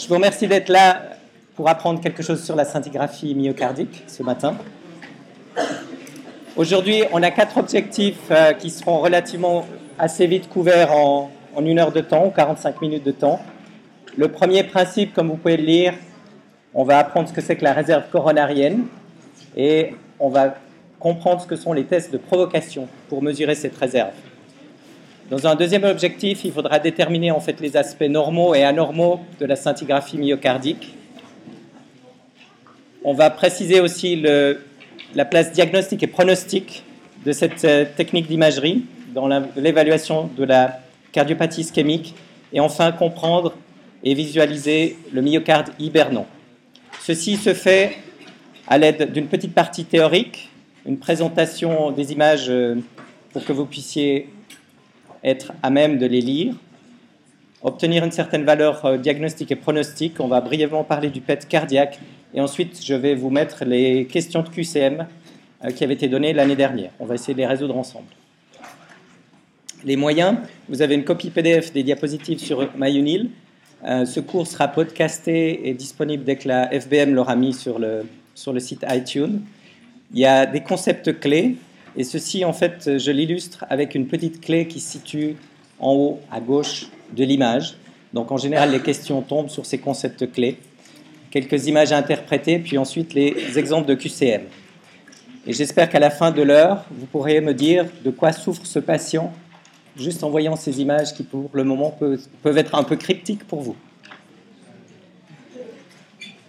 Je 0.00 0.08
vous 0.08 0.14
remercie 0.14 0.46
d'être 0.46 0.70
là 0.70 1.02
pour 1.54 1.68
apprendre 1.68 2.00
quelque 2.00 2.22
chose 2.22 2.42
sur 2.42 2.56
la 2.56 2.64
scintigraphie 2.64 3.34
myocardique 3.34 4.02
ce 4.06 4.22
matin. 4.22 4.56
Aujourd'hui, 6.56 7.02
on 7.12 7.22
a 7.22 7.30
quatre 7.30 7.58
objectifs 7.58 8.30
euh, 8.30 8.54
qui 8.54 8.70
seront 8.70 9.00
relativement 9.00 9.66
assez 9.98 10.26
vite 10.26 10.48
couverts 10.48 10.92
en, 10.92 11.30
en 11.54 11.66
une 11.66 11.78
heure 11.78 11.92
de 11.92 12.00
temps 12.00 12.24
ou 12.26 12.30
45 12.30 12.80
minutes 12.80 13.04
de 13.04 13.10
temps. 13.10 13.40
Le 14.16 14.28
premier 14.28 14.64
principe, 14.64 15.12
comme 15.12 15.28
vous 15.28 15.36
pouvez 15.36 15.58
le 15.58 15.64
lire, 15.64 15.92
on 16.72 16.84
va 16.84 16.98
apprendre 16.98 17.28
ce 17.28 17.34
que 17.34 17.42
c'est 17.42 17.56
que 17.56 17.64
la 17.64 17.74
réserve 17.74 18.04
coronarienne 18.10 18.86
et 19.54 19.92
on 20.18 20.30
va 20.30 20.54
comprendre 20.98 21.42
ce 21.42 21.46
que 21.46 21.56
sont 21.56 21.74
les 21.74 21.84
tests 21.84 22.10
de 22.10 22.16
provocation 22.16 22.88
pour 23.10 23.22
mesurer 23.22 23.54
cette 23.54 23.76
réserve. 23.76 24.12
Dans 25.30 25.46
un 25.46 25.54
deuxième 25.54 25.84
objectif, 25.84 26.44
il 26.44 26.50
faudra 26.50 26.80
déterminer 26.80 27.30
en 27.30 27.38
fait 27.38 27.60
les 27.60 27.76
aspects 27.76 28.02
normaux 28.02 28.52
et 28.56 28.64
anormaux 28.64 29.20
de 29.38 29.46
la 29.46 29.54
scintigraphie 29.54 30.18
myocardique. 30.18 30.92
On 33.04 33.14
va 33.14 33.30
préciser 33.30 33.80
aussi 33.80 34.20
la 35.14 35.24
place 35.24 35.52
diagnostique 35.52 36.02
et 36.02 36.08
pronostique 36.08 36.82
de 37.24 37.30
cette 37.30 37.64
euh, 37.64 37.84
technique 37.96 38.26
d'imagerie 38.26 38.84
dans 39.14 39.28
l'évaluation 39.54 40.28
de 40.36 40.42
la 40.42 40.80
cardiopathie 41.12 41.60
ischémique 41.60 42.16
et 42.52 42.58
enfin 42.58 42.90
comprendre 42.90 43.54
et 44.02 44.14
visualiser 44.14 44.98
le 45.12 45.22
myocarde 45.22 45.68
hibernant. 45.78 46.26
Ceci 47.00 47.36
se 47.36 47.54
fait 47.54 47.98
à 48.66 48.78
l'aide 48.78 49.12
d'une 49.12 49.26
petite 49.26 49.54
partie 49.54 49.84
théorique, 49.84 50.50
une 50.86 50.98
présentation 50.98 51.92
des 51.92 52.10
images 52.10 52.46
euh, 52.48 52.76
pour 53.32 53.44
que 53.44 53.52
vous 53.52 53.66
puissiez 53.66 54.28
être 55.24 55.52
à 55.62 55.70
même 55.70 55.98
de 55.98 56.06
les 56.06 56.20
lire, 56.20 56.54
obtenir 57.62 58.04
une 58.04 58.12
certaine 58.12 58.44
valeur 58.44 58.84
euh, 58.84 58.96
diagnostique 58.96 59.52
et 59.52 59.56
pronostique. 59.56 60.20
On 60.20 60.28
va 60.28 60.40
brièvement 60.40 60.84
parler 60.84 61.10
du 61.10 61.20
PET 61.20 61.46
cardiaque 61.48 61.98
et 62.34 62.40
ensuite 62.40 62.84
je 62.84 62.94
vais 62.94 63.14
vous 63.14 63.30
mettre 63.30 63.64
les 63.64 64.06
questions 64.06 64.42
de 64.42 64.48
QCM 64.48 65.06
euh, 65.64 65.70
qui 65.70 65.84
avaient 65.84 65.94
été 65.94 66.08
données 66.08 66.32
l'année 66.32 66.56
dernière. 66.56 66.90
On 66.98 67.06
va 67.06 67.14
essayer 67.14 67.34
de 67.34 67.38
les 67.38 67.46
résoudre 67.46 67.76
ensemble. 67.76 68.06
Les 69.84 69.96
moyens, 69.96 70.36
vous 70.68 70.82
avez 70.82 70.94
une 70.94 71.04
copie 71.04 71.30
PDF 71.30 71.72
des 71.72 71.82
diapositives 71.82 72.38
sur 72.38 72.68
MyUnil. 72.76 73.30
Euh, 73.84 74.04
ce 74.04 74.20
cours 74.20 74.46
sera 74.46 74.68
podcasté 74.68 75.68
et 75.68 75.74
disponible 75.74 76.24
dès 76.24 76.36
que 76.36 76.48
la 76.48 76.68
FBM 76.68 77.14
l'aura 77.14 77.34
mis 77.34 77.54
sur 77.54 77.78
le, 77.78 78.06
sur 78.34 78.52
le 78.52 78.60
site 78.60 78.84
iTunes. 78.90 79.40
Il 80.12 80.18
y 80.18 80.26
a 80.26 80.44
des 80.44 80.60
concepts 80.60 81.18
clés, 81.18 81.56
et 81.96 82.04
ceci, 82.04 82.44
en 82.44 82.52
fait, 82.52 82.98
je 82.98 83.10
l'illustre 83.10 83.64
avec 83.68 83.94
une 83.94 84.06
petite 84.06 84.40
clé 84.40 84.66
qui 84.66 84.80
se 84.80 84.92
situe 84.92 85.36
en 85.78 85.92
haut 85.92 86.20
à 86.30 86.40
gauche 86.40 86.88
de 87.16 87.24
l'image. 87.24 87.76
Donc, 88.12 88.30
en 88.30 88.36
général, 88.36 88.70
les 88.70 88.80
questions 88.80 89.22
tombent 89.22 89.50
sur 89.50 89.66
ces 89.66 89.78
concepts 89.78 90.30
clés. 90.30 90.58
Quelques 91.30 91.66
images 91.66 91.92
à 91.92 91.96
interpréter, 91.96 92.58
puis 92.58 92.78
ensuite 92.78 93.14
les 93.14 93.58
exemples 93.58 93.86
de 93.88 93.94
QCM. 93.94 94.42
Et 95.46 95.52
j'espère 95.52 95.88
qu'à 95.88 96.00
la 96.00 96.10
fin 96.10 96.30
de 96.30 96.42
l'heure, 96.42 96.84
vous 96.90 97.06
pourrez 97.06 97.40
me 97.40 97.54
dire 97.54 97.86
de 98.04 98.10
quoi 98.10 98.32
souffre 98.32 98.66
ce 98.66 98.78
patient 98.78 99.32
juste 99.96 100.22
en 100.22 100.30
voyant 100.30 100.56
ces 100.56 100.80
images 100.80 101.14
qui, 101.14 101.22
pour 101.22 101.50
le 101.52 101.64
moment, 101.64 101.90
peuvent, 101.90 102.58
être 102.58 102.74
un 102.74 102.84
peu 102.84 102.96
cryptiques 102.96 103.44
pour 103.46 103.60
vous. 103.60 103.76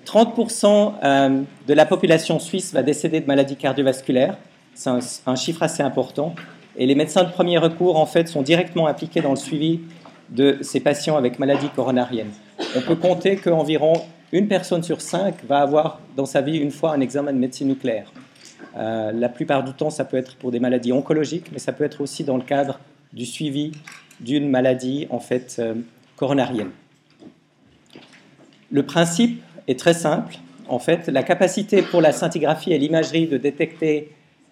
30% 0.05 0.94
euh, 1.03 1.42
de 1.67 1.73
la 1.73 1.86
population 1.86 2.39
suisse 2.39 2.73
va 2.73 2.83
décéder 2.83 3.22
de 3.22 3.28
maladies 3.28 3.55
cardiovasculaires. 3.55 4.38
C'est 4.82 5.28
un, 5.28 5.36
chiffre 5.36 5.62
assez 5.62 5.84
important. 5.84 6.34
Et 6.76 6.88
les 6.88 6.96
médecins 6.96 7.24
de 7.24 7.30
premier 7.30 7.60
recours, 7.60 8.00
en 8.00 8.08
fait, 8.08 8.28
sont 8.28 8.42
directement 8.42 8.88
impliqués 8.88 9.22
dans 9.22 9.30
le 9.30 9.36
suivi 9.36 9.82
de 10.30 10.58
ces 10.62 10.80
patients 10.80 11.18
avec 11.18 11.38
maladies 11.38 11.70
coronariennes. 11.70 12.32
On 12.76 12.82
peut 12.82 12.96
compter 12.96 13.36
qu'environ 13.36 13.94
une 14.32 14.48
personne 14.48 14.82
sur 14.82 15.00
cinq 15.02 15.46
va 15.46 15.60
avoir 15.60 16.00
dans 16.16 16.26
sa 16.26 16.42
vie 16.42 16.58
une 16.58 16.72
fois 16.72 16.94
un 16.94 17.02
examen 17.02 17.32
de 17.32 17.38
médecine 17.38 17.68
nucléaire. 17.68 18.12
Euh, 18.76 19.12
la 19.12 19.30
plupart 19.30 19.64
du 19.64 19.73
temps, 19.73 19.92
ça 19.92 20.04
peut 20.04 20.18
être 20.18 20.36
pour 20.38 20.50
des 20.50 20.60
maladies 20.60 20.94
oncologiques, 20.94 21.52
mais 21.52 21.60
ça 21.60 21.73
peut 21.73 21.84
être 21.84 22.02
aussi 22.02 22.23
dans 22.23 22.38
le 22.38 22.44
cadre 22.44 22.80
du 23.14 23.28
suivi 23.28 23.73
d'une 24.20 24.50
maladie 24.50 25.05
en 25.11 25.20
fait 25.20 25.58
euh, 25.60 25.76
coronarienne. 26.16 26.72
Le 28.72 28.84
principe 28.84 29.44
est 29.67 29.78
très 29.78 29.94
simple. 29.94 30.38
En 30.67 30.80
fait, 30.80 31.08
la 31.08 31.22
capacité 31.22 31.84
pour 31.84 32.02
la 32.02 32.14
scintigraphie 32.14 32.73
et 32.73 32.80
l'imagerie 32.80 33.28
de 33.28 33.38
détecter 33.38 34.11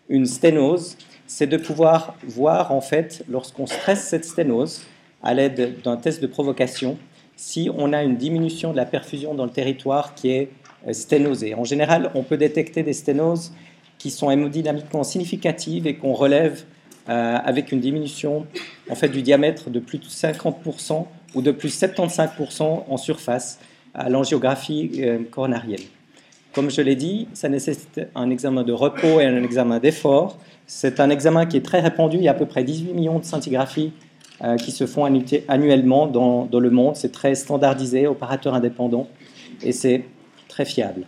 une 0.10 0.26
sténose, 0.26 0.98
c'est 1.28 1.48
de 1.48 1.58
pouvoir 1.58 2.16
voir 2.24 2.72
en 2.72 2.82
fait, 2.82 3.24
lorsqu'on 3.30 3.68
stresse 3.68 4.08
cette 4.08 4.26
sténose 4.26 4.82
à 5.22 5.34
l'aide 5.34 5.82
d'un 5.84 5.98
test 5.98 6.22
de 6.22 6.28
provocation, 6.28 6.98
si 7.36 7.70
on 7.74 7.94
a 7.94 8.04
une 8.04 8.18
diminution 8.18 8.72
de 8.72 8.78
la 8.78 8.86
perfusion 8.86 9.34
dans 9.34 9.46
le 9.46 9.52
territoire 9.52 10.14
qui 10.16 10.32
est 10.32 10.50
euh, 10.88 10.94
sténosé. 10.94 11.56
En 11.56 11.64
général, 11.64 12.12
on 12.16 12.24
peut 12.24 12.38
détecter 12.38 12.84
des 12.84 12.94
sténoses 12.94 13.54
qui 13.98 14.12
sont 14.12 14.32
hémodynamiquement 14.32 15.04
significatives 15.04 15.88
et 15.88 15.96
qu'on 15.96 16.14
relève 16.14 16.64
euh, 17.10 17.38
avec 17.44 17.72
une 17.72 17.80
diminution 17.80 18.46
en 18.90 18.96
fait, 18.96 19.10
du 19.10 19.22
diamètre 19.22 19.70
de 19.70 19.80
plus 19.80 20.00
de 20.00 20.06
50% 20.06 21.06
ou 21.36 21.42
de 21.42 21.52
plus 21.52 21.82
75% 21.82 22.84
en 22.88 22.98
surface 22.98 23.60
à 23.94 24.10
l'angiographie 24.10 24.92
euh, 25.00 25.20
coronarienne. 25.30 25.80
Comme 26.54 26.72
je 26.72 26.82
l'ai 26.82 26.96
dit, 26.96 27.28
ça 27.34 27.48
nécessite 27.48 28.02
un 28.16 28.30
examen 28.30 28.64
de 28.64 28.74
repos 28.74 29.20
et 29.20 29.26
un 29.26 29.44
examen 29.44 29.80
d'effort. 29.80 30.38
C'est 30.66 31.00
un 31.00 31.10
examen 31.10 31.46
qui 31.46 31.58
est 31.58 31.66
très 31.66 31.80
répandu. 31.80 32.18
Il 32.18 32.24
y 32.24 32.28
a 32.28 32.32
à 32.32 32.36
peu 32.36 32.46
près 32.46 32.64
18 32.64 32.94
millions 32.94 33.20
de 33.20 33.24
scintigraphies 33.24 33.94
euh, 34.44 34.56
qui 34.56 34.72
se 34.72 34.88
font 34.88 35.06
annuellement 35.48 36.08
dans, 36.08 36.46
dans 36.46 36.60
le 36.60 36.70
monde. 36.70 36.96
C'est 36.96 37.12
très 37.12 37.36
standardisé, 37.36 38.08
opérateur 38.08 38.54
indépendant, 38.54 39.08
et 39.62 39.72
c'est 39.72 40.06
très 40.48 40.66
fiable. 40.66 41.04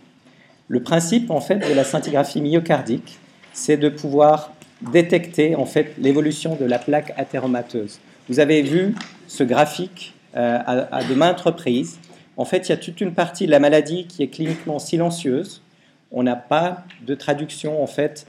Le 0.68 0.82
principe 0.82 1.30
en 1.30 1.40
fait 1.40 1.56
de 1.56 1.74
la 1.74 1.84
scintigraphie 1.84 2.40
myocardique, 2.40 3.18
c'est 3.52 3.76
de 3.76 3.88
pouvoir 3.88 4.52
détecter 4.92 5.54
en 5.56 5.66
fait 5.66 5.94
l'évolution 5.98 6.56
de 6.56 6.64
la 6.64 6.78
plaque 6.78 7.12
athéromateuse. 7.16 8.00
Vous 8.28 8.40
avez 8.40 8.62
vu 8.62 8.94
ce 9.26 9.44
graphique 9.44 10.14
euh, 10.36 10.58
à, 10.64 11.04
de 11.04 11.14
maintes 11.14 11.40
reprises. 11.40 11.98
En 12.36 12.44
fait, 12.44 12.68
il 12.68 12.70
y 12.70 12.72
a 12.72 12.78
toute 12.78 13.00
une 13.00 13.14
partie 13.14 13.46
de 13.46 13.50
la 13.50 13.60
maladie 13.60 14.06
qui 14.06 14.22
est 14.22 14.28
cliniquement 14.28 14.78
silencieuse. 14.78 15.62
On 16.10 16.22
n'a 16.22 16.36
pas 16.36 16.84
de 17.06 17.14
traduction 17.14 17.82
en 17.82 17.86
fait 17.86 18.26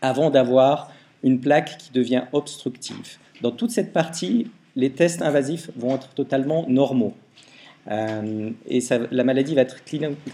avant 0.00 0.30
d'avoir 0.30 0.92
une 1.22 1.40
plaque 1.40 1.76
qui 1.78 1.92
devient 1.92 2.22
obstructive. 2.32 3.18
Dans 3.42 3.50
toute 3.50 3.70
cette 3.70 3.92
partie, 3.92 4.50
les 4.76 4.90
tests 4.90 5.22
invasifs 5.22 5.70
vont 5.76 5.94
être 5.94 6.08
totalement 6.14 6.64
normaux. 6.68 7.14
Euh, 7.90 8.50
et 8.66 8.80
la 9.10 9.24
maladie 9.24 9.54
va 9.54 9.62
être 9.62 9.82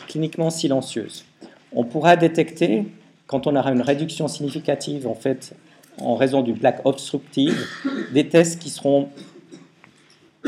cliniquement 0.07 0.51
silencieuse. 0.51 1.25
On 1.73 1.85
pourra 1.85 2.17
détecter 2.17 2.87
quand 3.27 3.47
on 3.47 3.57
aura 3.57 3.73
une 3.73 3.83
réduction 3.83 4.29
significative 4.29 5.07
en 5.07 5.15
fait 5.15 5.55
en 5.99 6.15
raison 6.15 6.43
d'une 6.43 6.59
plaque 6.59 6.85
obstructive, 6.85 7.67
des 8.13 8.29
tests 8.29 8.61
qui 8.61 8.71
seront 8.71 9.09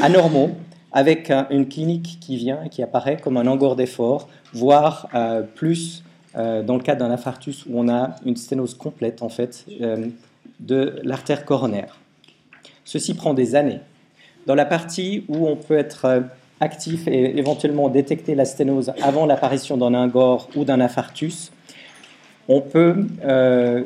anormaux 0.01 0.57
avec 0.93 1.31
une 1.51 1.69
clinique 1.69 2.19
qui 2.21 2.37
vient 2.37 2.63
et 2.65 2.69
qui 2.69 2.83
apparaît 2.83 3.19
comme 3.19 3.37
un 3.37 3.47
angor 3.47 3.77
d'effort, 3.77 4.29
voire 4.53 5.09
euh, 5.15 5.43
plus 5.43 6.03
euh, 6.37 6.63
dans 6.63 6.77
le 6.77 6.83
cas 6.83 6.95
d'un 6.95 7.11
infarctus 7.11 7.67
où 7.67 7.79
on 7.79 7.89
a 7.89 8.17
une 8.25 8.37
sténose 8.37 8.75
complète 8.75 9.23
en 9.23 9.29
fait 9.29 9.67
euh, 9.81 10.07
de 10.61 10.99
l'artère 11.03 11.45
coronaire. 11.45 11.99
Ceci 12.85 13.15
prend 13.15 13.35
des 13.35 13.55
années. 13.55 13.81
Dans 14.47 14.55
la 14.55 14.65
partie 14.65 15.25
où 15.29 15.47
on 15.47 15.57
peut 15.57 15.77
être 15.77 16.23
actif 16.61 17.07
et 17.07 17.39
éventuellement 17.39 17.91
détecter 17.91 18.35
la 18.35 18.47
sténose 18.47 18.93
avant 19.03 19.27
l'apparition 19.27 19.77
d'un 19.77 19.93
angor 19.93 20.49
ou 20.57 20.65
d'un 20.65 20.81
infarctus, 20.81 21.53
on 22.49 22.63
peut 22.63 23.07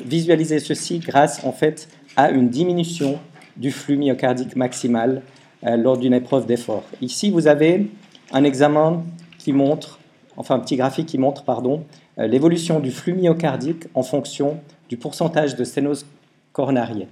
visualiser 0.05 0.59
ceci 0.59 0.99
grâce 0.99 1.43
en 1.43 1.51
fait 1.51 1.89
à 2.15 2.29
une 2.31 2.47
diminution 2.47 3.19
du 3.57 3.71
flux 3.71 3.97
myocardique 3.97 4.55
maximal 4.55 5.21
lors 5.65 5.97
d'une 5.97 6.13
épreuve 6.13 6.45
d'effort. 6.45 6.83
Ici, 7.01 7.31
vous 7.31 7.47
avez 7.47 7.89
un 8.31 8.43
examen 8.43 9.03
qui 9.37 9.53
montre, 9.53 9.99
enfin 10.37 10.55
un 10.55 10.59
petit 10.59 10.75
graphique 10.75 11.07
qui 11.07 11.17
montre, 11.17 11.43
pardon, 11.43 11.83
euh, 12.19 12.27
l'évolution 12.27 12.79
du 12.79 12.91
flux 12.91 13.13
myocardique 13.13 13.85
en 13.93 14.03
fonction 14.03 14.59
du 14.89 14.97
pourcentage 14.97 15.55
de 15.55 15.63
sténose 15.63 16.05
coronarienne. 16.51 17.07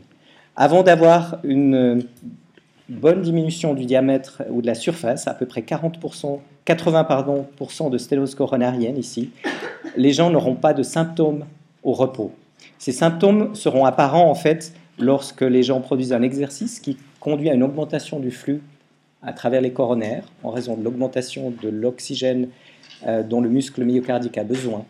Avant 0.55 0.83
d'avoir 0.83 1.37
une 1.43 2.03
bonne 2.89 3.21
diminution 3.21 3.73
du 3.73 3.85
diamètre 3.85 4.43
ou 4.49 4.61
de 4.61 4.67
la 4.67 4.75
surface, 4.75 5.27
à 5.27 5.33
peu 5.33 5.45
près 5.45 5.61
40%, 5.61 6.39
80 6.65 7.03
pardon, 7.05 7.47
de 7.89 7.97
sténose 7.97 8.35
coronarienne 8.35 8.97
ici, 8.97 9.31
les 9.95 10.11
gens 10.11 10.29
n'auront 10.29 10.55
pas 10.55 10.73
de 10.73 10.83
symptômes 10.83 11.45
au 11.83 11.93
repos. 11.93 12.31
Ces 12.77 12.91
symptômes 12.91 13.55
seront 13.55 13.85
apparents 13.85 14.29
en 14.29 14.35
fait 14.35 14.73
lorsque 14.99 15.41
les 15.41 15.63
gens 15.63 15.81
produisent 15.81 16.13
un 16.13 16.21
exercice 16.21 16.79
qui 16.79 16.97
conduit 17.21 17.49
à 17.49 17.53
une 17.53 17.63
augmentation 17.63 18.19
du 18.19 18.31
flux 18.31 18.61
à 19.21 19.31
travers 19.31 19.61
les 19.61 19.71
coronaires 19.71 20.25
en 20.43 20.49
raison 20.49 20.75
de 20.75 20.83
l'augmentation 20.83 21.53
de 21.61 21.69
l'oxygène 21.69 22.49
euh, 23.07 23.23
dont 23.23 23.39
le 23.39 23.47
muscle 23.47 23.85
myocardique 23.85 24.37
a 24.37 24.43
besoin 24.43 24.83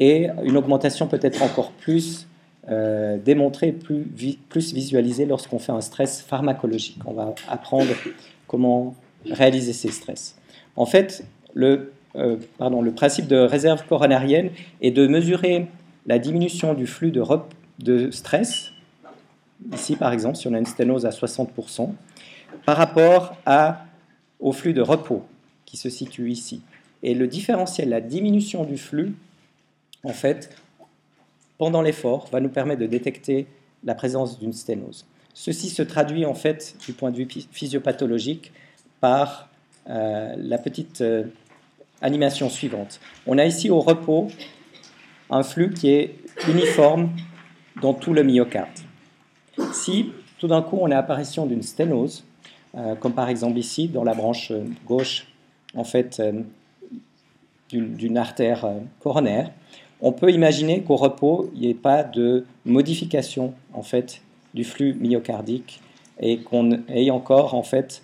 et 0.00 0.28
une 0.44 0.56
augmentation 0.56 1.06
peut-être 1.06 1.42
encore 1.42 1.70
plus 1.72 2.28
euh, 2.68 3.16
démontrée, 3.16 3.72
plus, 3.72 4.74
visualisée 4.74 5.24
lorsqu'on 5.24 5.58
fait 5.58 5.72
un 5.72 5.80
stress 5.80 6.20
pharmacologique. 6.20 6.98
On 7.06 7.14
va 7.14 7.34
apprendre 7.48 7.88
comment 8.46 8.94
réaliser 9.30 9.72
ces 9.72 9.90
stress. 9.90 10.36
En 10.76 10.86
fait, 10.86 11.24
le, 11.54 11.92
pardon, 12.58 12.82
le 12.82 12.92
principe 12.92 13.26
de 13.26 13.36
réserve 13.36 13.84
coronarienne 13.88 14.50
est 14.82 14.90
de 14.90 15.06
mesurer 15.06 15.66
la 16.06 16.18
diminution 16.18 16.74
du 16.74 16.86
flux 16.86 17.10
de 17.10 18.10
stress, 18.10 18.72
ici 19.72 19.96
par 19.96 20.12
exemple, 20.12 20.36
si 20.36 20.48
on 20.48 20.54
a 20.54 20.58
une 20.58 20.66
sténose 20.66 21.06
à 21.06 21.10
60%, 21.10 21.92
par 22.64 22.76
rapport 22.76 23.36
au 24.40 24.52
flux 24.52 24.72
de 24.72 24.82
repos 24.82 25.24
qui 25.64 25.76
se 25.76 25.90
situe 25.90 26.30
ici. 26.30 26.62
Et 27.02 27.14
le 27.14 27.26
différentiel, 27.26 27.90
la 27.90 28.00
diminution 28.00 28.64
du 28.64 28.76
flux, 28.76 29.14
en 30.02 30.12
fait, 30.12 30.50
pendant 31.58 31.82
l'effort, 31.82 32.28
va 32.32 32.40
nous 32.40 32.48
permettre 32.48 32.80
de 32.80 32.86
détecter 32.86 33.46
la 33.84 33.94
présence 33.94 34.38
d'une 34.38 34.52
sténose. 34.52 35.06
Ceci 35.34 35.68
se 35.68 35.82
traduit 35.82 36.24
en 36.24 36.34
fait 36.34 36.74
du 36.84 36.92
point 36.92 37.10
de 37.10 37.16
vue 37.16 37.28
physiopathologique 37.52 38.52
par 39.00 39.48
euh, 39.88 40.34
la 40.36 40.58
petite 40.58 41.00
euh, 41.00 41.24
animation 42.00 42.48
suivante. 42.48 43.00
On 43.26 43.38
a 43.38 43.44
ici 43.44 43.70
au 43.70 43.80
repos 43.80 44.28
un 45.30 45.42
flux 45.42 45.70
qui 45.70 45.90
est 45.90 46.16
uniforme 46.48 47.10
dans 47.80 47.94
tout 47.94 48.12
le 48.12 48.24
myocarde. 48.24 48.68
Si 49.72 50.12
tout 50.38 50.48
d'un 50.48 50.62
coup 50.62 50.78
on 50.80 50.90
a 50.90 50.96
apparition 50.96 51.46
d'une 51.46 51.62
sténose, 51.62 52.24
euh, 52.76 52.94
comme 52.94 53.12
par 53.12 53.28
exemple 53.28 53.58
ici 53.58 53.88
dans 53.88 54.04
la 54.04 54.14
branche 54.14 54.52
gauche 54.86 55.26
en 55.74 55.84
fait 55.84 56.22
d'une 57.70 58.16
artère 58.16 58.66
coronaire, 59.00 59.50
on 60.00 60.12
peut 60.12 60.30
imaginer 60.30 60.82
qu'au 60.82 60.96
repos, 60.96 61.50
il 61.54 61.60
n'y 61.60 61.70
ait 61.70 61.74
pas 61.74 62.04
de 62.04 62.46
modification 62.64 63.52
en 63.74 63.82
fait 63.82 64.22
du 64.54 64.64
flux 64.64 64.94
myocardique 64.94 65.80
et 66.20 66.38
qu'on 66.38 66.80
ait 66.88 67.10
encore 67.10 67.54
en 67.54 67.62
fait 67.62 68.02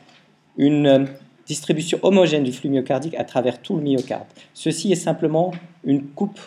une 0.56 1.08
distribution 1.46 1.98
homogène 2.02 2.44
du 2.44 2.52
flux 2.52 2.68
myocardique 2.68 3.14
à 3.14 3.24
travers 3.24 3.60
tout 3.60 3.76
le 3.76 3.82
myocarde. 3.82 4.26
Ceci 4.54 4.92
est 4.92 4.96
simplement 4.96 5.52
une 5.84 6.04
coupe, 6.04 6.40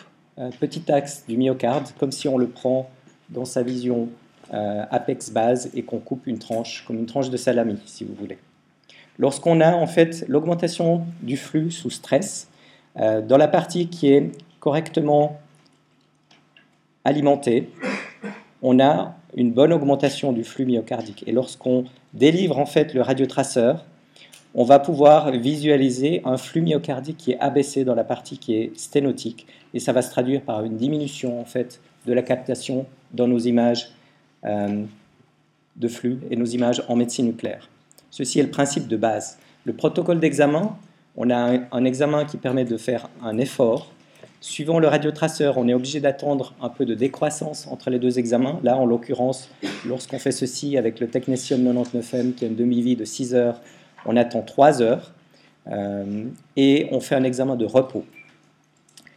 petit 0.60 0.90
axe 0.90 1.24
du 1.26 1.36
myocarde, 1.36 1.88
comme 1.98 2.12
si 2.12 2.28
on 2.28 2.38
le 2.38 2.48
prend 2.48 2.88
dans 3.30 3.44
sa 3.44 3.62
vision 3.62 4.02
euh, 4.02 4.27
apex 4.50 5.30
base 5.30 5.70
et 5.74 5.82
qu'on 5.82 5.98
coupe 5.98 6.26
une 6.26 6.38
tranche, 6.38 6.84
comme 6.86 6.98
une 6.98 7.06
tranche 7.06 7.30
de 7.30 7.36
salami, 7.36 7.78
si 7.86 8.04
vous 8.04 8.14
voulez. 8.14 8.38
Lorsqu'on 9.18 9.60
a 9.60 9.72
en 9.72 9.86
fait 9.88 10.24
l'augmentation 10.28 11.04
du 11.22 11.36
flux 11.36 11.72
sous 11.72 11.90
stress, 11.90 12.48
euh, 12.98 13.20
dans 13.20 13.36
la 13.36 13.48
partie 13.48 13.88
qui 13.88 14.12
est 14.12 14.30
correctement 14.60 15.40
alimentée, 17.04 17.68
on 18.62 18.78
a 18.78 19.16
une 19.36 19.52
bonne 19.52 19.72
augmentation 19.72 20.32
du 20.32 20.44
flux 20.44 20.66
myocardique. 20.66 21.24
Et 21.26 21.32
lorsqu'on 21.32 21.84
délivre 22.14 22.58
en 22.58 22.66
fait 22.66 22.94
le 22.94 23.02
radiotraceur, 23.02 23.84
on 24.54 24.64
va 24.64 24.78
pouvoir 24.78 25.32
visualiser 25.32 26.22
un 26.24 26.36
flux 26.36 26.62
myocardique 26.62 27.16
qui 27.16 27.32
est 27.32 27.38
abaissé 27.40 27.84
dans 27.84 27.94
la 27.94 28.04
partie 28.04 28.38
qui 28.38 28.54
est 28.54 28.76
sténotique, 28.78 29.46
et 29.74 29.80
ça 29.80 29.92
va 29.92 30.00
se 30.00 30.10
traduire 30.10 30.42
par 30.42 30.64
une 30.64 30.76
diminution 30.76 31.40
en 31.40 31.44
fait 31.44 31.80
de 32.06 32.12
la 32.12 32.22
captation 32.22 32.86
dans 33.12 33.28
nos 33.28 33.38
images 33.38 33.90
euh, 33.90 33.97
de 34.44 35.88
flux 35.88 36.18
et 36.30 36.36
nos 36.36 36.46
images 36.46 36.82
en 36.88 36.96
médecine 36.96 37.26
nucléaire. 37.26 37.68
Ceci 38.10 38.40
est 38.40 38.44
le 38.44 38.50
principe 38.50 38.88
de 38.88 38.96
base. 38.96 39.38
Le 39.64 39.72
protocole 39.72 40.20
d'examen, 40.20 40.76
on 41.16 41.30
a 41.30 41.58
un 41.70 41.84
examen 41.84 42.24
qui 42.24 42.36
permet 42.36 42.64
de 42.64 42.76
faire 42.76 43.08
un 43.22 43.38
effort 43.38 43.92
Suivant 44.40 44.78
le 44.78 44.86
radiotraceur, 44.86 45.58
on 45.58 45.66
est 45.66 45.74
obligé 45.74 45.98
d'attendre 45.98 46.54
un 46.62 46.68
peu 46.68 46.84
de 46.84 46.94
décroissance 46.94 47.66
entre 47.66 47.90
les 47.90 47.98
deux 47.98 48.20
examens. 48.20 48.60
Là, 48.62 48.76
en 48.76 48.86
l'occurrence, 48.86 49.50
lorsqu'on 49.84 50.20
fait 50.20 50.30
ceci 50.30 50.76
avec 50.76 51.00
le 51.00 51.08
Technetium 51.08 51.60
99M 51.60 52.34
qui 52.34 52.44
a 52.44 52.48
une 52.48 52.54
demi-vie 52.54 52.94
de 52.94 53.04
6 53.04 53.34
heures, 53.34 53.60
on 54.06 54.16
attend 54.16 54.42
3 54.42 54.80
heures 54.80 55.12
euh, 55.66 56.26
et 56.56 56.86
on 56.92 57.00
fait 57.00 57.16
un 57.16 57.24
examen 57.24 57.56
de 57.56 57.64
repos. 57.64 58.04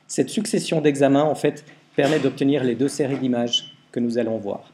Cette 0.08 0.30
succession 0.30 0.82
d'examens, 0.82 1.24
en 1.24 1.36
fait, 1.36 1.66
permet 1.96 2.18
d'obtenir 2.18 2.64
les 2.64 2.74
deux 2.74 2.90
séries 2.90 3.18
d'images 3.18 3.76
que 3.92 4.00
nous 4.00 4.18
allons 4.18 4.40
voir. 4.40 4.71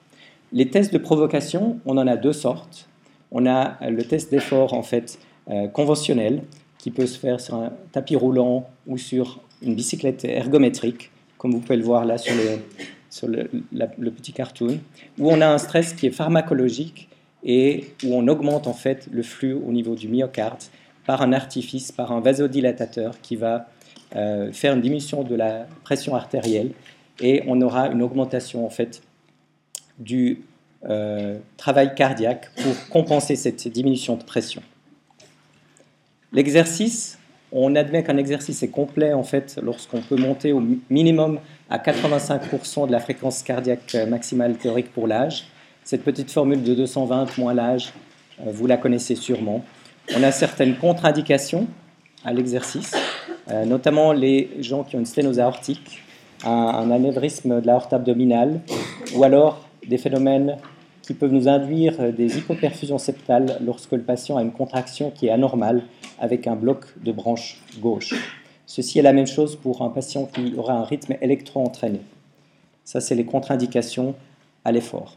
Les 0.53 0.69
tests 0.69 0.93
de 0.93 0.97
provocation, 0.97 1.79
on 1.85 1.97
en 1.97 2.07
a 2.07 2.15
deux 2.15 2.33
sortes. 2.33 2.87
On 3.31 3.45
a 3.45 3.77
le 3.89 4.03
test 4.03 4.31
d'effort, 4.31 4.73
en 4.73 4.83
fait, 4.83 5.19
euh, 5.49 5.67
conventionnel, 5.67 6.43
qui 6.77 6.91
peut 6.91 7.05
se 7.05 7.19
faire 7.19 7.41
sur 7.41 7.55
un 7.55 7.73
tapis 7.91 8.15
roulant 8.15 8.67
ou 8.85 8.97
sur 8.97 9.41
une 9.61 9.75
bicyclette 9.75 10.23
ergométrique, 10.25 11.11
comme 11.37 11.51
vous 11.51 11.59
pouvez 11.59 11.77
le 11.77 11.83
voir 11.83 12.05
là 12.05 12.17
sur, 12.17 12.33
le, 13.27 13.49
le, 13.71 14.11
petit 14.11 14.31
cartoon, 14.31 14.79
où 15.17 15.29
on 15.29 15.41
a 15.41 15.47
un 15.47 15.57
stress 15.57 15.93
qui 15.93 16.07
est 16.07 16.11
pharmacologique 16.11 17.09
et 17.43 17.87
où 18.03 18.13
on 18.13 18.27
augmente 18.27 18.67
en 18.67 18.73
fait 18.73 19.07
le 19.11 19.23
flux 19.23 19.53
au 19.53 19.71
niveau 19.71 19.95
du 19.95 20.07
myocarde 20.07 20.61
par 21.05 21.21
un 21.21 21.33
artifice, 21.33 21.91
par 21.91 22.11
un 22.11 22.19
vasodilatateur 22.19 23.19
qui 23.21 23.35
va 23.35 23.67
euh, 24.15 24.51
faire 24.51 24.73
une 24.73 24.81
diminution 24.81 25.23
de 25.23 25.35
la 25.35 25.67
pression 25.83 26.15
artérielle 26.15 26.71
et 27.19 27.43
on 27.47 27.61
aura 27.61 27.87
une 27.87 28.01
augmentation 28.01 28.65
en 28.65 28.69
fait 28.69 29.01
du 29.99 30.41
euh, 30.87 31.37
travail 31.57 31.95
cardiaque 31.95 32.49
pour 32.61 32.73
compenser 32.89 33.35
cette 33.35 33.67
diminution 33.67 34.15
de 34.15 34.23
pression. 34.23 34.61
L'exercice 36.33 37.17
on 37.51 37.75
admet 37.75 38.03
qu'un 38.03 38.17
exercice 38.17 38.61
est 38.63 38.67
complet 38.67 39.13
en 39.13 39.23
fait 39.23 39.59
lorsqu'on 39.63 40.01
peut 40.01 40.17
monter 40.17 40.51
au 40.51 40.61
minimum 40.89 41.39
à 41.69 41.77
85% 41.77 42.87
de 42.87 42.91
la 42.91 42.99
fréquence 42.99 43.41
cardiaque 43.41 43.95
maximale 44.07 44.57
théorique 44.57 44.91
pour 44.91 45.07
l'âge. 45.07 45.47
Cette 45.83 46.03
petite 46.03 46.31
formule 46.31 46.63
de 46.63 46.73
220 46.73 47.37
moins 47.37 47.53
l'âge, 47.53 47.93
euh, 48.41 48.51
vous 48.51 48.67
la 48.67 48.77
connaissez 48.77 49.15
sûrement. 49.15 49.63
On 50.15 50.23
a 50.23 50.31
certaines 50.31 50.75
contre-indications 50.75 51.67
à 52.25 52.33
l'exercice, 52.33 52.93
euh, 53.49 53.63
notamment 53.65 54.11
les 54.11 54.49
gens 54.59 54.83
qui 54.83 54.97
ont 54.97 54.99
une 54.99 55.05
sténose 55.05 55.39
aortique, 55.39 56.03
un, 56.43 56.91
anévrisme 56.91 57.61
de 57.61 57.65
l'aorte 57.65 57.93
abdominale, 57.93 58.59
ou 59.15 59.23
alors 59.23 59.66
des 59.87 59.97
phénomènes 59.97 60.57
qui 61.01 61.13
peuvent 61.13 61.31
nous 61.31 61.47
induire 61.47 62.11
des 62.11 62.37
hypoperfusions 62.37 62.97
septales 62.97 63.57
lorsque 63.65 63.93
le 63.93 64.01
patient 64.01 64.37
a 64.37 64.41
une 64.41 64.51
contraction 64.51 65.09
qui 65.09 65.27
est 65.27 65.31
anormale 65.31 65.83
avec 66.19 66.47
un 66.47 66.55
bloc 66.55 66.85
de 67.03 67.11
branche 67.11 67.61
gauche. 67.79 68.13
Ceci 68.65 68.99
est 68.99 69.01
la 69.01 69.13
même 69.13 69.27
chose 69.27 69.55
pour 69.55 69.81
un 69.81 69.89
patient 69.89 70.25
qui 70.25 70.53
aura 70.57 70.73
un 70.73 70.83
rythme 70.83 71.15
électro-entraîné. 71.21 72.01
Ça, 72.83 72.99
c'est 72.99 73.15
les 73.15 73.25
contre-indications 73.25 74.15
à 74.65 74.73
l'effort. 74.73 75.15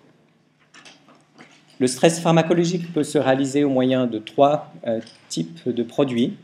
Le 1.80 1.86
stress 1.88 2.20
pharmacologique 2.20 2.92
peut 2.92 3.02
se 3.02 3.18
réaliser 3.18 3.64
au 3.64 3.70
moyen 3.70 4.06
de 4.06 4.18
trois 4.18 4.72
euh, 4.86 5.00
types 5.28 5.68
de 5.68 5.82
produits. 5.82 6.36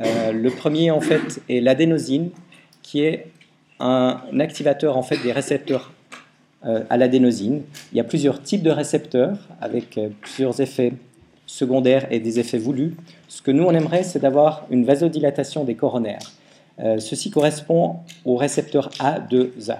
Euh, 0.00 0.32
le 0.32 0.50
premier, 0.50 0.90
en 0.90 1.00
fait, 1.00 1.40
est 1.48 1.60
l'adénosine, 1.60 2.30
qui 2.82 3.02
est 3.02 3.26
un 3.80 4.18
activateur 4.40 4.96
en 4.96 5.02
fait 5.02 5.18
des 5.18 5.30
récepteurs 5.30 5.92
euh, 5.92 5.97
à 6.62 6.96
l'adénosine. 6.96 7.62
Il 7.92 7.98
y 7.98 8.00
a 8.00 8.04
plusieurs 8.04 8.42
types 8.42 8.62
de 8.62 8.70
récepteurs 8.70 9.38
avec 9.60 9.96
euh, 9.96 10.08
plusieurs 10.20 10.60
effets 10.60 10.92
secondaires 11.46 12.06
et 12.10 12.18
des 12.18 12.40
effets 12.40 12.58
voulus. 12.58 12.96
Ce 13.28 13.40
que 13.42 13.50
nous, 13.50 13.64
on 13.64 13.72
aimerait, 13.72 14.02
c'est 14.02 14.18
d'avoir 14.18 14.66
une 14.70 14.84
vasodilatation 14.84 15.64
des 15.64 15.76
coronaires. 15.76 16.32
Euh, 16.80 16.98
ceci 16.98 17.30
correspond 17.30 17.96
au 18.24 18.36
récepteur 18.36 18.90
A2A. 18.98 19.78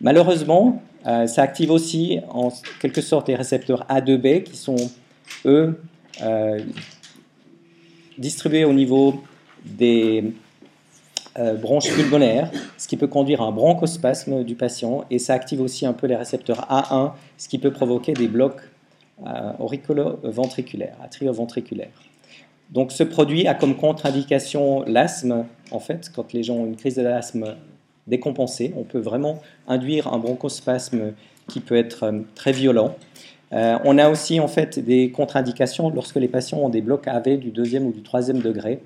Malheureusement, 0.00 0.82
ça 1.04 1.42
active 1.42 1.70
aussi 1.70 2.18
en 2.30 2.50
quelque 2.80 3.00
sorte 3.00 3.28
les 3.28 3.36
récepteurs 3.36 3.86
A2B 3.88 4.42
qui 4.42 4.56
sont, 4.56 4.76
eux, 5.44 5.80
distribués 8.18 8.64
au 8.64 8.72
niveau 8.72 9.22
des 9.64 10.34
euh, 11.38 11.54
bronche 11.54 11.92
pulmonaire, 11.92 12.50
ce 12.78 12.88
qui 12.88 12.96
peut 12.96 13.08
conduire 13.08 13.42
à 13.42 13.46
un 13.46 13.52
bronchospasme 13.52 14.42
du 14.42 14.54
patient, 14.54 15.04
et 15.10 15.18
ça 15.18 15.34
active 15.34 15.60
aussi 15.60 15.84
un 15.84 15.92
peu 15.92 16.06
les 16.06 16.16
récepteurs 16.16 16.66
A1, 16.70 17.12
ce 17.36 17.48
qui 17.48 17.58
peut 17.58 17.70
provoquer 17.70 18.14
des 18.14 18.26
blocs 18.26 18.60
euh, 19.26 19.52
auriculo-ventriculaires, 19.58 20.96
atrioventriculaires. 21.04 21.90
Donc 22.70 22.90
ce 22.90 23.02
produit 23.02 23.46
a 23.46 23.54
comme 23.54 23.76
contre-indication 23.76 24.82
l'asthme, 24.86 25.44
en 25.70 25.78
fait, 25.78 26.10
quand 26.14 26.32
les 26.32 26.42
gens 26.42 26.54
ont 26.54 26.66
une 26.66 26.76
crise 26.76 26.96
d'asthme 26.96 27.54
décompensée, 28.06 28.72
on 28.74 28.84
peut 28.84 28.98
vraiment 28.98 29.42
induire 29.68 30.10
un 30.12 30.18
bronchospasme 30.18 31.12
qui 31.48 31.60
peut 31.60 31.76
être 31.76 32.04
euh, 32.04 32.20
très 32.34 32.52
violent. 32.52 32.96
on 33.52 33.98
a 33.98 34.08
aussi 34.08 34.40
en 34.40 34.48
fait 34.48 34.78
des 34.78 35.10
contre-indications 35.10 35.90
lorsque 35.90 36.16
les 36.16 36.28
patients 36.28 36.58
ont 36.58 36.70
des 36.70 36.80
blocs 36.80 37.06
AV 37.06 37.38
du 37.38 37.50
deuxième 37.50 37.86
ou 37.86 37.92
du 37.92 38.02
troisième 38.02 38.40
degré 38.40 38.80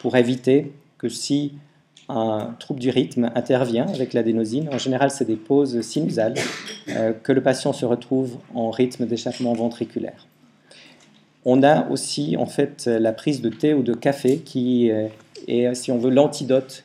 pour 0.00 0.16
éviter 0.16 0.72
que 0.98 1.08
si 1.08 1.52
un 2.08 2.54
trouble 2.58 2.80
du 2.80 2.90
rythme 2.90 3.30
intervient 3.34 3.86
avec 3.86 4.12
l'adénosine. 4.12 4.68
En 4.72 4.78
général, 4.78 5.10
c'est 5.10 5.24
des 5.24 5.36
pauses 5.36 5.80
sinusales 5.80 6.34
euh, 6.88 7.12
que 7.12 7.32
le 7.32 7.42
patient 7.42 7.72
se 7.72 7.84
retrouve 7.84 8.36
en 8.54 8.70
rythme 8.70 9.06
d'échappement 9.06 9.52
ventriculaire. 9.54 10.26
On 11.44 11.62
a 11.62 11.88
aussi 11.90 12.36
en 12.36 12.46
fait 12.46 12.86
la 12.86 13.12
prise 13.12 13.40
de 13.40 13.48
thé 13.48 13.74
ou 13.74 13.82
de 13.82 13.94
café 13.94 14.38
qui 14.38 14.90
euh, 14.90 15.08
est, 15.48 15.74
si 15.74 15.90
on 15.90 15.98
veut, 15.98 16.10
l'antidote 16.10 16.84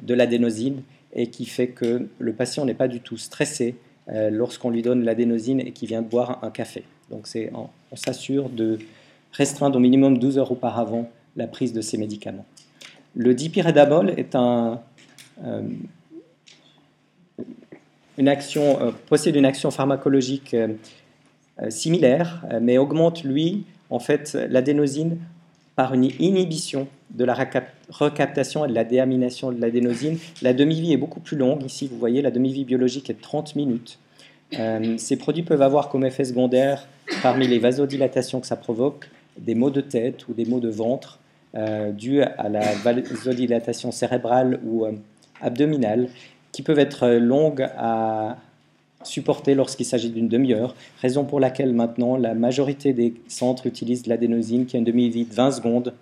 de 0.00 0.14
l'adénosine 0.14 0.82
et 1.14 1.28
qui 1.28 1.44
fait 1.44 1.68
que 1.68 2.08
le 2.18 2.32
patient 2.32 2.64
n'est 2.64 2.74
pas 2.74 2.88
du 2.88 3.00
tout 3.00 3.18
stressé 3.18 3.76
euh, 4.08 4.30
lorsqu'on 4.30 4.70
lui 4.70 4.82
donne 4.82 5.04
l'adénosine 5.04 5.60
et 5.60 5.72
qu'il 5.72 5.88
vient 5.88 6.02
boire 6.02 6.38
un 6.42 6.50
café. 6.50 6.84
Donc 7.10 7.28
on, 7.54 7.68
on 7.90 7.96
s'assure 7.96 8.48
de 8.48 8.78
restreindre 9.32 9.76
au 9.76 9.80
minimum 9.80 10.18
12 10.18 10.38
heures 10.38 10.52
auparavant 10.52 11.10
la 11.36 11.46
prise 11.46 11.72
de 11.72 11.80
ces 11.80 11.98
médicaments. 11.98 12.46
Le 13.14 13.34
dipyridamol 13.34 14.14
est 14.16 14.34
un, 14.34 14.80
une 18.18 18.28
action, 18.28 18.94
possède 19.08 19.36
une 19.36 19.44
action 19.44 19.70
pharmacologique 19.70 20.56
similaire, 21.68 22.46
mais 22.60 22.78
augmente, 22.78 23.22
lui, 23.22 23.64
en 23.90 23.98
fait, 23.98 24.36
l'adénosine 24.48 25.18
par 25.76 25.94
une 25.94 26.04
inhibition 26.18 26.86
de 27.10 27.24
la 27.24 27.36
recaptation 27.90 28.64
et 28.64 28.68
de 28.68 28.74
la 28.74 28.84
déamination 28.84 29.52
de 29.52 29.60
l'adénosine. 29.60 30.18
La 30.42 30.52
demi-vie 30.52 30.92
est 30.92 30.98
beaucoup 30.98 31.20
plus 31.20 31.36
longue. 31.36 31.62
Ici, 31.64 31.88
vous 31.88 31.98
voyez, 31.98 32.22
la 32.22 32.30
demi-vie 32.30 32.64
biologique 32.64 33.08
est 33.10 33.14
de 33.14 33.20
30 33.20 33.56
minutes. 33.56 33.98
Euh, 34.58 34.96
ces 34.98 35.16
produits 35.16 35.42
peuvent 35.42 35.62
avoir 35.62 35.88
comme 35.88 36.04
effet 36.04 36.24
secondaire, 36.24 36.86
parmi 37.22 37.48
les 37.48 37.58
vasodilatations 37.58 38.40
que 38.40 38.46
ça 38.46 38.56
provoque, 38.56 39.08
des 39.38 39.54
maux 39.54 39.70
de 39.70 39.80
tête 39.80 40.28
ou 40.28 40.34
des 40.34 40.44
maux 40.44 40.60
de 40.60 40.68
ventre 40.68 41.18
euh, 41.54 41.92
dus 41.92 42.22
à 42.22 42.48
la 42.48 42.74
vasodilatation 42.76 43.92
cérébrale 43.92 44.58
ou 44.64 44.86
euh, 44.86 44.92
abdominale, 45.40 46.08
qui 46.50 46.62
peuvent 46.62 46.78
être 46.78 47.08
longues 47.08 47.68
à, 47.76 48.38
supporté 49.02 49.54
lorsqu'il 49.54 49.84
s'agit 49.84 50.10
d'une 50.10 50.28
demi-heure, 50.28 50.74
raison 51.00 51.24
pour 51.24 51.40
laquelle 51.40 51.74
maintenant 51.74 52.16
la 52.16 52.34
majorité 52.34 52.92
des 52.92 53.14
centres 53.28 53.66
utilisent 53.66 54.06
l'adénosine 54.06 54.64
qui 54.64 54.76
a 54.76 54.78
une 54.78 54.84
demi-vie 54.84 55.24
de 55.24 55.34
20 55.34 55.50
secondes, 55.50 55.92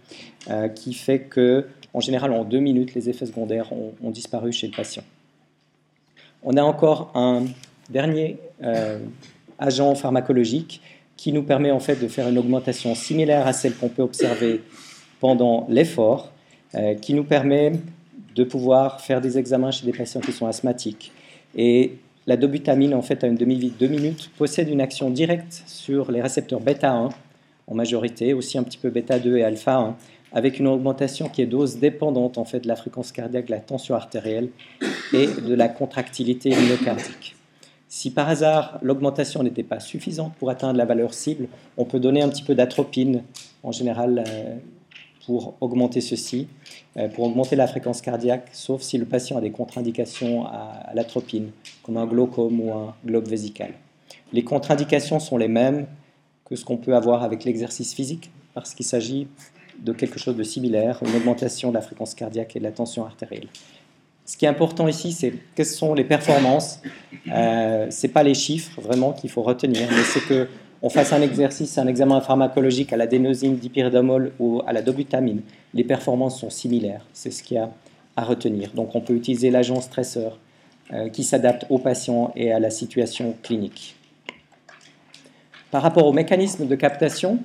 euh, 0.51 0.69
qui 0.69 0.93
fait 0.95 1.21
que, 1.21 1.67
en 1.95 2.01
général, 2.01 2.33
en 2.33 2.45
deux 2.45 2.61
minutes, 2.61 2.95
les 2.95 3.09
effets 3.09 3.27
secondaires 3.27 3.73
ont, 3.73 4.11
disparu 4.11 4.53
chez 4.53 4.69
le 4.69 4.75
patient. 4.75 5.03
On 6.43 6.57
a 6.57 6.63
encore 6.63 7.11
un 7.15 7.45
dernier 7.91 8.39
agent 9.59 9.95
pharmacologique 9.95 10.81
qui 11.17 11.33
nous 11.33 11.43
permet 11.43 11.71
en 11.71 11.81
fait 11.81 11.97
de 11.97 12.09
faire 12.09 12.29
une 12.29 12.39
augmentation 12.39 12.95
similaire 12.95 13.47
à 13.47 13.53
celle 13.53 13.75
qu'on 13.75 13.89
peut 13.89 14.03
observer 14.03 14.63
pendant 15.21 15.67
l'effort, 15.69 16.33
euh, 16.75 16.95
qui 16.95 17.15
nous 17.15 17.25
permet 17.25 17.73
de 18.35 18.45
pouvoir 18.45 19.01
faire 19.01 19.21
des 19.21 19.39
examens 19.39 19.71
chez 19.71 19.87
des 19.87 19.93
patients 19.93 20.21
qui 20.21 20.33
sont 20.33 20.47
asthmatiques. 20.47 21.13
Et 21.57 21.99
la 22.27 22.37
dobutamine, 22.37 22.95
en 22.95 23.03
fait, 23.03 23.25
a 23.25 23.27
une 23.27 23.37
demi-vie 23.37 23.71
de 23.71 23.87
2 23.87 23.89
minutes, 23.89 24.31
possède 24.39 24.69
une 24.69 24.81
action 24.81 25.11
directe 25.11 25.63
sur 25.67 26.11
les 26.13 26.21
récepteurs 26.21 26.61
bêta-1 26.61 27.11
en 27.67 27.75
majorité, 27.75 28.35
aussi 28.35 28.59
un 28.59 28.63
petit 28.63 28.79
peu 28.79 28.91
bêta-2 28.91 29.37
et 29.37 29.45
alpha-1, 29.45 29.95
avec 30.33 30.59
une 30.59 30.69
augmentation 30.69 31.29
qui 31.29 31.43
est 31.43 31.47
dose 31.47 31.79
dépendante 31.79 32.39
en 32.39 32.45
fait 32.45 32.61
de 32.61 32.69
la 32.69 32.77
fréquence 32.77 33.13
cardiaque, 33.13 33.47
de 33.47 33.51
la 33.51 33.61
tension 33.61 33.95
artérielle 33.95 34.49
et 35.13 35.27
de 35.27 35.55
la 35.55 35.69
contractilité 35.69 36.51
myocardique. 36.51 37.37
Si 37.89 38.13
par 38.13 38.29
hasard 38.29 38.79
l'augmentation 38.83 39.43
n'était 39.43 39.65
pas 39.65 39.81
suffisante 39.81 40.33
pour 40.39 40.51
atteindre 40.51 40.79
la 40.79 40.85
valeur 40.85 41.13
cible, 41.13 41.49
on 41.77 41.85
peut 41.85 41.99
donner 41.99 42.23
un 42.23 42.29
petit 42.29 42.45
peu 42.45 42.55
d'atropine, 42.55 43.25
en 43.65 43.73
général 43.73 44.25
euh, 44.27 44.57
pour 45.27 45.57
augmenter 45.61 46.01
ceci, 46.01 46.49
euh, 46.97 47.09
pour 47.09 47.25
augmenter 47.25 47.57
la 47.57 47.67
fréquence 47.67 48.01
cardiaque, 48.01 48.49
sauf 48.53 48.83
si 48.83 48.99
le 48.99 49.05
patient 49.05 49.37
a 49.37 49.41
des 49.41 49.51
contre-indications 49.51 50.47
à, 50.47 50.91
l'atropine, 50.95 51.51
comme 51.83 51.97
un 51.97 52.07
glaucome 52.07 52.61
ou 52.61 52.73
un 52.73 52.95
globe 53.05 53.29
vésical. 53.29 53.75
Les 54.33 54.45
contre-indications 54.45 55.21
sont 55.21 55.37
les 55.37 55.49
mêmes 55.49 55.87
que 56.45 56.57
ce 56.57 56.65
qu'on 56.65 56.77
peut 56.77 56.95
avoir 56.95 57.23
avec 57.23 57.45
l'exercice 57.45 57.95
physique, 57.95 58.31
parce 58.55 58.75
qu'il 58.75 58.87
s'agit 58.87 59.29
de 59.79 59.93
quelque 59.93 60.19
chose 60.19 60.37
de 60.37 60.43
similaire, 60.43 61.01
une 61.03 61.15
augmentation 61.17 61.71
de 61.71 61.75
la 61.75 61.81
fréquence 61.81 62.15
cardiaque 62.15 62.57
et 62.57 62.59
de 62.59 62.65
la 62.65 62.73
tension 62.73 63.05
artérielle. 63.05 63.49
Ce 64.27 64.37
qui 64.37 64.45
est 64.45 64.49
important 64.49 64.87
ici, 64.87 65.13
c'est 65.13 65.33
quelles 65.55 65.67
sont 65.67 65.95
les 65.95 66.05
performances. 66.05 66.81
Euh, 67.33 67.91
ce 67.91 68.07
n'est 68.07 68.13
pas 68.13 68.23
les 68.23 68.35
chiffres 68.35 68.81
vraiment 68.81 69.13
qu'il 69.13 69.29
faut 69.31 69.43
retenir, 69.43 69.89
mais 69.91 70.03
c'est 70.05 70.25
que 70.25 70.49
on 70.83 70.89
fasse 70.89 71.13
un 71.13 71.21
exercice, 71.21 71.77
un 71.79 71.87
examen 71.87 72.21
pharmacologique 72.21 72.93
à 72.93 72.97
l'adénosine 72.97 73.57
dipyridamol 73.57 74.33
ou 74.39 74.63
à 74.67 74.73
la 74.73 74.83
dobutamine, 74.83 75.43
les 75.75 75.85
performances 75.85 76.41
sont 76.41 76.51
similaires. 76.51 77.05
C'est 77.13 77.31
ce 77.31 77.43
qu'il 77.43 77.57
y 77.57 77.61
a 77.61 77.71
à 78.17 78.25
retenir. 78.25 78.73
Donc 78.75 78.95
on 78.95 79.01
peut 79.01 79.15
utiliser 79.15 79.51
l'agent 79.51 79.81
stresseur 79.81 80.39
euh, 80.93 81.09
qui 81.09 81.23
s'adapte 81.23 81.67
au 81.69 81.79
patient 81.79 82.33
et 82.35 82.53
à 82.53 82.59
la 82.59 82.71
situation 82.71 83.37
clinique. 83.43 83.95
Par 85.71 85.83
rapport 85.83 86.07
au 86.07 86.13
mécanisme 86.13 86.67
de 86.67 86.75
captation 86.75 87.39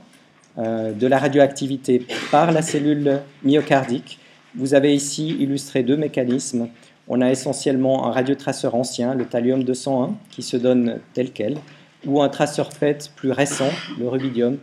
euh, 0.57 0.93
de 0.93 1.05
la 1.05 1.19
radioactivité 1.19 2.05
par 2.31 2.51
la 2.51 2.61
cellule 2.61 3.21
myocardique, 3.43 4.19
vous 4.55 4.73
avez 4.73 4.95
ici 4.95 5.29
illustré 5.29 5.83
deux 5.83 5.97
mécanismes. 5.97 6.69
On 7.07 7.21
a 7.21 7.29
essentiellement 7.29 8.07
un 8.07 8.11
radiotraceur 8.11 8.73
ancien, 8.73 9.13
le 9.13 9.25
thallium 9.25 9.63
201, 9.63 10.15
qui 10.31 10.41
se 10.41 10.57
donne 10.57 10.99
tel 11.13 11.31
quel, 11.31 11.57
ou 12.05 12.21
un 12.21 12.29
traceur 12.29 12.69
PET 12.69 13.11
plus 13.15 13.31
récent, 13.31 13.69
le 13.99 14.07
rubidium, 14.07 14.57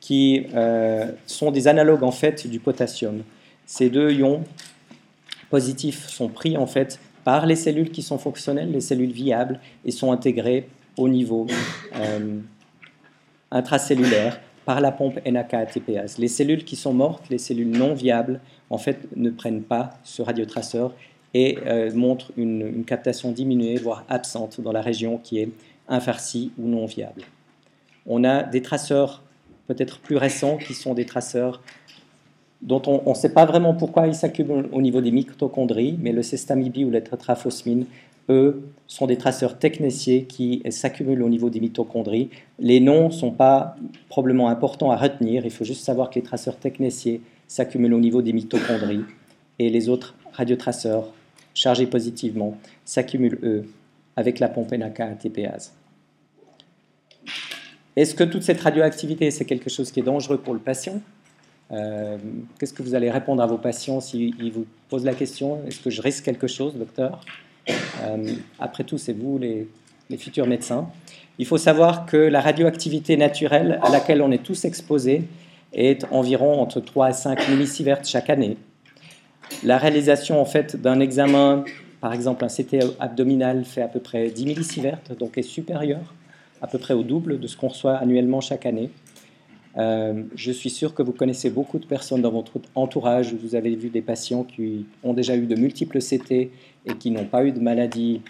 qui 0.00 0.46
euh, 0.54 1.10
sont 1.26 1.50
des 1.50 1.68
analogues 1.68 2.02
en 2.02 2.12
fait 2.12 2.46
du 2.46 2.60
potassium. 2.60 3.22
Ces 3.66 3.90
deux 3.90 4.12
ions 4.12 4.44
positifs 5.50 6.08
sont 6.08 6.28
pris 6.28 6.56
en 6.56 6.66
fait 6.66 7.00
par 7.24 7.46
les 7.46 7.56
cellules 7.56 7.90
qui 7.90 8.02
sont 8.02 8.18
fonctionnelles, 8.18 8.70
les 8.72 8.80
cellules 8.80 9.12
viables, 9.12 9.60
et 9.84 9.90
sont 9.90 10.12
intégrés 10.12 10.68
au 10.96 11.08
niveau 11.08 11.46
euh, 11.96 12.38
intracellulaire 13.50 14.40
par 14.64 14.80
la 14.80 14.92
pompe 14.92 15.18
NAK-ATPase. 15.26 16.18
Les 16.18 16.28
cellules 16.28 16.64
qui 16.64 16.76
sont 16.76 16.92
mortes, 16.92 17.24
les 17.30 17.38
cellules 17.38 17.70
non 17.70 17.94
viables, 17.94 18.40
en 18.70 18.78
fait, 18.78 19.08
ne 19.16 19.30
prennent 19.30 19.62
pas 19.62 19.98
ce 20.04 20.20
radiotraceur 20.20 20.94
et 21.34 21.58
euh, 21.66 21.90
montrent 21.94 22.32
une, 22.36 22.84
captation 22.84 23.32
diminuée, 23.32 23.76
voire 23.76 24.04
absente, 24.08 24.60
dans 24.60 24.72
la 24.72 24.82
région 24.82 25.18
qui 25.18 25.40
est 25.40 25.50
infarcis 25.88 26.52
ou 26.58 26.68
non 26.68 26.86
viables. 26.86 27.22
On 28.06 28.24
a 28.24 28.42
des 28.42 28.62
traceurs 28.62 29.22
peut-être 29.66 29.98
plus 29.98 30.16
récents 30.16 30.56
qui 30.56 30.74
sont 30.74 30.94
des 30.94 31.04
traceurs 31.04 31.62
dont 32.62 32.82
on 32.86 33.10
ne 33.10 33.14
sait 33.14 33.32
pas 33.32 33.44
vraiment 33.44 33.74
pourquoi 33.74 34.06
ils 34.08 34.14
s'accumulent 34.14 34.68
au 34.72 34.82
niveau 34.82 35.00
des 35.00 35.12
mitochondries, 35.12 35.96
mais 36.00 36.12
le 36.12 36.22
cestamibie 36.22 36.84
ou 36.84 36.90
la 36.90 37.00
tétraphosmine, 37.00 37.86
eux, 38.30 38.62
sont 38.86 39.06
des 39.06 39.16
traceurs 39.16 39.58
techniciers 39.58 40.24
qui 40.24 40.62
s'accumulent 40.70 41.22
au 41.22 41.28
niveau 41.28 41.50
des 41.50 41.60
mitochondries. 41.60 42.30
Les 42.58 42.80
noms 42.80 43.06
ne 43.06 43.12
sont 43.12 43.30
pas 43.30 43.76
probablement 44.08 44.48
importants 44.48 44.90
à 44.90 44.96
retenir, 44.96 45.44
il 45.44 45.50
faut 45.50 45.64
juste 45.64 45.84
savoir 45.84 46.10
que 46.10 46.16
les 46.16 46.22
traceurs 46.22 46.56
techniciers 46.56 47.20
s'accumulent 47.46 47.94
au 47.94 48.00
niveau 48.00 48.22
des 48.22 48.32
mitochondries 48.32 49.04
et 49.58 49.70
les 49.70 49.88
autres 49.88 50.14
radiotraceurs 50.32 51.12
chargés 51.54 51.86
positivement 51.86 52.56
s'accumulent, 52.84 53.38
eux, 53.42 53.66
avec 54.18 54.40
la 54.40 54.48
pompe 54.48 54.72
NAK 54.72 54.98
ATPase. 54.98 55.72
Est-ce 57.94 58.16
que 58.16 58.24
toute 58.24 58.42
cette 58.42 58.60
radioactivité, 58.60 59.30
c'est 59.30 59.44
quelque 59.44 59.70
chose 59.70 59.92
qui 59.92 60.00
est 60.00 60.02
dangereux 60.02 60.38
pour 60.38 60.54
le 60.54 60.58
patient? 60.58 61.00
Euh, 61.70 62.18
Qu'est-ce 62.58 62.72
que 62.72 62.82
vous 62.82 62.96
allez 62.96 63.12
répondre 63.12 63.40
à 63.40 63.46
vos 63.46 63.58
patients 63.58 64.00
s'ils 64.00 64.52
vous 64.52 64.66
posent 64.88 65.04
la 65.04 65.14
question? 65.14 65.60
Est-ce 65.68 65.78
que 65.78 65.90
je 65.90 66.02
risque 66.02 66.24
quelque 66.24 66.48
chose, 66.48 66.74
docteur? 66.74 67.20
Euh, 67.70 68.32
Après 68.58 68.82
tout, 68.82 68.98
c'est 68.98 69.12
vous 69.12 69.38
les, 69.38 69.68
futurs 70.16 70.48
médecins. 70.48 70.90
Il 71.38 71.46
faut 71.46 71.58
savoir 71.58 72.04
que 72.04 72.16
la 72.16 72.40
radioactivité 72.40 73.16
naturelle 73.16 73.78
à 73.84 73.88
laquelle 73.88 74.20
on 74.20 74.32
est 74.32 74.42
tous 74.42 74.64
exposés 74.64 75.22
est 75.72 76.04
environ 76.10 76.60
entre 76.60 76.80
3 76.80 77.06
à 77.06 77.12
5 77.12 77.50
millisieverts 77.50 78.04
chaque 78.04 78.30
année. 78.30 78.56
La 79.62 79.78
réalisation 79.78 80.40
en 80.40 80.44
fait 80.44 80.74
d'un 80.74 80.98
examen, 80.98 81.64
par 82.00 82.12
exemple 82.12 82.44
un 82.44 82.48
CT 82.48 82.96
abdominal, 83.00 83.64
fait 83.64 83.82
à 83.82 83.88
peu 83.88 84.00
près 84.00 84.30
10 84.30 84.46
millisieverts, 84.46 85.00
donc 85.18 85.38
est 85.38 85.42
supérieur 85.42 86.14
à 86.60 86.66
peu 86.66 86.78
près 86.78 86.94
au 86.94 87.02
double 87.02 87.38
de 87.38 87.46
ce 87.46 87.56
qu'on 87.56 87.68
reçoit 87.68 87.96
annuellement 87.96 88.40
chaque 88.40 88.66
année. 88.66 88.90
Euh, 89.76 90.24
je 90.34 90.50
suis 90.50 90.70
sûr 90.70 90.94
que 90.94 91.02
vous 91.02 91.12
connaissez 91.12 91.50
beaucoup 91.50 91.78
de 91.78 91.86
personnes 91.86 92.22
dans 92.22 92.32
votre 92.32 92.58
entourage 92.74 93.34
vous 93.34 93.54
avez 93.54 93.76
vu 93.76 93.90
des 93.90 94.00
patients 94.00 94.42
qui 94.42 94.86
ont 95.04 95.12
déjà 95.12 95.36
eu 95.36 95.46
de 95.46 95.54
multiples 95.54 95.98
CT 96.00 96.32
et 96.32 96.50
qui 96.98 97.10
n'ont 97.10 97.26
pas 97.26 97.44
eu 97.44 97.52
de 97.52 97.60
maladie 97.60 98.22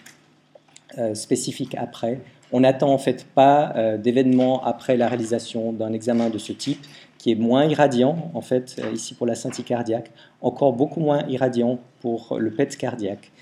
euh, 0.98 1.14
spécifique 1.14 1.74
après. 1.76 2.20
On 2.50 2.60
n'attend 2.60 2.92
en 2.92 2.98
fait 2.98 3.26
pas 3.34 3.72
euh, 3.76 3.96
d'événements 3.96 4.64
après 4.64 4.96
la 4.96 5.08
réalisation 5.08 5.72
d'un 5.72 5.92
examen 5.92 6.28
de 6.28 6.38
ce 6.38 6.52
type 6.52 6.84
qui 7.18 7.30
est 7.32 7.36
moins 7.36 7.64
irradiant 7.64 8.30
en 8.34 8.40
fait 8.40 8.80
ici 8.92 9.14
pour 9.14 9.26
la 9.26 9.34
scintille 9.34 9.64
cardiaque, 9.64 10.10
encore 10.40 10.72
beaucoup 10.72 11.00
moins 11.00 11.26
irradiant 11.28 11.78
pour 12.00 12.36
le 12.38 12.50
PET 12.50 12.76
cardiaque 12.76 13.32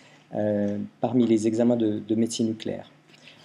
parmi 1.00 1.26
les 1.26 1.46
examens 1.46 1.76
de 1.76 2.14
médecine 2.14 2.46
nucléaire. 2.48 2.90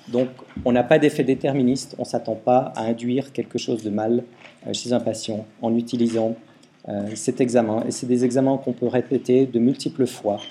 Donc, 0.08 0.30
on 0.66 0.72
n'a 0.72 0.84
pas 0.84 1.00
d'effet 1.00 1.24
déterministe, 1.24 1.96
on 1.98 2.02
ne 2.02 2.08
s'attend 2.08 2.36
pas 2.36 2.74
à 2.76 2.84
induire 2.84 3.32
quelque 3.32 3.58
chose 3.58 3.84
de 3.84 3.90
mal 3.90 4.24
euh, 4.68 4.74
chez 4.74 4.94
un 4.94 5.00
patient 5.00 5.46
en 5.62 5.76
utilisant 5.76 6.36
euh, 6.90 7.10
cet 7.16 7.40
examen. 7.40 7.84
Et 7.88 7.92
c'est 7.92 8.08
des 8.08 8.26
examens 8.26 8.58
qu'on 8.58 8.74
peut 8.74 8.88
répéter 8.88 9.46
de 9.46 9.60
multiples 9.60 10.08
fois, 10.08 10.42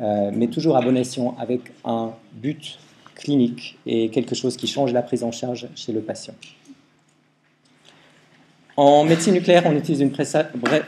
euh, 0.00 0.30
mais 0.34 0.46
toujours 0.48 0.76
à 0.76 0.80
bon 0.80 0.96
escient 0.96 1.36
avec 1.38 1.60
un 1.84 2.12
but 2.32 2.78
clinique 3.14 3.78
et 3.86 4.08
quelque 4.08 4.34
chose 4.34 4.56
qui 4.56 4.66
change 4.66 4.92
la 4.92 5.02
prise 5.02 5.22
en 5.22 5.30
charge 5.30 5.68
chez 5.76 5.92
le 5.92 6.00
patient. 6.00 6.34
En 8.76 9.04
médecine 9.04 9.34
nucléaire, 9.34 9.62
on 9.66 9.76
utilise 9.76 10.00
une 10.00 10.10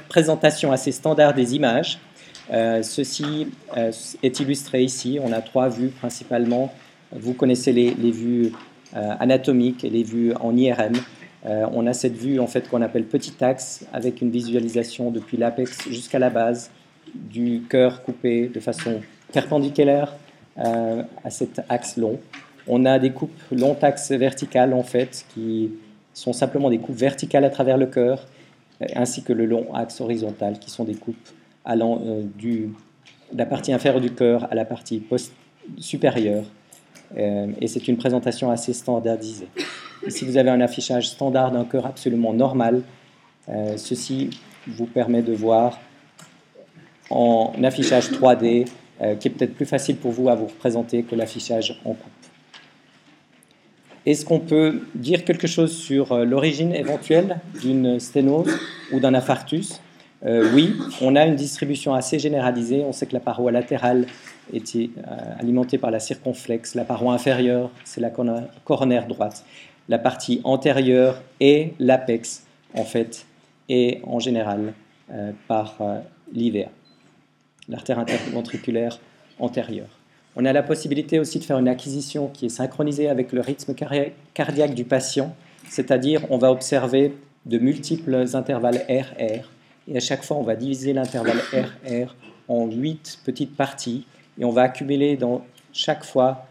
présentation 0.09 0.73
assez 0.73 0.91
standard 0.91 1.35
des 1.35 1.55
images. 1.55 2.01
Ceci 2.51 3.49
est 4.23 4.41
illustré 4.41 4.83
ici. 4.83 5.19
On 5.23 5.33
a 5.33 5.41
trois 5.41 5.69
vues 5.69 5.89
principalement 5.89 6.73
vous 7.13 7.35
connaissez 7.35 7.73
les, 7.73 8.11
vues 8.11 8.53
euh, 8.95 9.15
anatomiques 9.21 9.85
et 9.85 9.91
les 9.91 10.03
vues 10.03 10.33
en 10.41 10.57
IRM. 10.57 10.95
Euh, 11.47 11.67
on 11.73 11.87
a 11.87 11.93
cette 11.93 12.17
vue 12.17 12.41
en 12.41 12.47
fait 12.47 12.69
qu'on 12.69 12.83
appelle 12.83 13.05
petit 13.05 13.33
axe 13.45 13.87
avec 13.93 14.21
une 14.21 14.31
visualisation 14.31 15.11
depuis 15.11 15.37
l'apex 15.37 15.89
jusqu'à 15.89 16.19
la 16.19 16.31
base 16.31 16.71
du 17.15 17.63
cœur 17.69 18.03
coupé 18.03 18.49
de 18.49 18.61
façon 18.61 19.01
perpendiculaire 19.33 20.15
à 20.57 21.29
cet 21.29 21.61
axe 21.69 21.99
long. 21.99 22.19
On 22.67 22.87
a 22.87 22.99
des 22.99 23.11
coupes 23.11 23.39
long 23.53 23.77
axe 23.83 24.11
verticales 24.11 24.73
en 24.73 24.83
fait 24.83 25.27
qui 25.35 25.71
sont 26.15 26.33
simplement 26.33 26.71
des 26.71 26.79
coupes 26.79 26.97
verticales 26.97 27.45
à 27.45 27.51
travers 27.51 27.77
le 27.77 27.87
cœur 27.87 28.27
ainsi 28.95 29.23
que 29.23 29.35
le 29.35 29.45
long 29.45 29.73
axe 29.75 30.01
horizontal 30.01 30.59
qui 30.59 30.71
sont 30.71 30.85
des 30.85 30.95
coupes 30.95 31.29
allant 31.67 32.01
du, 32.39 32.71
de 33.33 33.39
la 33.39 33.47
partie 33.47 33.73
inférieure 33.73 34.01
du 34.01 34.13
cœur 34.13 34.49
à 34.51 34.55
la 34.55 34.65
partie 34.65 35.03
supérieure. 35.79 36.45
et 37.17 37.67
c'est 37.67 37.89
une 37.89 37.97
présentation 37.97 38.51
assez 38.51 38.73
standardisée. 38.73 39.49
si 40.09 40.25
vous 40.25 40.37
avez 40.37 40.51
un 40.51 40.61
affichage 40.61 41.09
standard 41.09 41.53
d'un 41.53 41.65
cœur 41.65 41.87
absolument 41.87 42.33
normal, 42.33 42.83
euh, 43.49 43.77
ceci 43.77 44.31
vous 44.67 44.87
permet 44.87 45.23
de 45.23 45.33
voir 45.33 45.79
en 47.11 47.53
affichage 47.63 48.11
3D, 48.11 48.67
euh, 49.01 49.15
qui 49.15 49.29
est 49.29 49.31
peut-être 49.31 49.55
plus 49.55 49.67
facile 49.67 49.97
pour 49.97 50.11
vous 50.11 50.29
à 50.29 50.35
vous 50.35 50.47
représenter 50.47 51.03
que 51.05 51.15
l'affichage 51.15 51.81
en 51.85 51.93
coupe. 51.93 52.13
Est-ce 54.05 54.25
qu'on 54.25 54.41
peut 54.41 54.83
dire 54.95 55.25
quelque 55.25 55.47
chose 55.47 55.77
sur 55.77 56.13
euh, 56.13 56.25
l'origine 56.25 56.75
éventuelle 56.75 57.41
d'une 57.61 58.01
sténose 58.01 58.53
ou 58.93 59.01
d'un 59.01 59.15
infarctus? 59.15 59.81
Oui, 60.25 60.75
on 61.03 61.15
a 61.15 61.25
une 61.25 61.37
distribution 61.37 61.95
assez 61.95 62.19
généralisée. 62.19 62.83
On 62.85 62.93
sait 62.93 63.07
que 63.07 63.13
la 63.13 63.21
paroi 63.21 63.53
latérale 63.53 64.07
est 64.53 64.77
alimentée 65.39 65.79
par 65.79 65.91
la 65.91 66.01
circonflexe, 66.01 66.75
la 66.75 66.85
paroi 66.85 67.13
inférieure, 67.15 67.71
c'est 67.85 68.01
la 68.01 68.11
coronaire 68.11 69.07
droite, 69.07 69.45
la 69.89 69.99
partie 69.99 70.41
antérieure 70.45 71.21
et 71.41 71.75
l'apex, 71.79 72.45
en 72.75 72.85
fait, 72.85 73.27
et 73.69 74.01
en 74.05 74.19
général 74.19 74.75
euh, 75.13 75.33
par 75.49 75.77
euh, 75.81 76.01
l'IVA, 76.33 76.69
l'artère 77.69 77.99
interventriculaire 77.99 78.99
antérieure. 79.39 79.89
On 80.37 80.45
a 80.45 80.53
la 80.53 80.63
possibilité 80.63 81.19
aussi 81.19 81.39
de 81.39 81.45
faire 81.45 81.59
une 81.59 81.69
acquisition 81.69 82.29
qui 82.29 82.47
est 82.47 82.51
synchronisée 82.51 83.09
avec 83.09 83.33
le 83.33 83.41
rythme 83.41 83.75
cardiaque 84.35 84.75
du 84.75 84.85
patient, 84.85 85.35
c'est-à-dire 85.69 86.23
on 86.31 86.39
va 86.39 86.53
observer 86.53 87.15
de 87.47 87.59
multiples 87.59 88.27
intervalles 88.35 88.85
RR 88.89 89.49
et 89.89 89.97
à 89.97 90.01
chaque 90.01 90.25
fois 90.25 90.37
on 90.37 90.43
va 90.43 90.57
diviser 90.57 90.93
l'intervalle 90.93 91.41
RR 91.53 92.15
en 92.49 92.67
huit 92.67 93.21
petites 93.25 93.57
parties. 93.57 94.07
Et 94.39 94.45
on 94.45 94.51
va 94.51 94.63
accumuler 94.63 95.17
dans 95.17 95.45
chaque 95.73 96.05
fois 96.05 96.47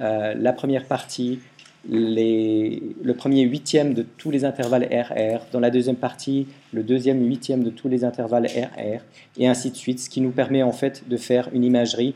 euh, 0.00 0.34
la 0.34 0.52
première 0.52 0.84
partie, 0.84 1.40
le 1.88 3.12
premier 3.12 3.42
huitième 3.42 3.94
de 3.94 4.02
tous 4.02 4.30
les 4.30 4.44
intervalles 4.44 4.84
RR, 4.84 5.46
dans 5.52 5.60
la 5.60 5.70
deuxième 5.70 5.96
partie, 5.96 6.46
le 6.72 6.82
deuxième 6.82 7.24
huitième 7.24 7.62
de 7.64 7.70
tous 7.70 7.88
les 7.88 8.04
intervalles 8.04 8.46
RR, 8.46 9.00
et 9.38 9.48
ainsi 9.48 9.70
de 9.70 9.76
suite, 9.76 10.00
ce 10.00 10.10
qui 10.10 10.20
nous 10.20 10.32
permet 10.32 10.62
en 10.62 10.72
fait 10.72 11.08
de 11.08 11.16
faire 11.16 11.48
une 11.52 11.64
imagerie 11.64 12.14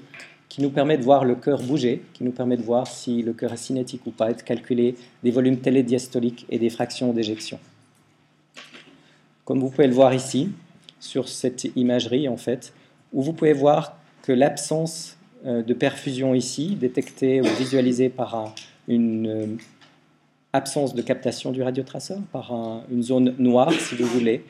qui 0.49 0.63
nous 0.63 0.71
permet 0.71 0.99
de 0.99 1.03
voir 1.03 1.25
le 1.25 1.35
cœur 1.35 1.63
bouger, 1.63 2.03
qui 2.13 2.23
nous 2.23 2.31
permet 2.31 2.57
de 2.57 2.63
voir 2.63 2.87
si 2.87 3.23
le 3.23 3.33
cœur 3.33 3.53
est 3.53 3.57
cinétique 3.57 4.07
ou 4.07 4.11
pas, 4.11 4.31
et 4.31 4.35
de 4.35 4.43
calculer 4.43 4.95
des 5.23 5.31
volumes 5.31 5.59
télédiastoliques 5.59 6.47
et 6.51 6.59
des 6.59 6.71
fractions 6.71 7.13
d'éjection. 7.13 7.59
Comme 9.45 9.61
vous 9.61 9.69
pouvez 9.69 9.87
le 9.87 9.95
voir 9.95 10.15
ici, 10.15 10.51
sur 11.01 11.29
cette 11.29 11.65
imagerie 11.77 12.29
en 12.29 12.37
fait, 12.37 12.73
où 13.13 13.23
vous 13.23 13.33
pouvez 13.33 13.53
voir 13.53 13.97
que 14.23 14.33
l'absence 14.33 15.19
euh, 15.47 15.63
de 15.63 15.75
perfusion 15.75 16.35
ici, 16.35 16.77
détectée 16.77 17.43
ou 17.43 17.45
visualisée 17.59 18.09
par 18.09 18.35
un 18.35 18.55
une 18.87 19.27
euh, 19.27 19.47
absence 20.53 20.95
de 20.95 21.03
captation 21.03 21.53
du 21.53 21.63
radiotraceur 21.63 22.19
par 22.33 22.53
une 22.91 23.03
zone 23.03 23.35
noire, 23.39 23.73
si 23.73 23.97
vous 23.97 24.07
voulez. 24.07 24.45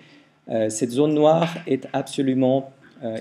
Euh, 0.49 0.69
cette 0.69 0.91
zone 0.91 1.15
noire 1.15 1.55
est 1.67 1.89
absolument 1.93 2.71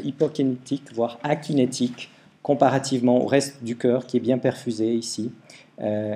hypokinétique, 0.03 0.93
voire 0.93 1.19
akinétique, 1.23 2.09
comparativement 2.41 3.21
au 3.21 3.25
reste 3.25 3.63
du 3.65 3.75
cœur 3.75 4.05
qui 4.05 4.15
est 4.15 4.21
bien 4.21 4.37
perfusé 4.37 4.93
ici 4.93 5.29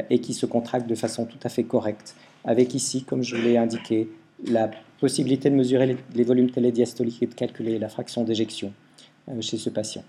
et 0.09 0.19
qui 0.19 0.33
se 0.33 0.45
contracte 0.45 0.87
de 0.87 0.95
façon 0.95 1.25
tout 1.25 1.39
à 1.43 1.49
fait 1.49 1.63
correcte. 1.63 2.15
Avec 2.45 2.73
ici, 2.75 3.03
comme 3.03 3.23
je 3.23 3.35
vous 3.35 3.41
l'ai 3.41 3.57
indiqué, 3.57 4.09
la 4.45 4.69
possibilité 4.99 5.49
de 5.49 5.55
mesurer 5.55 5.97
les, 6.15 6.23
volumes 6.23 6.49
télédiastoliques 6.49 7.23
et 7.23 7.27
de 7.27 7.33
calculer 7.33 7.79
la 7.79 7.89
fraction 7.89 8.23
d'éjection 8.23 8.73
chez 9.41 9.57
ce 9.57 9.69
patient. 9.69 10.03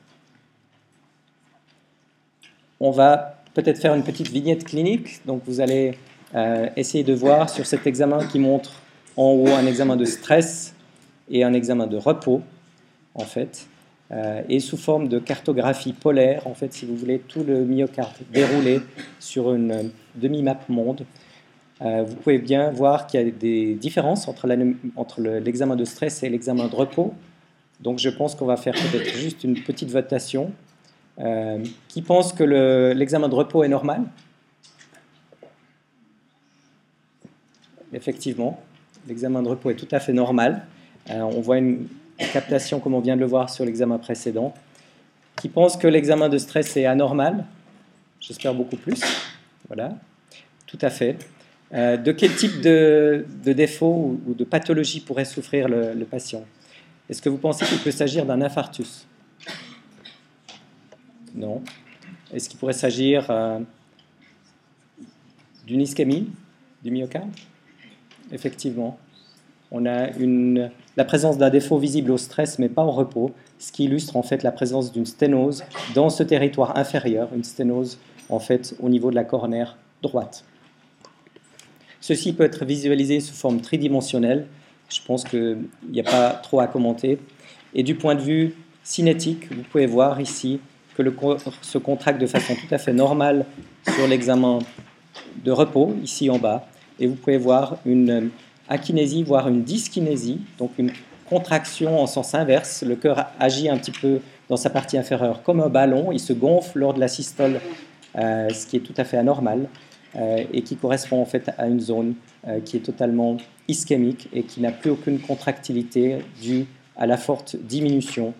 On 2.81 2.91
va 2.91 3.43
peut-être 3.55 3.79
faire 3.79 3.95
une 3.95 4.05
petite 4.05 4.29
vignette 4.29 4.65
clinique. 4.65 5.21
Donc 5.27 5.43
vous 5.47 5.61
allez 5.61 5.99
euh, 6.35 6.69
essayer 6.77 7.05
de 7.05 7.13
voir 7.13 7.51
sur 7.51 7.67
cet 7.67 7.87
examen 7.87 8.27
qui 8.27 8.39
montre 8.39 8.83
en 9.17 9.33
haut 9.33 9.49
un 9.49 9.67
examen 9.67 9.97
de 9.97 10.05
stress 10.05 10.75
et 11.29 11.43
un 11.43 11.53
examen 11.53 11.87
de 11.87 11.97
repos, 11.97 12.41
en 13.15 13.25
fait, 13.25 13.67
euh, 14.13 14.43
et 14.49 14.61
sous 14.61 14.77
forme 14.77 15.09
de 15.09 15.19
cartographie 15.19 15.93
polaire, 15.93 16.47
en 16.47 16.55
fait, 16.55 16.73
si 16.73 16.87
vous 16.87 16.97
voulez, 16.97 17.19
tout 17.19 17.43
le 17.43 17.65
myocarde 17.65 18.15
déroulé 18.33 18.81
sur 19.19 19.53
une 19.53 19.91
demi-map 20.15 20.61
monde. 20.69 21.05
Euh, 21.81 22.03
vous 22.03 22.17
pouvez 22.17 22.39
bien 22.39 22.71
voir 22.71 23.07
qu'il 23.07 23.21
y 23.21 23.23
a 23.23 23.31
des 23.31 23.75
différences 23.75 24.27
entre 24.29 24.49
l'examen 25.41 25.77
de 25.77 25.85
stress 25.85 26.23
et 26.23 26.29
l'examen 26.29 26.67
de 26.67 26.75
repos. 26.75 27.15
Donc 27.81 27.99
je 27.99 28.09
pense 28.09 28.35
qu'on 28.35 28.47
va 28.47 28.57
faire 28.57 28.75
peut-être 28.75 29.17
juste 29.17 29.45
une 29.45 29.63
petite 29.63 29.91
votation 29.91 30.53
euh, 31.21 31.65
qui 31.89 32.03
pense 32.03 32.33
que 32.33 32.45
l'examen 32.93 33.29
de 33.29 33.35
repos 33.35 33.65
est 33.65 33.69
normal? 33.69 34.03
Effectivement, 37.93 38.61
l'examen 39.07 39.43
de 39.43 39.49
repos 39.49 39.71
est 39.71 39.75
tout 39.75 39.89
à 39.91 40.01
fait 40.01 40.13
normal. 40.13 40.67
Euh, 41.11 41.21
on 41.21 41.41
voit 41.41 41.59
une 41.59 41.89
captation, 42.33 42.81
comme 42.81 42.95
on 42.95 43.01
vient 43.01 43.17
de 43.17 43.21
le 43.21 43.27
voir 43.27 43.51
sur 43.51 43.65
l'examen 43.65 43.99
précédent. 43.99 44.53
Qui 45.37 45.49
pense 45.49 45.77
que 45.77 45.87
l'examen 45.87 46.29
de 46.29 46.39
stress 46.39 46.77
est 46.77 46.85
anormal? 46.85 47.45
J'espère 48.21 48.55
beaucoup 48.55 48.77
plus. 48.77 49.01
Voilà, 49.69 49.95
tout 50.67 50.79
à 50.83 50.91
fait. 50.91 51.17
Euh, 51.75 51.99
de 51.99 52.13
quel 52.13 52.35
type 52.35 52.63
de, 52.63 53.27
défaut 53.45 54.19
ou, 54.27 54.35
de 54.35 54.45
pathologie 54.45 55.01
pourrait 55.01 55.25
souffrir 55.25 55.69
le, 55.69 56.05
patient? 56.05 56.45
Est-ce 57.11 57.21
que 57.21 57.29
vous 57.29 57.39
pensez 57.39 57.65
qu'il 57.67 57.79
peut 57.79 57.91
s'agir 57.91 58.25
d'un 58.25 58.41
infarctus? 58.41 59.07
Non. 61.35 61.63
Est-ce 62.33 62.49
qu'il 62.49 62.59
pourrait 62.59 62.73
s'agir 62.73 63.27
euh, 63.31 63.59
d'une 65.67 65.81
ischémie 65.81 66.31
du 66.83 66.91
myocarde? 66.91 67.31
Effectivement. 68.33 68.99
On 69.71 69.85
a 69.85 70.09
la 70.97 71.05
présence 71.05 71.37
d'un 71.37 71.51
défaut 71.51 71.77
visible 71.77 72.11
au 72.11 72.17
stress, 72.17 72.59
mais 72.59 72.71
pas 72.71 72.85
au 72.85 72.91
repos, 72.91 73.33
ce 73.59 73.71
qui 73.71 73.85
illustre 73.85 74.17
en 74.17 74.23
fait 74.23 74.43
la 74.43 74.51
présence 74.51 74.93
d'une 74.93 75.05
sténose 75.05 75.63
dans 75.95 76.09
ce 76.09 76.23
territoire 76.23 76.79
inférieur, 76.79 77.29
une 77.35 77.45
sténose 77.45 77.99
en 78.31 78.41
fait 78.41 78.75
au 78.81 78.89
niveau 78.89 79.11
de 79.11 79.15
la 79.15 79.25
coronaire 79.25 79.77
droite. 80.03 80.45
Ceci 82.01 82.33
peut 82.33 82.45
être 82.45 82.65
visualisé 82.65 83.21
sous 83.21 83.35
forme 83.35 83.61
tridimensionnelle. 83.61 84.47
Je 84.89 85.01
pense 85.07 85.25
qu'il 85.25 85.59
n'y 85.91 86.01
a 86.01 86.05
pas 86.05 86.31
trop 86.31 86.61
à 86.61 86.67
commenter. 86.67 87.19
Et 87.75 87.83
du 87.83 87.95
point 87.95 88.15
de 88.15 88.21
vue 88.21 88.55
cinétique, 88.83 89.53
vous 89.53 89.63
pouvez 89.63 89.87
voir 89.87 90.21
ici 90.21 90.61
que 90.97 91.03
le 91.03 91.11
corps 91.11 91.39
se 91.63 91.79
contracte 91.79 92.21
de 92.21 92.27
façon 92.27 92.55
tout 92.55 92.75
à 92.75 92.79
fait 92.79 92.93
normale 92.93 93.45
sur 93.95 94.07
l'examen 94.09 94.61
de 95.45 95.51
repos, 95.51 95.95
ici 96.03 96.31
en 96.31 96.39
bas. 96.39 96.67
Et 96.99 97.07
vous 97.07 97.15
pouvez 97.15 97.39
voir 97.39 97.79
une 97.85 98.31
akinésie, 98.69 99.23
voire 99.23 99.49
une 99.49 99.63
dyskinésie, 99.63 100.41
donc 100.59 100.73
une 100.79 100.93
contraction 101.29 102.01
en 102.01 102.07
sens 102.07 102.35
inverse. 102.35 102.83
Le 102.83 102.97
cœur 102.97 103.27
agit 103.39 103.69
un 103.69 103.77
petit 103.79 103.93
peu 103.93 104.21
dans 104.49 104.57
sa 104.57 104.71
partie 104.71 104.97
inférieure 104.97 105.43
comme 105.43 105.61
un 105.61 105.69
ballon, 105.69 106.11
il 106.11 106.21
se 106.21 106.33
gonfle 106.33 106.79
lors 106.79 106.95
de 106.95 107.01
la 107.01 107.09
systole, 107.09 107.61
euh, 108.17 108.49
ce 108.49 108.67
qui 108.67 108.77
est 108.77 108.81
tout 108.81 108.95
à 108.97 109.05
fait 109.05 109.19
anormal, 109.19 109.69
et 110.15 110.63
qui 110.63 110.77
correspond 110.77 111.21
en 111.21 111.25
fait 111.25 111.51
à 111.59 111.67
une 111.67 111.81
zone 111.81 112.15
euh, 112.47 112.61
qui 112.61 112.77
est 112.77 112.81
totalement 112.81 113.37
ischémique 113.67 114.29
et 114.33 114.45
qui 114.45 114.61
n'a 114.61 114.71
plus 114.71 114.91
aucune 114.91 115.19
contractilité 115.19 116.19
due 116.41 116.67
à 116.97 117.05
la 117.05 117.17
forte 117.17 117.57
diminution 117.57 118.33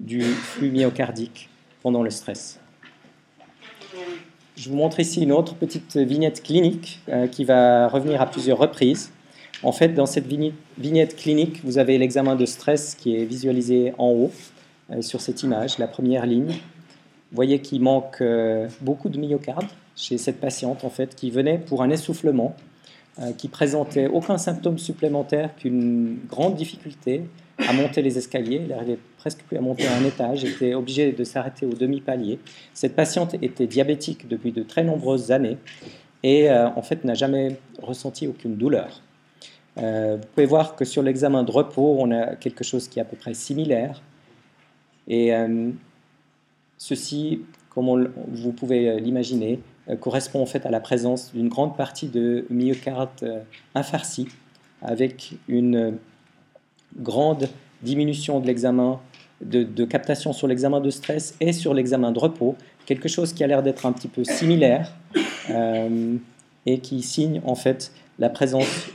du 0.00 0.22
flux 0.22 0.70
myocardique 0.70 1.48
pendant 1.80 2.02
le 2.02 2.10
stress. 2.10 2.58
Je 4.56 4.68
vous 4.68 4.76
montre 4.76 4.98
ici 4.98 5.22
une 5.22 5.30
autre 5.30 5.54
petite 5.54 5.96
vignette 5.96 6.42
clinique 6.42 7.00
euh, 7.08 7.28
qui 7.28 7.44
va 7.44 7.86
revenir 7.86 8.20
à 8.20 8.26
plusieurs 8.26 8.58
reprises. 8.58 9.12
En 9.62 9.70
fait, 9.72 9.88
dans 9.90 10.06
cette 10.06 10.26
vignette 10.26 11.16
clinique, 11.16 11.60
vous 11.64 11.78
avez 11.78 11.96
l'examen 11.96 12.34
de 12.34 12.44
stress 12.44 12.96
qui 12.96 13.16
est 13.16 13.24
visualisé 13.24 13.92
en 13.98 14.08
haut 14.08 14.32
euh, 14.90 15.00
sur 15.00 15.20
cette 15.20 15.44
image, 15.44 15.78
la 15.78 15.86
première 15.86 16.26
ligne. 16.26 16.50
Vous 16.50 17.36
voyez 17.36 17.60
qu'il 17.60 17.82
manque 17.82 18.20
euh, 18.20 18.68
beaucoup 18.80 19.08
de 19.08 19.18
myocarde 19.18 19.68
chez 19.98 20.16
cette 20.16 20.40
patiente 20.40 20.84
en 20.84 20.90
fait 20.90 21.14
qui 21.14 21.30
venait 21.30 21.58
pour 21.58 21.82
un 21.82 21.90
essoufflement, 21.90 22.54
qui 23.36 23.48
présentait 23.48 24.06
aucun 24.06 24.38
symptôme 24.38 24.78
supplémentaire 24.78 25.56
qu'une 25.56 26.18
grande 26.28 26.54
difficulté 26.54 27.24
à 27.66 27.72
monter 27.72 28.02
les 28.02 28.16
escaliers. 28.16 28.60
Elle 28.62 28.68
n'arrivait 28.68 28.98
presque 29.16 29.40
plus 29.40 29.56
à 29.56 29.60
monter 29.60 29.86
un 29.88 30.04
étage, 30.04 30.44
était 30.44 30.74
obligée 30.74 31.12
de 31.12 31.24
s'arrêter 31.24 31.66
au 31.66 31.72
demi-palier. 31.72 32.38
Cette 32.74 32.94
patiente 32.94 33.34
était 33.42 33.66
diabétique 33.66 34.28
depuis 34.28 34.52
de 34.52 34.62
très 34.62 34.84
nombreuses 34.84 35.32
années 35.32 35.58
et 36.22 36.50
euh, 36.50 36.68
en 36.68 36.82
fait 36.82 37.04
n'a 37.04 37.14
jamais 37.14 37.56
ressenti 37.82 38.26
aucune 38.26 38.56
douleur. 38.56 39.02
Euh, 39.78 40.16
vous 40.20 40.26
pouvez 40.34 40.46
voir 40.46 40.76
que 40.76 40.84
sur 40.84 41.02
l'examen 41.02 41.42
de 41.42 41.50
repos, 41.50 41.96
on 41.98 42.10
a 42.10 42.36
quelque 42.36 42.64
chose 42.64 42.88
qui 42.88 42.98
est 42.98 43.02
à 43.02 43.04
peu 43.04 43.16
près 43.16 43.34
similaire. 43.34 44.02
Et 45.10 45.32
ceci, 46.76 47.40
comme 47.70 48.12
vous 48.28 48.52
pouvez 48.52 49.00
l'imaginer, 49.00 49.58
correspond 50.00 50.42
en 50.42 50.46
fait 50.46 50.66
à 50.66 50.70
la 50.70 50.80
présence 50.80 51.32
d'une 51.32 51.48
grande 51.48 51.76
partie 51.76 52.08
de 52.08 52.46
myocarde 52.50 53.44
infarci 53.74 54.28
avec 54.82 55.32
une 55.48 55.98
grande 56.96 57.48
diminution 57.82 58.40
de 58.40 58.46
l'examen 58.46 59.00
de, 59.40 59.84
captation 59.84 60.32
sur 60.32 60.46
l'examen 60.48 60.80
de 60.80 60.90
stress 60.90 61.34
et 61.40 61.52
sur 61.52 61.74
l'examen 61.74 62.12
de 62.12 62.18
repos, 62.18 62.56
quelque 62.86 63.08
chose 63.08 63.32
qui 63.32 63.44
a 63.44 63.46
l'air 63.46 63.62
d'être 63.62 63.86
un 63.86 63.92
petit 63.92 64.08
peu 64.08 64.24
similaire 64.24 64.92
euh, 65.50 66.16
et 66.66 66.80
qui 66.80 67.02
signe 67.02 67.40
en 67.44 67.54
fait 67.54 67.92
la 68.18 68.30
présence 68.30 68.88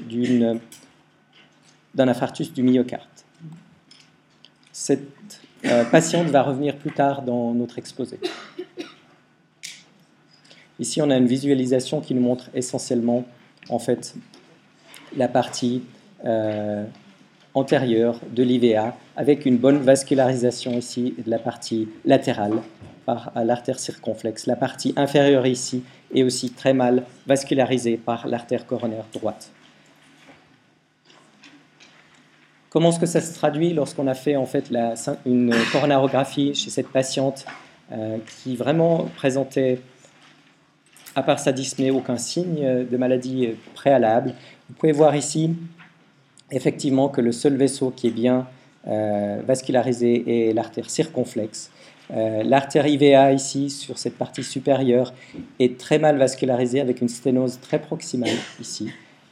d'un 1.96 2.08
infarctus 2.08 2.52
du 2.54 2.64
myocarde. 2.64 3.04
Cette 4.72 5.08
euh, 5.66 5.86
patiente 5.86 6.28
va 6.28 6.42
revenir 6.42 6.76
plus 6.76 6.92
tard 6.92 7.22
dans 7.22 7.54
notre 7.54 7.78
exposé. 7.80 8.20
Ici, 10.80 11.02
on 11.02 11.10
a 11.10 11.18
une 11.18 11.28
visualisation 11.28 12.02
qui 12.02 12.14
nous 12.14 12.22
montre 12.22 12.50
essentiellement 12.54 13.26
en 13.70 13.80
fait 13.80 14.16
la 15.16 15.28
partie 15.28 15.84
euh, 16.26 16.86
antérieure 17.54 18.20
de 18.32 18.44
l'IVA 18.44 18.96
avec 19.16 19.46
une 19.46 19.58
bonne 19.58 19.78
vascularisation 19.78 20.78
ici 20.78 21.14
de 21.24 21.30
la 21.30 21.40
partie 21.40 21.88
latérale 22.06 22.62
par 23.06 23.32
l'artère 23.36 23.80
circonflexe. 23.80 24.48
La 24.48 24.56
partie 24.56 24.94
inférieure 24.96 25.46
ici 25.46 25.84
est 26.14 26.24
aussi 26.24 26.52
très 26.52 26.74
mal 26.74 27.04
vascularisée 27.28 27.98
par 27.98 28.28
l'artère 28.28 28.66
coronaire 28.66 29.06
droite. 29.14 29.52
Comment 32.70 32.90
est-ce 32.90 33.00
que 33.00 33.06
ça 33.06 33.22
se 33.22 33.36
traduit 33.36 33.74
lorsqu'on 33.74 34.08
a 34.08 34.16
fait 34.16 34.36
en 34.36 34.48
fait 34.48 34.72
une 35.28 35.54
coronarographie 35.72 36.56
chez 36.56 36.72
cette 36.72 36.88
patiente 36.88 37.46
euh, 37.92 38.18
qui 38.42 38.56
vraiment 38.56 39.10
présentait, 39.16 39.80
à 41.16 41.24
part 41.24 41.40
sa 41.40 41.52
dyspnée, 41.52 41.92
aucun 41.92 42.18
signe 42.18 42.86
de 42.90 42.98
maladie 42.98 43.50
préalable 43.76 44.34
Vous 44.70 44.76
pouvez 44.76 44.92
voir 44.92 45.16
ici 45.16 45.52
effectivement 46.52 47.10
que 47.10 47.22
le 47.22 47.32
seul 47.32 47.56
vaisseau 47.56 47.92
qui 47.92 48.08
est 48.08 48.12
bien 48.12 48.48
euh, 48.88 49.42
vascularisé 49.46 50.50
est 50.50 50.54
l'artère 50.54 50.90
circonflexe. 50.90 51.72
Euh, 52.12 52.44
l'artère 52.44 52.86
IVA 52.86 53.32
ici, 53.32 53.70
sur 53.70 53.98
cette 53.98 54.18
partie 54.18 54.44
supérieure, 54.44 55.14
est 55.60 55.80
très 55.80 56.00
mal 56.00 56.18
vascularisée 56.18 56.82
avec 56.82 57.02
une 57.02 57.08
sténose 57.08 57.60
très 57.62 57.80
proximale 57.80 58.36
ici, 58.60 58.90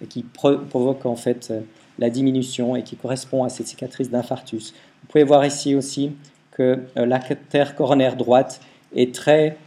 qui 0.10 0.24
provoque 0.24 1.06
en 1.06 1.16
fait 1.16 1.50
euh, 1.52 1.60
la 2.00 2.10
diminution 2.10 2.76
et 2.76 2.84
qui 2.84 2.96
correspond 2.96 3.44
à 3.44 3.50
cette 3.50 3.68
cicatrice 3.68 4.10
d'infarctus. 4.10 4.74
Vous 5.02 5.08
pouvez 5.10 5.26
voir 5.26 5.46
ici 5.46 5.76
aussi 5.76 6.14
que 6.52 6.80
l'artère 6.96 7.76
coronaire 7.76 8.16
droite 8.16 8.62
est 8.96 9.14
très 9.14 9.58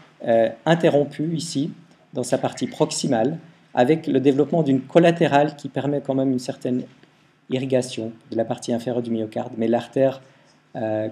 interrompue 0.67 1.35
ici, 1.35 1.71
dans 2.15 2.23
sa 2.23 2.39
partie 2.39 2.67
proximale, 2.67 3.39
avec 3.75 4.07
le 4.07 4.21
développement 4.21 4.63
d'une 4.63 4.81
collatérale 4.81 5.57
qui 5.57 5.69
permet 5.69 6.01
quand 6.01 6.15
même 6.15 6.31
une 6.31 6.39
certaine 6.39 6.85
irrigation 7.51 8.13
de 8.31 8.37
la 8.37 8.45
partie 8.45 8.73
inférieure 8.73 9.03
du 9.03 9.11
myocarde, 9.11 9.53
mais 9.59 9.69
l'artère 9.69 10.23
euh, 10.77 11.09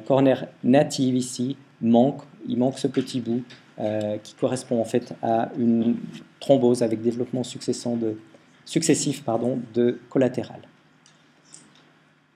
native 0.65 1.17
ici 1.17 1.57
manque, 1.81 2.23
il 2.49 2.59
manque 2.59 2.79
ce 2.79 2.87
petit 2.87 3.21
bout 3.21 3.43
euh, 3.79 4.17
qui 4.23 4.35
correspond 4.35 4.81
en 4.81 4.85
fait 4.85 5.15
à 5.23 5.51
une 5.59 5.97
thrombose 6.41 6.83
avec 6.83 7.03
développement 7.03 7.43
successif 7.45 9.25
de 9.75 9.99
collatéral. 10.09 10.61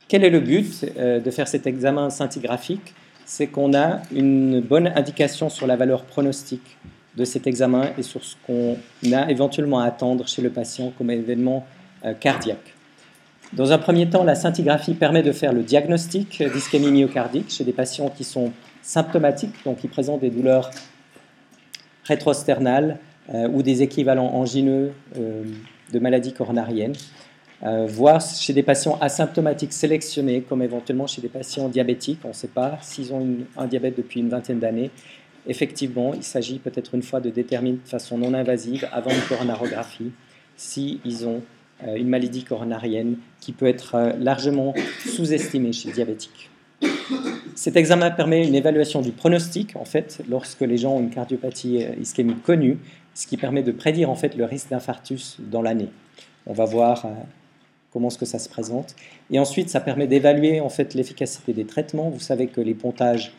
Quel 0.09 0.25
est 0.25 0.31
le 0.31 0.41
but 0.41 0.87
euh, 0.97 1.21
de 1.21 1.31
faire 1.31 1.49
cet 1.49 1.67
examen 1.67 2.11
scintigraphique? 2.11 2.95
C'est 3.25 3.49
qu'on 3.49 3.75
a 3.75 4.03
une 4.13 4.61
bonne 4.61 4.87
indication 4.87 5.49
sur 5.49 5.67
la 5.67 5.75
valeur 5.75 6.05
pronostique 6.05 6.79
de 7.17 7.25
cet 7.25 7.47
examen 7.47 7.91
et 7.99 8.03
sur 8.03 8.23
ce 8.23 8.37
qu'on 8.47 8.77
a 9.13 9.31
éventuellement 9.31 9.81
à 9.81 9.87
attendre 9.87 10.27
chez 10.29 10.43
le 10.43 10.51
patient 10.51 10.93
comme 10.97 11.11
événement 11.11 11.67
cardiaque. 12.21 12.75
Dans 13.53 13.73
un 13.73 13.79
premier 13.79 14.09
temps, 14.11 14.25
la 14.25 14.35
scintigraphie 14.35 14.95
permet 14.95 15.23
de 15.23 15.33
faire 15.33 15.53
le 15.53 15.63
diagnostic 15.63 16.43
d'ischémie 16.43 16.91
myocardique 16.91 17.51
chez 17.51 17.65
des 17.65 17.73
patients 17.73 18.11
qui 18.11 18.25
sont 18.25 18.53
symptomatiques, 18.83 19.55
donc 19.65 19.79
qui 19.79 19.89
présentent 19.89 20.21
des 20.21 20.31
douleurs 20.31 20.71
rétrosternales 22.05 22.99
euh, 23.35 23.49
ou 23.49 23.63
des 23.63 23.83
équivalents 23.83 24.33
angineux 24.35 24.93
euh, 25.19 25.43
de 25.93 25.99
maladies 25.99 26.33
coronariennes, 26.33 26.95
euh, 27.65 27.87
voire 27.89 28.21
chez 28.21 28.53
des 28.53 28.63
patients 28.63 28.99
asymptomatiques 29.01 29.73
sélectionnés, 29.73 30.43
comme 30.43 30.63
éventuellement 30.63 31.07
chez 31.07 31.21
des 31.21 31.29
patients 31.29 31.69
diabétiques. 31.69 32.21
On 32.25 32.29
ne 32.29 32.33
sait 32.33 32.49
pas 32.49 32.79
s'ils 32.83 33.13
ont 33.13 33.27
un 33.57 33.67
diabète 33.67 33.97
depuis 33.97 34.21
une 34.21 34.29
vingtaine 34.29 34.61
d'années. 34.61 34.91
Effectivement, 35.49 36.13
il 36.15 36.23
s'agit 36.23 36.59
peut-être 36.59 36.95
une 36.95 37.03
fois 37.03 37.21
de 37.21 37.31
déterminer 37.31 37.79
de 37.83 37.89
façon 37.89 38.19
non 38.19 38.35
invasive, 38.35 38.89
avant 38.93 39.11
une 39.11 39.23
coronarographie, 39.29 40.11
s'ils 40.57 41.27
ont 41.27 41.43
euh, 41.87 41.97
une 41.97 42.09
maladie 42.09 42.43
coronarienne 42.43 43.17
qui 43.41 43.53
peut 43.53 43.67
être 43.67 43.95
euh, 43.95 44.13
largement 44.19 44.75
sous-estimée 45.07 45.73
chez 45.73 45.89
les 45.89 45.95
diabétiques. 45.95 46.51
Cet 47.55 47.77
examen 47.77 48.11
permet 48.11 48.47
une 48.47 48.55
évaluation 48.55 49.03
du 49.03 49.13
pronostic, 49.13 49.77
en 49.77 49.85
fait, 49.85 50.23
lorsque 50.29 50.63
les 50.63 50.79
gens 50.79 50.97
ont 50.97 51.01
une 51.01 51.11
cardiopathie 51.11 51.85
euh, 51.85 51.95
ischémique 52.01 52.43
connue, 52.43 52.79
ce 53.15 53.27
qui 53.27 53.37
permet 53.37 53.63
de 53.63 53.73
prédire 53.73 54.11
en 54.11 54.15
fait 54.15 54.37
le 54.37 54.45
risque 54.45 54.71
d'infarctus 54.71 55.37
dans 55.39 55.63
l'année. 55.63 55.89
On 56.47 56.53
va 56.53 56.65
voir 56.65 57.07
comment 57.93 58.11
ce 58.11 58.19
que 58.19 58.27
ça 58.27 58.39
se 58.39 58.49
présente. 58.49 58.95
Et 59.31 59.39
ensuite, 59.39 59.71
ça 59.71 59.81
permet 59.81 60.07
d'évaluer 60.07 60.61
en 60.61 60.69
fait 60.69 60.93
l'efficacité 60.93 61.55
des 61.55 61.65
traitements. 61.65 62.11
Vous 62.11 62.21
savez 62.21 62.47
que 62.47 62.61
les 62.61 62.75
pontages 62.75 63.33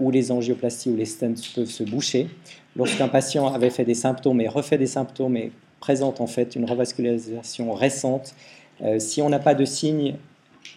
ou 0.00 0.10
les 0.10 0.30
angioplasties 0.30 0.90
ou 0.90 0.96
les 0.96 1.06
stents 1.06 1.32
peuvent 1.54 1.70
se 1.70 1.84
boucher. 1.84 2.28
Lorsqu'un 2.76 3.08
patient 3.08 3.46
avait 3.46 3.70
fait 3.70 3.84
des 3.84 3.94
symptômes 3.94 4.40
et 4.40 4.48
refait 4.48 4.78
des 4.78 4.86
symptômes 4.86 5.36
et 5.36 5.52
présente 5.84 6.22
en 6.22 6.26
fait 6.26 6.56
une 6.56 6.64
revascularisation 6.64 7.74
récente. 7.74 8.34
Euh, 8.82 8.98
si 8.98 9.20
on 9.20 9.28
n'a 9.28 9.38
pas 9.38 9.54
de 9.54 9.66
signe 9.66 10.16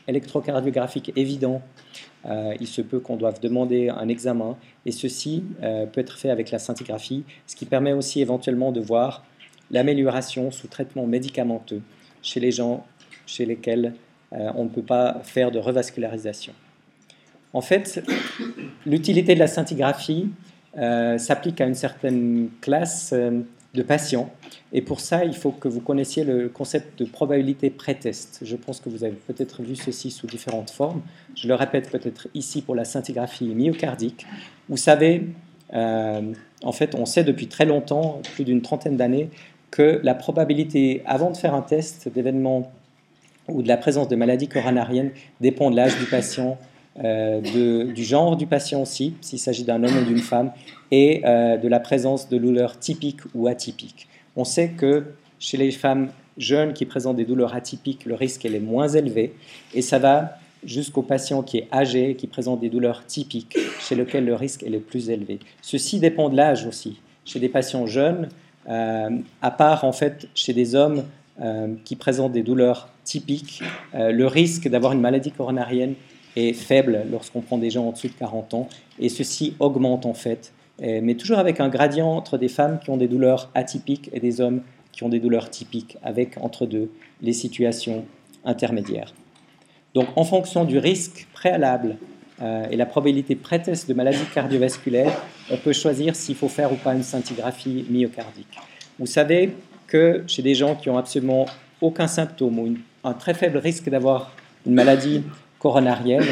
électrocardiographique 0.05 1.13
évident, 1.15 1.61
euh, 2.25 2.53
il 2.59 2.67
se 2.67 2.81
peut 2.81 2.99
qu'on 2.99 3.15
doive 3.15 3.39
demander 3.39 3.87
un 3.87 4.09
examen 4.09 4.57
et 4.85 4.91
ceci 4.91 5.45
euh, 5.63 5.85
peut 5.85 6.01
être 6.01 6.17
fait 6.17 6.29
avec 6.29 6.51
la 6.51 6.59
scintigraphie, 6.59 7.23
ce 7.47 7.55
qui 7.55 7.65
permet 7.65 7.93
aussi 7.93 8.19
éventuellement 8.19 8.73
de 8.73 8.81
voir 8.81 9.23
l'amélioration 9.71 10.51
sous 10.51 10.67
traitement 10.67 11.07
médicamenteux 11.07 11.81
chez 12.21 12.41
les 12.41 12.51
gens 12.51 12.85
chez 13.25 13.45
lesquels 13.45 13.93
on 14.31 14.65
ne 14.65 14.69
peut 14.69 14.81
pas 14.81 15.21
faire 15.23 15.51
de 15.51 15.59
revascularisation. 15.59 16.53
En 17.53 17.61
fait, 17.61 18.03
l'utilité 18.85 19.33
de 19.33 19.39
la 19.39 19.47
scintigraphie 19.47 20.29
s'applique 20.75 21.59
à 21.59 21.65
une 21.65 21.75
certaine 21.75 22.49
classe 22.61 23.13
de 23.73 23.83
patients. 23.83 24.29
Et 24.73 24.81
pour 24.81 24.99
ça, 24.99 25.23
il 25.23 25.35
faut 25.35 25.51
que 25.51 25.67
vous 25.67 25.79
connaissiez 25.79 26.23
le 26.23 26.49
concept 26.49 26.99
de 26.99 27.05
probabilité 27.05 27.69
pré-test. 27.69 28.41
Je 28.43 28.55
pense 28.55 28.81
que 28.81 28.89
vous 28.89 29.03
avez 29.03 29.15
peut-être 29.15 29.61
vu 29.61 29.75
ceci 29.75 30.11
sous 30.11 30.27
différentes 30.27 30.71
formes. 30.71 31.01
Je 31.35 31.47
le 31.47 31.53
répète 31.53 31.89
peut-être 31.89 32.27
ici 32.33 32.61
pour 32.61 32.75
la 32.75 32.83
scintigraphie 32.83 33.53
myocardique. 33.55 34.25
Vous 34.67 34.77
savez, 34.77 35.29
euh, 35.73 36.33
en 36.63 36.71
fait, 36.71 36.95
on 36.95 37.05
sait 37.05 37.23
depuis 37.23 37.47
très 37.47 37.65
longtemps, 37.65 38.21
plus 38.33 38.43
d'une 38.43 38.61
trentaine 38.61 38.97
d'années, 38.97 39.29
que 39.71 39.99
la 40.03 40.15
probabilité, 40.15 41.03
avant 41.05 41.31
de 41.31 41.37
faire 41.37 41.53
un 41.53 41.61
test 41.61 42.09
d'événement 42.09 42.71
ou 43.47 43.61
de 43.61 43.67
la 43.67 43.77
présence 43.77 44.07
de 44.07 44.15
maladies 44.15 44.47
coronariennes, 44.47 45.11
dépend 45.39 45.71
de 45.71 45.75
l'âge 45.75 45.97
du 45.97 46.05
patient, 46.05 46.57
euh, 47.03 47.41
du 47.41 48.03
genre 48.03 48.35
du 48.35 48.47
patient 48.47 48.81
aussi, 48.81 49.13
s'il 49.21 49.37
s'agit 49.37 49.63
d'un 49.63 49.83
homme 49.83 49.97
ou 50.01 50.05
d'une 50.05 50.17
femme, 50.17 50.51
et 50.89 51.21
euh, 51.25 51.57
de 51.57 51.67
la 51.67 51.79
présence 51.79 52.27
de 52.27 52.37
douleurs 52.37 52.79
typiques 52.79 53.21
ou 53.35 53.47
atypiques. 53.47 54.07
On 54.35 54.43
sait 54.43 54.69
que 54.69 55.03
chez 55.37 55.57
les 55.57 55.71
femmes 55.71 56.09
jeunes 56.37 56.73
qui 56.73 56.85
présentent 56.85 57.17
des 57.17 57.25
douleurs 57.25 57.53
atypiques, 57.53 58.05
le 58.05 58.15
risque 58.15 58.45
est 58.45 58.59
moins 58.59 58.87
élevé, 58.87 59.35
et 59.75 59.83
ça 59.83 59.99
va 59.99 60.37
jusqu'au 60.63 61.03
patient 61.03 61.43
qui 61.43 61.59
est 61.59 61.67
âgé, 61.71 62.15
qui 62.15 62.25
présente 62.25 62.61
des 62.61 62.69
douleurs 62.69 63.05
typiques, 63.05 63.57
chez 63.79 63.93
lequel 63.93 64.25
le 64.25 64.33
risque 64.33 64.63
est 64.63 64.69
le 64.69 64.79
plus 64.79 65.11
élevé. 65.11 65.39
Ceci 65.61 65.99
dépend 65.99 66.29
de 66.29 66.35
l'âge 66.35 66.65
aussi. 66.65 66.99
Chez 67.25 67.39
des 67.39 67.49
patients 67.49 67.85
jeunes, 67.85 68.29
euh, 68.67 69.09
à 69.43 69.51
part 69.51 69.83
en 69.83 69.91
fait 69.91 70.27
chez 70.33 70.53
des 70.53 70.73
hommes 70.73 71.03
qui 71.85 71.95
présentent 71.95 72.31
des 72.31 72.41
douleurs 72.41 72.89
typiques, 73.03 73.61
le 73.93 74.25
risque 74.25 74.67
d'avoir 74.67 74.93
une 74.93 75.01
maladie 75.01 75.29
coronarienne 75.29 75.93
est 76.37 76.53
faible 76.53 77.05
lorsqu'on 77.11 77.41
prend 77.41 77.57
des 77.57 77.69
gens 77.69 77.87
en 77.87 77.91
dessous 77.91 78.07
de 78.07 78.13
40 78.13 78.53
ans, 78.53 78.69
et 78.99 79.09
ceci 79.09 79.55
augmente 79.59 80.05
en 80.05 80.13
fait, 80.13 80.53
mais 80.79 81.15
toujours 81.15 81.39
avec 81.39 81.59
un 81.59 81.69
gradient 81.69 82.11
entre 82.11 82.37
des 82.37 82.49
femmes 82.49 82.79
qui 82.79 82.91
ont 82.91 82.97
des 82.97 83.07
douleurs 83.07 83.49
atypiques 83.55 84.09
et 84.13 84.19
des 84.19 84.41
hommes 84.41 84.61
qui 84.91 85.03
ont 85.03 85.09
des 85.09 85.19
douleurs 85.19 85.49
typiques, 85.49 85.97
avec 86.03 86.37
entre 86.41 86.65
deux 86.65 86.89
les 87.21 87.33
situations 87.33 88.05
intermédiaires. 88.45 89.13
Donc 89.93 90.07
en 90.15 90.23
fonction 90.23 90.65
du 90.65 90.77
risque 90.77 91.27
préalable 91.33 91.97
euh, 92.41 92.67
et 92.69 92.77
la 92.77 92.85
probabilité 92.85 93.35
pré-test 93.35 93.87
de 93.87 93.93
maladie 93.93 94.25
cardiovasculaire, 94.33 95.11
on 95.51 95.57
peut 95.57 95.73
choisir 95.73 96.15
s'il 96.15 96.35
faut 96.35 96.49
faire 96.49 96.71
ou 96.71 96.75
pas 96.75 96.93
une 96.93 97.03
scintigraphie 97.03 97.85
myocardique. 97.89 98.59
Vous 98.99 99.05
savez 99.05 99.55
que 99.87 100.23
chez 100.27 100.41
des 100.41 100.53
gens 100.53 100.75
qui 100.75 100.89
ont 100.89 100.97
absolument 100.97 101.45
aucun 101.81 102.07
symptôme 102.07 102.59
ou 102.59 102.75
un 103.03 103.13
très 103.13 103.33
faible 103.33 103.57
risque 103.57 103.89
d'avoir 103.89 104.31
une 104.65 104.73
maladie 104.73 105.23
coronarienne, 105.59 106.25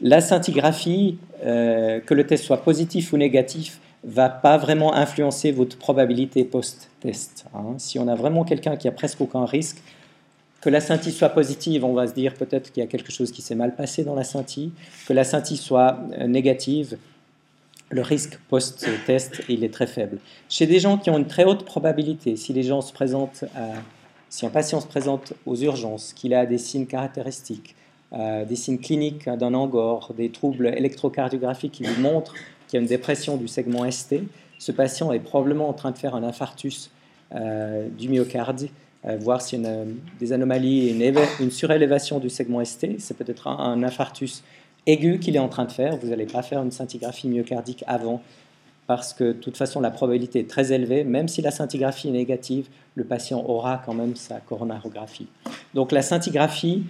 La 0.00 0.20
scintigraphie, 0.20 1.18
euh, 1.44 2.00
que 2.00 2.14
le 2.14 2.26
test 2.26 2.44
soit 2.44 2.62
positif 2.62 3.12
ou 3.12 3.16
négatif, 3.16 3.80
va 4.02 4.28
pas 4.28 4.58
vraiment 4.58 4.94
influencer 4.94 5.50
votre 5.50 5.78
probabilité 5.78 6.44
post-test. 6.44 7.46
Hein. 7.54 7.74
Si 7.78 7.98
on 7.98 8.08
a 8.08 8.14
vraiment 8.14 8.44
quelqu'un 8.44 8.76
qui 8.76 8.88
a 8.88 8.92
presque 8.92 9.20
aucun 9.20 9.46
risque, 9.46 9.78
que 10.60 10.68
la 10.68 10.80
scintille 10.80 11.12
soit 11.12 11.30
positive, 11.30 11.84
on 11.84 11.94
va 11.94 12.06
se 12.06 12.12
dire 12.12 12.34
peut-être 12.34 12.72
qu'il 12.72 12.82
y 12.82 12.86
a 12.86 12.88
quelque 12.88 13.12
chose 13.12 13.30
qui 13.30 13.40
s'est 13.40 13.54
mal 13.54 13.76
passé 13.76 14.02
dans 14.02 14.14
la 14.14 14.24
scintille. 14.24 14.72
Que 15.06 15.12
la 15.12 15.24
scintille 15.24 15.56
soit 15.56 15.98
euh, 16.18 16.26
négative, 16.26 16.98
le 17.90 18.02
risque 18.02 18.38
post-test 18.48 19.42
il 19.48 19.62
est 19.62 19.72
très 19.72 19.86
faible. 19.86 20.18
Chez 20.48 20.66
des 20.66 20.80
gens 20.80 20.98
qui 20.98 21.10
ont 21.10 21.18
une 21.18 21.26
très 21.26 21.44
haute 21.44 21.64
probabilité, 21.64 22.36
si 22.36 22.62
gens 22.62 22.80
se 22.80 22.92
présentent, 22.92 23.44
si 24.28 24.44
un 24.44 24.50
patient 24.50 24.80
se 24.80 24.86
présente 24.86 25.34
aux 25.46 25.56
urgences, 25.56 26.12
qu'il 26.12 26.34
a 26.34 26.44
des 26.44 26.58
signes 26.58 26.86
caractéristiques, 26.86 27.76
euh, 28.14 28.44
des 28.44 28.56
signes 28.56 28.78
cliniques 28.78 29.28
d'un 29.28 29.54
angor, 29.54 30.12
des 30.16 30.30
troubles 30.30 30.68
électrocardiographiques 30.76 31.72
qui 31.72 31.84
lui 31.84 32.00
montrent 32.00 32.34
qu'il 32.68 32.78
y 32.78 32.80
a 32.80 32.80
une 32.80 32.88
dépression 32.88 33.36
du 33.36 33.48
segment 33.48 33.90
ST, 33.90 34.16
ce 34.58 34.72
patient 34.72 35.12
est 35.12 35.20
probablement 35.20 35.68
en 35.68 35.72
train 35.72 35.90
de 35.90 35.98
faire 35.98 36.14
un 36.14 36.22
infarctus 36.22 36.90
euh, 37.34 37.88
du 37.88 38.08
myocarde 38.08 38.68
euh, 39.06 39.18
voir 39.18 39.42
s'il 39.42 39.62
y 39.62 39.66
a 39.66 39.84
des 40.18 40.32
anomalies, 40.32 40.90
une, 40.90 41.14
une 41.40 41.50
surélévation 41.50 42.20
du 42.20 42.30
segment 42.30 42.64
ST. 42.64 42.98
C'est 42.98 43.16
peut-être 43.16 43.48
un, 43.48 43.82
infarctus 43.82 44.42
aigu 44.86 45.18
qu'il 45.18 45.36
est 45.36 45.40
en 45.40 45.48
train 45.48 45.64
de 45.64 45.72
faire. 45.72 45.96
Vous 45.98 46.08
n'allez 46.08 46.26
pas 46.26 46.42
faire 46.42 46.62
une 46.62 46.70
scintigraphie 46.70 47.28
myocardique 47.28 47.84
avant 47.86 48.22
parce 48.86 49.12
que 49.12 49.24
de 49.24 49.32
toute 49.32 49.56
façon 49.56 49.80
la 49.80 49.90
probabilité 49.90 50.40
est 50.40 50.48
très 50.48 50.72
élevée. 50.72 51.04
Même 51.04 51.28
si 51.28 51.42
la 51.42 51.50
scintigraphie 51.50 52.08
est 52.08 52.12
négative, 52.12 52.68
le 52.94 53.04
patient 53.04 53.44
aura 53.46 53.82
quand 53.84 53.94
même 53.94 54.16
sa 54.16 54.40
coronarographie. 54.40 55.26
Donc 55.74 55.92
la 55.92 56.00
scintigraphie 56.00 56.84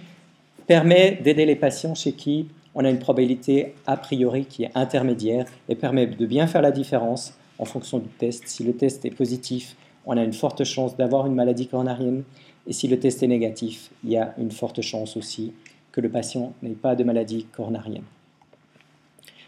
permet 0.67 1.19
d'aider 1.23 1.45
les 1.45 1.55
patients 1.55 1.95
chez 1.95 2.13
qui 2.13 2.47
on 2.75 2.83
a 2.83 2.89
une 2.89 2.99
probabilité 2.99 3.73
a 3.87 3.95
priori 3.95 4.45
qui 4.45 4.63
est 4.63 4.71
intermédiaire 4.75 5.45
et 5.69 5.75
permet 5.75 6.07
de 6.07 6.25
bien 6.25 6.45
faire 6.45 6.61
la 6.61 6.71
différence 6.71 7.33
en 7.57 7.63
fonction 7.63 7.99
du 7.99 8.09
test. 8.09 8.47
Si 8.47 8.63
le 8.63 8.73
test 8.73 9.05
est 9.05 9.11
positif, 9.11 9.77
on 10.05 10.17
a 10.17 10.23
une 10.23 10.33
forte 10.33 10.63
chance 10.65 10.97
d'avoir 10.97 11.25
une 11.25 11.35
maladie 11.35 11.67
coronarienne. 11.67 12.23
Et 12.67 12.73
si 12.73 12.87
le 12.87 12.99
test 12.99 13.23
est 13.23 13.27
négatif, 13.27 13.91
il 14.03 14.11
y 14.11 14.17
a 14.17 14.33
une 14.37 14.51
forte 14.51 14.81
chance 14.81 15.15
aussi 15.15 15.53
que 15.93 16.01
le 16.01 16.09
patient 16.09 16.53
n'ait 16.61 16.71
pas 16.71 16.95
de 16.95 17.05
maladie 17.05 17.45
coronarienne. 17.45 18.03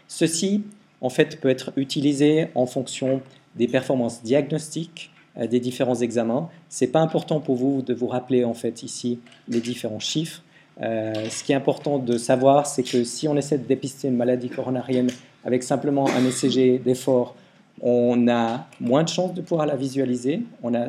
Ceci, 0.06 0.64
en 1.02 1.10
fait, 1.10 1.38
peut 1.38 1.50
être 1.50 1.72
utilisé 1.76 2.48
en 2.54 2.64
fonction 2.64 3.20
des 3.56 3.68
performances 3.68 4.22
diagnostiques 4.22 5.10
euh, 5.36 5.46
des 5.46 5.60
différents 5.60 5.96
examens. 5.96 6.48
Ce 6.70 6.84
n'est 6.84 6.90
pas 6.90 7.00
important 7.00 7.40
pour 7.40 7.56
vous 7.56 7.82
de 7.82 7.92
vous 7.92 8.06
rappeler, 8.06 8.44
en 8.44 8.54
fait, 8.54 8.82
ici, 8.82 9.18
les 9.48 9.60
différents 9.60 10.00
chiffres. 10.00 10.42
Euh, 10.80 11.28
ce 11.28 11.42
qui 11.42 11.52
est 11.52 11.56
important 11.56 11.98
de 11.98 12.18
savoir, 12.18 12.66
c'est 12.66 12.82
que 12.82 13.04
si 13.04 13.26
on 13.28 13.36
essaie 13.36 13.58
de 13.58 13.66
dépister 13.66 14.08
une 14.08 14.16
maladie 14.16 14.48
coronarienne 14.48 15.10
avec 15.44 15.62
simplement 15.62 16.06
un 16.08 16.24
ECG 16.24 16.78
d'effort 16.78 17.34
on 17.80 18.28
a 18.28 18.66
moins 18.80 19.04
de 19.04 19.08
chances 19.08 19.34
de 19.34 19.40
pouvoir 19.40 19.66
la 19.66 19.76
visualiser. 19.76 20.42
On 20.62 20.74
a 20.74 20.88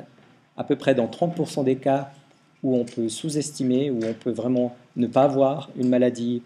à 0.58 0.64
peu 0.64 0.76
près 0.76 0.96
dans 0.96 1.08
30% 1.08 1.64
des 1.64 1.76
cas 1.76 2.12
où 2.64 2.76
on 2.76 2.84
peut 2.84 3.10
sous-estimer, 3.10 3.90
où 3.90 4.00
on 4.04 4.14
peut 4.14 4.32
vraiment 4.32 4.76
ne 4.96 5.08
pas 5.08 5.28
voir 5.28 5.70
une 5.78 5.90
maladie 5.90 6.42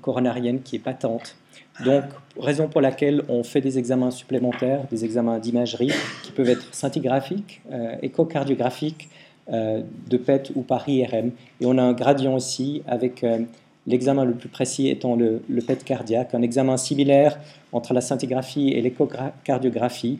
coronarienne 0.00 0.62
qui 0.62 0.76
est 0.76 0.80
patente. 0.80 1.36
Donc, 1.84 2.04
raison 2.38 2.68
pour 2.68 2.80
laquelle 2.80 3.22
on 3.28 3.44
fait 3.44 3.60
des 3.60 3.78
examens 3.78 4.10
supplémentaires, 4.10 4.80
des 4.90 5.04
examens 5.04 5.38
d'imagerie 5.38 5.92
qui 6.24 6.32
peuvent 6.32 6.48
être 6.48 6.74
scintigraphiques, 6.74 7.60
euh, 7.70 7.94
échocardiographiques, 8.02 9.08
de 9.50 10.16
PET 10.16 10.52
ou 10.54 10.62
par 10.62 10.88
IRM. 10.88 11.30
Et 11.60 11.66
on 11.66 11.78
a 11.78 11.82
un 11.82 11.92
gradient 11.92 12.34
aussi 12.34 12.82
avec 12.86 13.24
euh, 13.24 13.38
l'examen 13.86 14.24
le 14.24 14.34
plus 14.34 14.48
précis 14.48 14.88
étant 14.88 15.16
le, 15.16 15.40
PET 15.66 15.84
cardiaque, 15.84 16.34
un 16.34 16.42
examen 16.42 16.76
similaire 16.76 17.38
entre 17.72 17.94
la 17.94 18.00
scintigraphie 18.00 18.68
et 18.68 18.80
l'échocardiographie. 18.82 20.18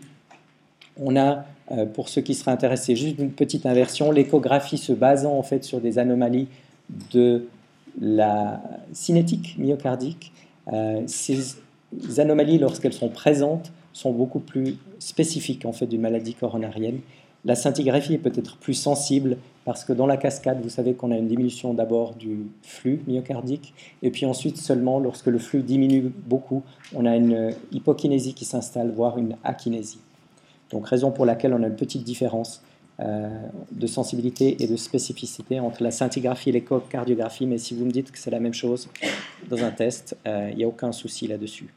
On 1.00 1.16
a, 1.16 1.44
euh, 1.70 1.84
pour 1.86 2.08
ceux 2.08 2.22
qui 2.22 2.34
seraient 2.34 2.50
intéressés, 2.50 2.96
juste 2.96 3.18
une 3.18 3.30
petite 3.30 3.66
inversion, 3.66 4.10
l'échographie 4.10 4.78
se 4.78 4.92
basant 4.92 5.36
en 5.36 5.42
fait 5.42 5.62
sur 5.64 5.80
des 5.80 5.98
anomalies 5.98 6.48
de 7.12 7.46
la 8.00 8.62
cinétique 8.92 9.56
myocardique. 9.58 10.32
Euh, 10.72 11.02
ces 11.06 11.56
anomalies, 12.18 12.58
lorsqu'elles 12.58 12.92
sont 12.92 13.08
présentes, 13.08 13.72
sont 13.92 14.12
beaucoup 14.12 14.40
plus 14.40 14.76
spécifiques 14.98 15.64
en 15.64 15.72
fait 15.72 15.86
d'une 15.86 16.00
maladie 16.00 16.34
coronarienne. 16.34 17.00
La 17.48 17.54
scintigraphie 17.54 18.12
est 18.12 18.18
peut-être 18.18 18.58
plus 18.58 18.74
sensible 18.74 19.38
parce 19.64 19.82
que 19.82 19.94
dans 19.94 20.06
la 20.06 20.18
cascade, 20.18 20.60
vous 20.62 20.68
savez 20.68 20.92
qu'on 20.92 21.10
a 21.10 21.16
une 21.16 21.28
diminution 21.28 21.72
d'abord 21.72 22.14
du 22.14 22.40
flux 22.62 23.00
myocardique, 23.06 23.72
et 24.02 24.10
puis 24.10 24.26
ensuite 24.26 24.58
seulement 24.58 25.00
lorsque 25.00 25.28
le 25.28 25.38
flux 25.38 25.62
diminue 25.62 26.12
beaucoup, 26.26 26.62
on 26.94 27.06
a 27.06 27.16
une 27.16 27.54
hypokinésie 27.72 28.34
qui 28.34 28.44
s'installe, 28.44 28.92
voire 28.94 29.16
une 29.16 29.34
akinésie. 29.44 30.00
Donc 30.70 30.86
raison 30.88 31.10
pour 31.10 31.24
laquelle 31.24 31.54
on 31.54 31.62
a 31.62 31.68
une 31.68 31.74
petite 31.74 32.04
différence 32.04 32.62
euh, 33.00 33.30
de 33.72 33.86
sensibilité 33.86 34.62
et 34.62 34.66
de 34.66 34.76
spécificité 34.76 35.58
entre 35.58 35.82
la 35.82 35.90
scintigraphie 35.90 36.50
et 36.50 36.52
l'échocardiographie, 36.52 37.46
mais 37.46 37.56
si 37.56 37.74
vous 37.74 37.86
me 37.86 37.90
dites 37.90 38.12
que 38.12 38.18
c'est 38.18 38.30
la 38.30 38.40
même 38.40 38.52
chose 38.52 38.90
dans 39.48 39.64
un 39.64 39.70
test, 39.70 40.18
euh, 40.26 40.50
il 40.52 40.58
n'y 40.58 40.64
a 40.64 40.68
aucun 40.68 40.92
souci 40.92 41.26
là-dessus. 41.26 41.72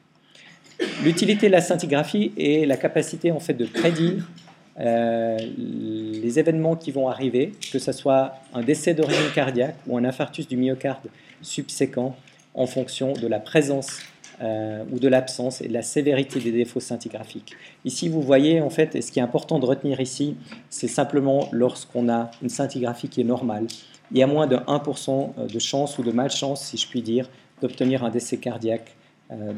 L'utilité 1.01 1.47
de 1.47 1.53
la 1.53 1.61
scintigraphie 1.61 2.33
est 2.37 2.65
la 2.65 2.75
capacité 2.75 3.31
en 3.31 3.39
fait 3.39 3.53
de 3.53 3.65
prédire 3.65 4.27
euh, 4.79 5.37
les 5.57 6.39
événements 6.39 6.75
qui 6.75 6.91
vont 6.91 7.07
arriver, 7.07 7.53
que 7.71 7.79
ce 7.79 7.91
soit 7.91 8.35
un 8.53 8.61
décès 8.61 8.93
d'origine 8.93 9.31
cardiaque 9.35 9.75
ou 9.87 9.97
un 9.97 10.05
infarctus 10.05 10.47
du 10.47 10.57
myocarde 10.57 11.07
subséquent, 11.41 12.15
en 12.53 12.65
fonction 12.67 13.13
de 13.13 13.27
la 13.27 13.39
présence 13.39 13.99
euh, 14.41 14.83
ou 14.91 14.99
de 14.99 15.07
l'absence 15.07 15.61
et 15.61 15.67
de 15.67 15.73
la 15.73 15.81
sévérité 15.81 16.39
des 16.39 16.51
défauts 16.51 16.79
scintigraphiques. 16.79 17.53
Ici, 17.85 18.09
vous 18.09 18.21
voyez, 18.21 18.61
en 18.61 18.69
fait, 18.69 18.95
et 18.95 19.01
ce 19.01 19.11
qui 19.11 19.19
est 19.19 19.23
important 19.23 19.59
de 19.59 19.65
retenir 19.65 19.99
ici, 20.01 20.35
c'est 20.69 20.87
simplement 20.87 21.47
lorsqu'on 21.51 22.09
a 22.09 22.31
une 22.41 22.49
scintigraphie 22.49 23.07
qui 23.07 23.21
est 23.21 23.25
normale, 23.25 23.67
il 24.11 24.17
y 24.17 24.23
a 24.23 24.27
moins 24.27 24.47
de 24.47 24.57
1% 24.57 25.47
de 25.47 25.59
chance 25.59 25.97
ou 25.97 26.03
de 26.03 26.11
malchance, 26.11 26.65
si 26.65 26.77
je 26.77 26.87
puis 26.87 27.01
dire, 27.01 27.29
d'obtenir 27.61 28.03
un 28.03 28.09
décès 28.09 28.37
cardiaque 28.37 28.95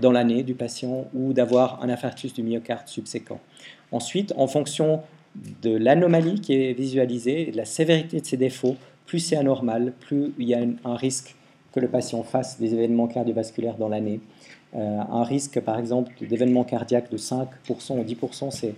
dans 0.01 0.11
l'année 0.11 0.43
du 0.43 0.53
patient 0.53 1.07
ou 1.15 1.33
d'avoir 1.33 1.83
un 1.83 1.89
infarctus 1.89 2.33
du 2.33 2.43
myocarde 2.43 2.87
subséquent. 2.87 3.39
Ensuite, 3.91 4.33
en 4.37 4.47
fonction 4.47 5.01
de 5.61 5.75
l'anomalie 5.75 6.39
qui 6.41 6.53
est 6.53 6.73
visualisée 6.73 7.49
et 7.49 7.51
de 7.51 7.57
la 7.57 7.65
sévérité 7.65 8.21
de 8.21 8.25
ses 8.25 8.37
défauts, 8.37 8.75
plus 9.05 9.19
c'est 9.19 9.35
anormal, 9.35 9.93
plus 9.99 10.33
il 10.37 10.47
y 10.47 10.53
a 10.53 10.59
un 10.85 10.95
risque 10.95 11.35
que 11.73 11.79
le 11.79 11.87
patient 11.87 12.23
fasse 12.23 12.59
des 12.59 12.73
événements 12.73 13.07
cardiovasculaires 13.07 13.77
dans 13.77 13.89
l'année. 13.89 14.19
Euh, 14.75 14.99
un 14.99 15.23
risque, 15.23 15.59
par 15.59 15.79
exemple, 15.79 16.13
d'événements 16.25 16.63
cardiaques 16.63 17.11
de 17.11 17.17
5% 17.17 17.47
ou 17.99 18.03
10%, 18.03 18.51
c'est 18.51 18.75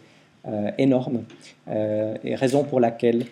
euh, 0.47 0.71
énorme. 0.77 1.23
Euh, 1.67 2.15
et 2.23 2.35
raison 2.35 2.63
pour 2.63 2.79
laquelle, 2.79 3.25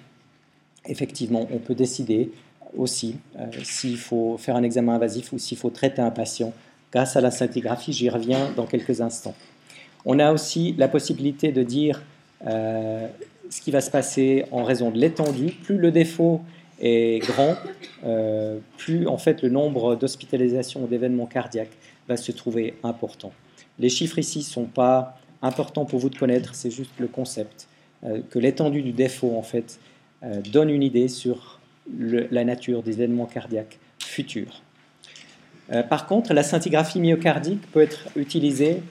effectivement, 0.86 1.48
on 1.52 1.58
peut 1.58 1.76
décider 1.76 2.32
aussi 2.78 3.18
s'il 3.64 3.98
faut 3.98 4.38
faire 4.38 4.56
un 4.56 4.64
examen 4.64 4.96
invasif 4.96 5.32
ou 5.32 5.38
s'il 5.38 5.58
faut 5.58 5.70
traiter 5.70 6.02
un 6.02 6.10
patient 6.10 6.54
grâce 6.94 7.18
à 7.18 7.22
la 7.22 7.32
scintigraphie. 7.32 7.92
J'y 7.92 8.10
reviens 8.10 8.52
dans 8.56 8.66
quelques 8.66 9.02
instants. 9.02 9.36
On 10.06 10.20
a 10.20 10.32
aussi 10.32 10.76
la 10.78 10.88
possibilité 10.88 11.52
de 11.52 11.64
dire 11.64 12.04
euh, 12.46 13.08
ce 13.50 13.62
qui 13.62 13.72
va 13.72 13.82
se 13.82 13.90
passer 13.90 14.46
en 14.52 14.64
raison 14.64 14.92
de 14.92 14.98
l'étendue. 14.98 15.52
Plus 15.64 15.78
le 15.78 15.92
défaut 15.92 16.42
est 16.80 17.20
grand, 17.26 17.56
euh, 18.06 18.60
plus 18.78 19.08
en 19.08 19.18
fait 19.18 19.42
le 19.42 19.50
nombre 19.50 19.96
d'hospitalisations 19.96 20.84
ou 20.84 20.88
d'événements 20.88 21.26
cardiaques 21.26 21.76
va 22.08 22.18
se 22.18 22.32
trouver 22.32 22.76
important. 22.84 23.32
Les 23.80 23.90
chiffres 23.90 24.20
ici 24.20 24.40
ne 24.40 24.44
sont 24.44 24.66
pas 24.66 25.18
importants 25.42 25.86
pour 25.86 26.00
vous 26.00 26.10
de 26.10 26.18
connaître, 26.18 26.54
c'est 26.54 26.72
juste 26.72 26.92
le 27.00 27.08
concept 27.08 27.68
euh, 28.04 28.20
que 28.30 28.40
l'étendue 28.40 28.82
du 28.82 28.92
défaut 28.92 29.36
en 29.38 29.44
fait 29.44 29.80
donne 30.54 30.70
une 30.70 30.84
idée 30.84 31.10
sur 31.10 31.60
la 31.86 32.46
nature 32.46 32.82
des 32.82 32.94
événements 32.94 33.26
cardiaques 33.26 33.78
futurs. 34.00 34.62
Par 35.90 36.08
contre, 36.08 36.34
la 36.34 36.44
scintigraphie 36.44 37.00
myocardique 37.00 37.62
peut 37.72 37.82
être 37.82 38.08
utilisée 38.16 38.82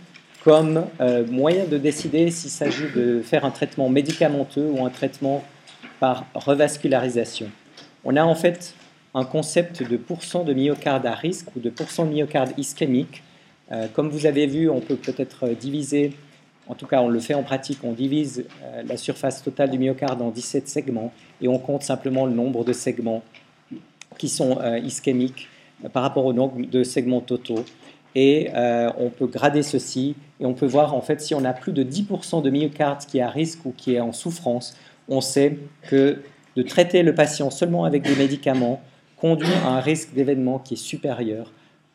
comme 0.45 0.87
euh, 1.01 1.25
moyen 1.27 1.67
de 1.67 1.79
décider 1.79 2.31
s'il 2.31 2.51
s'agit 2.51 2.91
de 2.95 3.23
faire 3.23 3.45
un 3.45 3.51
traitement 3.51 3.89
médicamenteux 3.89 4.69
ou 4.71 4.85
un 4.85 4.91
traitement 4.91 5.45
par 6.01 6.27
revascularisation. 6.35 7.49
On 8.05 8.17
a 8.17 8.25
en 8.25 8.35
fait 8.35 8.75
un 9.15 9.25
concept 9.25 9.89
de 9.89 9.97
pourcent 9.97 10.43
de 10.43 10.53
myocarde 10.53 11.07
à 11.07 11.15
risque 11.15 11.55
ou 11.55 11.61
de 11.61 11.71
pourcent 11.71 12.07
de 12.07 12.13
myocarde 12.13 12.53
ischémique. 12.57 13.23
Euh, 13.71 13.87
comme 13.93 14.09
vous 14.09 14.27
avez 14.27 14.47
vu, 14.47 14.69
on 14.69 14.81
peut 14.81 14.97
peut-être 14.97 15.49
diviser, 15.49 16.13
en 16.67 16.75
tout 16.75 16.87
cas 16.87 17.01
on 17.03 17.09
le 17.09 17.21
fait 17.21 17.35
en 17.35 17.45
pratique, 17.45 17.79
on 17.85 17.93
divise 17.93 18.45
euh, 18.65 18.83
la 18.85 18.97
surface 18.97 19.45
totale 19.45 19.71
du 19.71 19.79
myocarde 19.79 20.21
en 20.21 20.31
17 20.31 20.69
segments 20.69 21.13
et 21.41 21.47
on 21.47 21.59
compte 21.59 21.85
simplement 21.85 22.27
le 22.27 22.33
nombre 22.33 22.65
de 22.65 22.73
segments 22.73 23.23
qui 24.19 24.29
sont 24.29 24.59
ischémiques 24.85 25.49
par 25.93 26.03
rapport 26.03 26.27
au 26.27 26.33
nombre 26.33 26.65
de 26.65 26.85
segments 26.85 27.21
totaux 27.21 27.65
et 28.15 28.51
euh, 28.55 28.91
on 28.99 29.09
peut 29.09 29.27
grader 29.27 29.63
ceci 29.63 30.15
et 30.41 30.47
on 30.47 30.55
peut 30.55 30.67
voir 30.67 30.95
en 30.95 31.01
fait 31.01 31.21
si 31.21 31.35
on 31.35 31.45
a 31.45 31.53
plus 31.53 31.73
de 31.73 31.83
10% 31.83 32.43
de 32.43 32.51
myocarde 32.51 33.05
qui 33.07 33.19
est 33.19 33.23
à 33.23 33.31
risque 33.31 33.65
ou 33.65 33.73
qui 33.77 33.95
est 33.95 34.01
en 34.01 34.13
souffrance, 34.13 34.77
on 35.09 35.21
sait 35.21 35.59
que 35.89 36.19
de 36.57 36.63
traiter 36.63 37.03
le 37.03 37.15
patient 37.15 37.51
seulement 37.51 37.85
avec 37.85 38.03
des 38.03 38.15
médicaments 38.15 38.83
conduit 39.17 39.53
à 39.65 39.69
un 39.69 39.81
risque 39.81 40.13
d'événement 40.15 40.59
qui 40.59 40.75
est 40.75 40.77
supérieur 40.77 41.53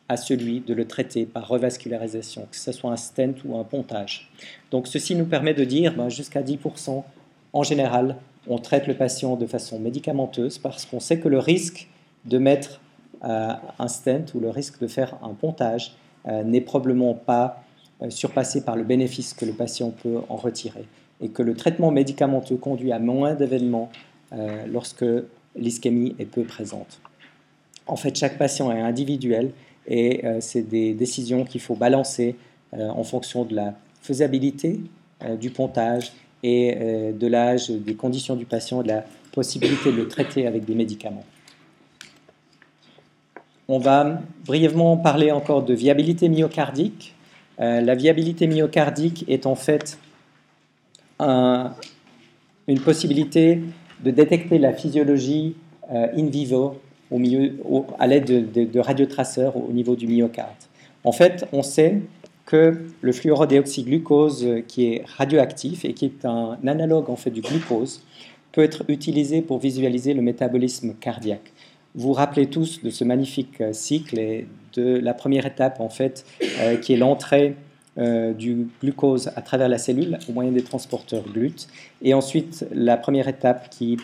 à 0.08 0.16
celui 0.16 0.60
de 0.60 0.72
le 0.72 0.86
traiter 0.86 1.26
par 1.26 1.46
revascularisation, 1.46 2.48
que 2.50 2.56
ce 2.56 2.72
soit 2.72 2.90
un 2.90 2.96
stent 2.96 3.34
ou 3.44 3.58
un 3.58 3.64
pontage. 3.64 4.30
Donc 4.70 4.88
ceci 4.88 5.14
nous 5.14 5.26
permet 5.26 5.52
de 5.52 5.64
dire 5.64 5.94
ben, 5.94 6.08
jusqu'à 6.08 6.42
10%, 6.42 7.04
en 7.52 7.62
général, 7.62 8.16
on 8.48 8.58
traite 8.58 8.86
le 8.86 8.94
patient 8.94 9.36
de 9.36 9.46
façon 9.46 9.78
médicamenteuse 9.78 10.58
parce 10.58 10.86
qu'on 10.86 11.00
sait 11.00 11.20
que 11.20 11.28
le 11.28 11.38
risque 11.38 11.88
de 12.24 12.38
mettre 12.38 12.80
un 13.22 13.88
stent 13.88 14.32
ou 14.34 14.40
le 14.40 14.50
risque 14.50 14.80
de 14.80 14.86
faire 14.86 15.18
un 15.22 15.34
pontage 15.34 15.94
euh, 16.26 16.42
n'est 16.42 16.60
probablement 16.60 17.14
pas 17.14 17.62
euh, 18.02 18.10
surpassé 18.10 18.64
par 18.64 18.76
le 18.76 18.84
bénéfice 18.84 19.34
que 19.34 19.44
le 19.44 19.52
patient 19.52 19.90
peut 19.90 20.18
en 20.28 20.36
retirer 20.36 20.84
et 21.20 21.28
que 21.28 21.42
le 21.42 21.54
traitement 21.54 21.90
médicamenteux 21.90 22.56
conduit 22.56 22.92
à 22.92 22.98
moins 22.98 23.34
d'événements 23.34 23.90
lorsque 24.70 25.06
l'ischémie 25.56 26.14
est 26.18 26.26
peu 26.26 26.44
présente. 26.44 27.00
En 27.86 27.96
fait, 27.96 28.14
chaque 28.14 28.36
patient 28.36 28.70
est 28.70 28.80
individuel 28.80 29.52
et 29.86 30.22
c'est 30.40 30.68
des 30.68 30.92
décisions 30.92 31.44
qu'il 31.44 31.62
faut 31.62 31.74
balancer 31.74 32.36
en 32.72 33.02
fonction 33.02 33.44
de 33.44 33.56
la 33.56 33.74
faisabilité 34.02 34.80
du 35.40 35.48
pontage 35.50 36.12
et 36.42 36.76
de 37.18 37.26
l'âge, 37.26 37.70
des 37.70 37.94
conditions 37.94 38.36
du 38.36 38.44
patient, 38.44 38.82
de 38.82 38.88
la 38.88 39.04
possibilité 39.32 39.90
de 39.90 39.96
le 39.96 40.06
traiter 40.06 40.46
avec 40.46 40.66
des 40.66 40.74
médicaments. 40.74 41.24
On 43.70 43.78
va 43.78 44.22
brièvement 44.46 44.96
parler 44.96 45.30
encore 45.30 45.62
de 45.62 45.74
viabilité 45.74 46.30
myocardique. 46.30 47.14
Euh, 47.60 47.82
la 47.82 47.94
viabilité 47.94 48.46
myocardique 48.46 49.26
est 49.28 49.44
en 49.44 49.54
fait 49.54 49.98
une 51.20 52.80
possibilité 52.82 53.60
de 54.02 54.10
détecter 54.10 54.58
la 54.58 54.72
physiologie 54.72 55.54
euh, 55.92 56.06
in 56.16 56.26
vivo 56.28 56.80
à 57.98 58.06
l'aide 58.06 58.50
de, 58.52 58.80
radiotraceurs 58.80 59.54
au 59.56 59.70
niveau 59.70 59.96
du 59.96 60.06
myocarde. 60.06 60.48
En 61.04 61.12
fait, 61.12 61.46
on 61.52 61.62
sait 61.62 62.00
que 62.46 62.86
le 63.02 63.12
fluorodéoxyglucose, 63.12 64.46
euh, 64.46 64.60
qui 64.66 64.94
est 64.94 65.04
radioactif 65.18 65.84
et 65.84 65.92
qui 65.92 66.06
est 66.06 66.24
un 66.24 66.56
analogue 66.66 67.10
en 67.10 67.16
fait 67.16 67.30
du 67.30 67.42
glucose, 67.42 68.02
peut 68.52 68.62
être 68.62 68.84
utilisé 68.88 69.42
pour 69.42 69.58
visualiser 69.58 70.14
le 70.14 70.22
métabolisme 70.22 70.94
cardiaque 70.94 71.52
vous 71.98 72.12
rappelez 72.12 72.46
tous 72.46 72.80
de 72.82 72.90
ce 72.90 73.02
magnifique 73.02 73.60
euh, 73.60 73.72
cycle 73.72 74.20
et 74.20 74.46
de 74.74 74.98
la 74.98 75.14
première 75.14 75.46
étape, 75.46 75.80
en 75.80 75.88
fait, 75.88 76.24
euh, 76.60 76.76
qui 76.76 76.92
est 76.92 76.96
l'entrée 76.96 77.56
euh, 77.98 78.32
du 78.32 78.68
glucose 78.80 79.32
à 79.34 79.42
travers 79.42 79.68
la 79.68 79.78
cellule 79.78 80.16
au 80.28 80.32
moyen 80.32 80.52
des 80.52 80.62
transporteurs 80.62 81.24
GLUT. 81.24 81.66
Et 82.02 82.14
ensuite, 82.14 82.64
la 82.70 82.96
première 82.96 83.26
étape 83.26 83.68
qui 83.70 83.98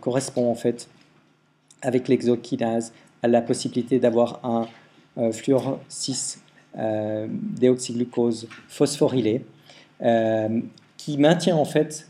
correspond, 0.00 0.48
en 0.48 0.54
fait, 0.54 0.88
avec 1.82 2.06
l'exokinase, 2.06 2.92
à 3.24 3.26
la 3.26 3.42
possibilité 3.42 3.98
d'avoir 3.98 4.40
un 4.44 5.32
fluor 5.32 5.80
6 5.88 6.40
déoxyglucose 6.76 8.46
phosphorylé 8.68 9.44
qui 10.96 11.18
maintient, 11.18 11.56
en 11.56 11.64
fait, 11.64 12.08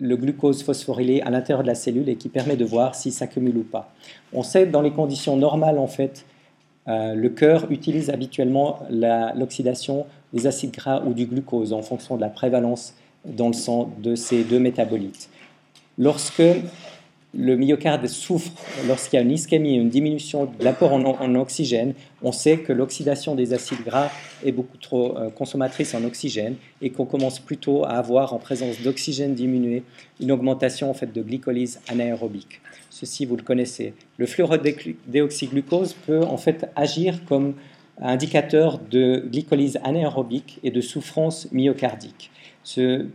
le 0.00 0.16
glucose 0.16 0.62
phosphorylé 0.62 1.20
à 1.22 1.30
l'intérieur 1.30 1.62
de 1.62 1.68
la 1.68 1.74
cellule 1.74 2.08
et 2.08 2.16
qui 2.16 2.28
permet 2.28 2.56
de 2.56 2.64
voir 2.64 2.94
s'il 2.94 3.12
s'accumule 3.12 3.58
ou 3.58 3.62
pas. 3.62 3.92
On 4.32 4.42
sait 4.42 4.66
dans 4.66 4.82
les 4.82 4.90
conditions 4.90 5.36
normales, 5.36 5.78
en 5.78 5.86
fait, 5.86 6.26
euh, 6.86 7.14
le 7.14 7.28
cœur 7.30 7.70
utilise 7.70 8.10
habituellement 8.10 8.80
l'oxydation 8.90 10.06
des 10.32 10.46
acides 10.46 10.72
gras 10.72 11.02
ou 11.06 11.14
du 11.14 11.26
glucose 11.26 11.72
en 11.72 11.82
fonction 11.82 12.16
de 12.16 12.20
la 12.20 12.28
prévalence 12.28 12.94
dans 13.24 13.46
le 13.46 13.54
sang 13.54 13.90
de 14.02 14.14
ces 14.14 14.44
deux 14.44 14.58
métabolites. 14.58 15.30
Lorsque 15.96 16.42
le 17.36 17.56
myocarde 17.56 18.06
souffre 18.06 18.52
lorsqu'il 18.86 19.16
y 19.16 19.20
a 19.20 19.22
une 19.22 19.32
ischémie, 19.32 19.74
une 19.74 19.88
diminution 19.88 20.46
de 20.46 20.64
l'apport 20.64 20.92
en, 20.92 21.34
oxygène. 21.34 21.94
On 22.22 22.32
sait 22.32 22.58
que 22.58 22.72
l'oxydation 22.72 23.34
des 23.34 23.52
acides 23.52 23.82
gras 23.84 24.10
est 24.44 24.52
beaucoup 24.52 24.76
trop 24.78 25.16
euh, 25.16 25.30
consommatrice 25.30 25.94
en 25.94 26.04
oxygène 26.04 26.56
et 26.80 26.90
qu'on 26.90 27.06
commence 27.06 27.40
plutôt 27.40 27.84
à 27.84 27.90
avoir, 27.90 28.34
en 28.34 28.38
présence 28.38 28.80
d'oxygène 28.82 29.34
diminué, 29.34 29.82
une 30.20 30.30
augmentation 30.30 30.90
en 30.90 30.94
fait, 30.94 31.12
de 31.12 31.22
glycolyse 31.22 31.80
anaérobique. 31.88 32.60
Ceci, 32.90 33.26
vous 33.26 33.36
le 33.36 33.42
connaissez. 33.42 33.94
Le 34.18 34.26
fluorodéoxyglucose 34.26 35.94
peut 36.06 36.22
en 36.22 36.36
fait 36.36 36.70
agir 36.76 37.24
comme 37.24 37.54
indicateur 38.00 38.78
de 38.78 39.24
glycolyse 39.30 39.78
anaérobique 39.82 40.60
et 40.62 40.70
de 40.70 40.80
souffrance 40.80 41.48
myocardique. 41.52 42.30
Ce, 42.62 43.06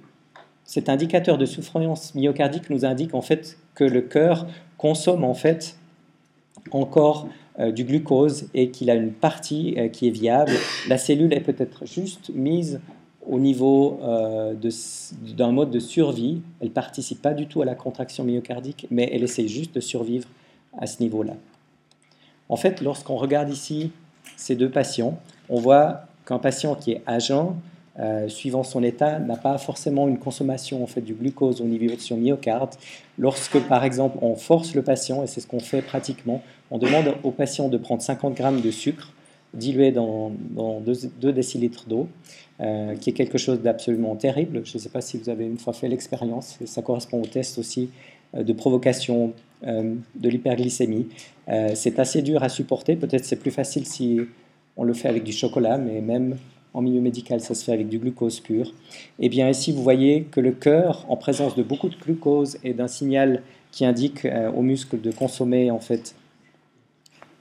cet 0.65 0.89
indicateur 0.89 1.38
de 1.38 1.45
souffrance 1.45 2.13
myocardique 2.15 2.69
nous 2.69 2.86
indique 2.86 3.13
en 3.13 3.21
fait 3.21 3.58
le 3.83 4.01
cœur 4.01 4.47
consomme 4.77 5.23
en 5.23 5.33
fait 5.33 5.75
encore 6.71 7.27
euh, 7.59 7.71
du 7.71 7.83
glucose 7.83 8.47
et 8.53 8.69
qu'il 8.69 8.89
a 8.89 8.95
une 8.95 9.11
partie 9.11 9.75
euh, 9.77 9.89
qui 9.89 10.07
est 10.07 10.11
viable. 10.11 10.53
La 10.87 10.97
cellule 10.97 11.33
est 11.33 11.41
peut-être 11.41 11.85
juste 11.85 12.29
mise 12.33 12.79
au 13.27 13.39
niveau 13.39 13.99
euh, 14.01 14.55
d'un 15.35 15.51
mode 15.51 15.69
de 15.69 15.79
survie. 15.79 16.41
Elle 16.61 16.71
participe 16.71 17.21
pas 17.21 17.33
du 17.33 17.47
tout 17.47 17.61
à 17.61 17.65
la 17.65 17.75
contraction 17.75 18.23
myocardique, 18.23 18.87
mais 18.91 19.09
elle 19.11 19.23
essaie 19.23 19.47
juste 19.47 19.75
de 19.75 19.79
survivre 19.81 20.27
à 20.77 20.87
ce 20.87 21.01
niveau-là. 21.01 21.33
En 22.47 22.55
fait, 22.55 22.81
lorsqu'on 22.81 23.17
regarde 23.17 23.49
ici 23.49 23.91
ces 24.37 24.55
deux 24.55 24.69
patients, 24.69 25.19
on 25.49 25.59
voit 25.59 26.01
qu'un 26.25 26.39
patient 26.39 26.75
qui 26.75 26.93
est 26.93 27.01
agent 27.05 27.57
euh, 27.99 28.29
suivant 28.29 28.63
son 28.63 28.81
état, 28.81 29.19
n'a 29.19 29.35
pas 29.35 29.57
forcément 29.57 30.07
une 30.07 30.19
consommation 30.19 30.81
en 30.81 30.88
fait, 30.88 31.01
du 31.01 31.13
glucose 31.13 31.59
au 31.59 31.65
niveau 31.65 31.95
de 31.95 31.99
son 31.99 32.15
myocarde. 32.15 32.69
Lorsque, 33.17 33.59
par 33.59 33.83
exemple, 33.83 34.17
on 34.21 34.35
force 34.35 34.73
le 34.73 34.83
patient, 34.83 35.21
et 35.23 35.27
c'est 35.27 35.41
ce 35.41 35.47
qu'on 35.47 35.59
fait 35.59 35.81
pratiquement, 35.81 36.41
on 36.71 36.77
demande 36.77 37.15
au 37.23 37.31
patient 37.31 37.67
de 37.67 37.77
prendre 37.77 38.01
50 38.01 38.35
grammes 38.35 38.62
de 38.62 38.71
sucre 38.71 39.12
dilué 39.53 39.91
dans, 39.91 40.31
2, 40.49 41.33
décilitres 41.33 41.88
d'eau, 41.88 42.07
euh, 42.62 42.95
qui 42.95 43.09
est 43.09 43.13
quelque 43.13 43.38
chose 43.38 43.62
d'absolument 43.62 44.15
terrible. 44.15 44.62
Je 44.63 44.77
ne 44.77 44.79
sais 44.79 44.89
pas 44.89 45.01
si 45.01 45.17
vous 45.17 45.27
avez 45.27 45.45
une 45.45 45.57
fois 45.57 45.73
fait 45.73 45.89
l'expérience, 45.89 46.57
ça 46.65 46.81
correspond 46.81 47.21
au 47.21 47.25
test 47.25 47.57
aussi 47.57 47.89
euh, 48.35 48.43
de 48.43 48.53
provocation 48.53 49.33
de 49.62 50.29
l'hyperglycémie. 50.29 51.09
c'est 51.73 51.99
assez 51.99 52.21
dur 52.21 52.43
à 52.43 52.47
supporter, 52.47 52.95
peut-être 52.95 53.25
c'est 53.25 53.35
plus 53.35 53.51
facile 53.51 53.85
si 53.85 54.21
on 54.77 54.85
le 54.85 54.93
fait 54.93 55.09
avec 55.09 55.25
du 55.25 55.33
chocolat, 55.33 55.77
mais 55.77 55.99
même 55.99 56.38
en 56.73 56.82
milieu 56.82 57.01
médical, 57.01 57.41
ça 57.41 57.55
se 57.55 57.63
fait 57.63 57.71
avec 57.71 57.89
du 57.89 57.97
glucose 57.97 58.39
pur. 58.39 58.67
Et 59.19 59.25
eh 59.25 59.29
bien 59.29 59.49
ici, 59.49 59.71
vous 59.71 59.84
voyez 59.84 60.23
que 60.23 60.39
le 60.39 60.51
cœur, 60.51 61.05
en 61.10 61.17
présence 61.17 61.55
de 61.55 61.63
beaucoup 61.63 61.89
de 61.89 61.95
glucose 61.95 62.58
et 62.63 62.73
d'un 62.73 62.88
signal 62.88 63.41
qui 63.71 63.86
indique 63.86 64.25
euh, 64.25 64.51
aux 64.51 64.62
muscles 64.62 65.01
de 65.01 65.12
consommer 65.12 65.71
en 65.71 65.79
fait 65.79 66.15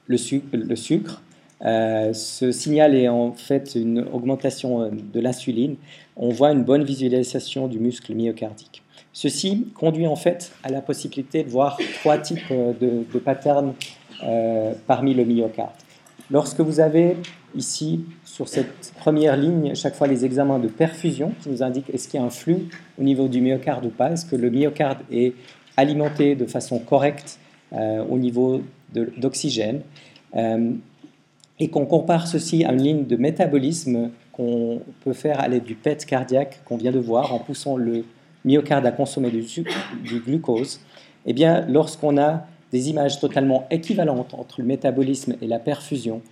le, 0.07 0.17
sucre, 0.17 1.23
euh, 1.65 2.13
ce 2.15 2.53
signal 2.53 2.95
est 2.95 3.09
en 3.09 3.33
fait 3.33 3.75
une 3.75 4.07
augmentation 4.13 4.83
euh, 4.83 4.91
de 4.91 5.21
l'insuline. 5.21 5.77
On 6.17 6.31
voit 6.31 6.53
une 6.53 6.65
bonne 6.65 6.85
visualisation 6.85 7.69
du 7.69 7.79
muscle 7.79 8.15
myocardique. 8.15 8.83
Ceci 9.13 9.69
conduit 9.75 10.07
en 10.07 10.17
fait 10.17 10.53
à 10.63 10.71
la 10.71 10.81
possibilité 10.81 11.43
de 11.43 11.51
voir 11.51 11.79
trois 12.01 12.19
types 12.19 12.51
de, 12.51 13.05
de 13.13 13.19
patterns 13.19 13.75
parmi 14.87 15.15
le 15.15 15.25
myocarde. 15.25 15.71
Lorsque 16.31 16.61
vous 16.61 16.79
avez 16.79 17.17
ici, 17.55 18.05
sur 18.25 18.49
cette 18.49 18.93
première 18.99 19.37
ligne, 19.37 19.75
chaque 19.75 19.95
fois 19.95 20.07
les 20.07 20.25
examens 20.25 20.59
de 20.59 20.69
perfusion 20.69 21.33
qui 21.43 21.49
nous 21.49 21.63
indiquent 21.63 21.91
est-ce 21.91 22.09
qu'il 22.09 22.21
y 22.21 22.23
a 22.23 22.27
un 22.27 22.31
flux 22.31 22.69
au 22.99 23.03
niveau 23.03 23.29
du 23.29 23.41
myocarde 23.41 23.85
ou 23.87 23.91
pas, 23.91 24.13
est-ce 24.13 24.27
que 24.27 24.37
le 24.37 24.51
myocarde 24.51 24.99
est 25.11 25.35
alimenté 25.77 26.35
de 26.35 26.47
façon 26.47 26.79
correcte 26.79 27.39
euh, 27.73 28.05
au 28.09 28.19
niveau 28.19 28.63
d'oxygène, 28.93 29.83
euh, 30.35 30.73
et 31.59 31.69
qu'on 31.69 31.87
compare 31.87 32.27
ceci 32.27 32.65
à 32.65 32.73
une 32.73 32.83
ligne 32.83 33.07
de 33.07 33.17
métabolisme 33.17 34.11
qu'on 34.33 34.81
peut 35.05 35.13
faire 35.13 35.41
à 35.41 35.49
l'aide 35.49 35.65
du 35.65 35.75
PET 35.75 36.07
cardiaque 36.07 36.61
qu'on 36.65 36.77
vient 36.77 36.93
de 36.93 36.99
voir 36.99 37.35
en 37.35 37.39
poussant 37.39 37.77
le 37.77 38.05
myocarde 38.45 38.87
à 38.87 38.93
consommer 38.93 39.31
du, 39.31 39.45
du 40.03 40.21
glucose, 40.21 40.81
eh 41.27 41.33
bien, 41.33 41.67
lorsqu'on 41.69 42.17
a 42.17 42.47
des 42.73 42.91
images 42.91 43.21
totalement 43.21 43.67
équivalentes 43.71 44.35
entre 44.35 44.61
le 44.61 44.67
métabolisme 44.67 45.35
et 45.43 45.47
la 45.47 45.59
perfusion, 45.59 46.23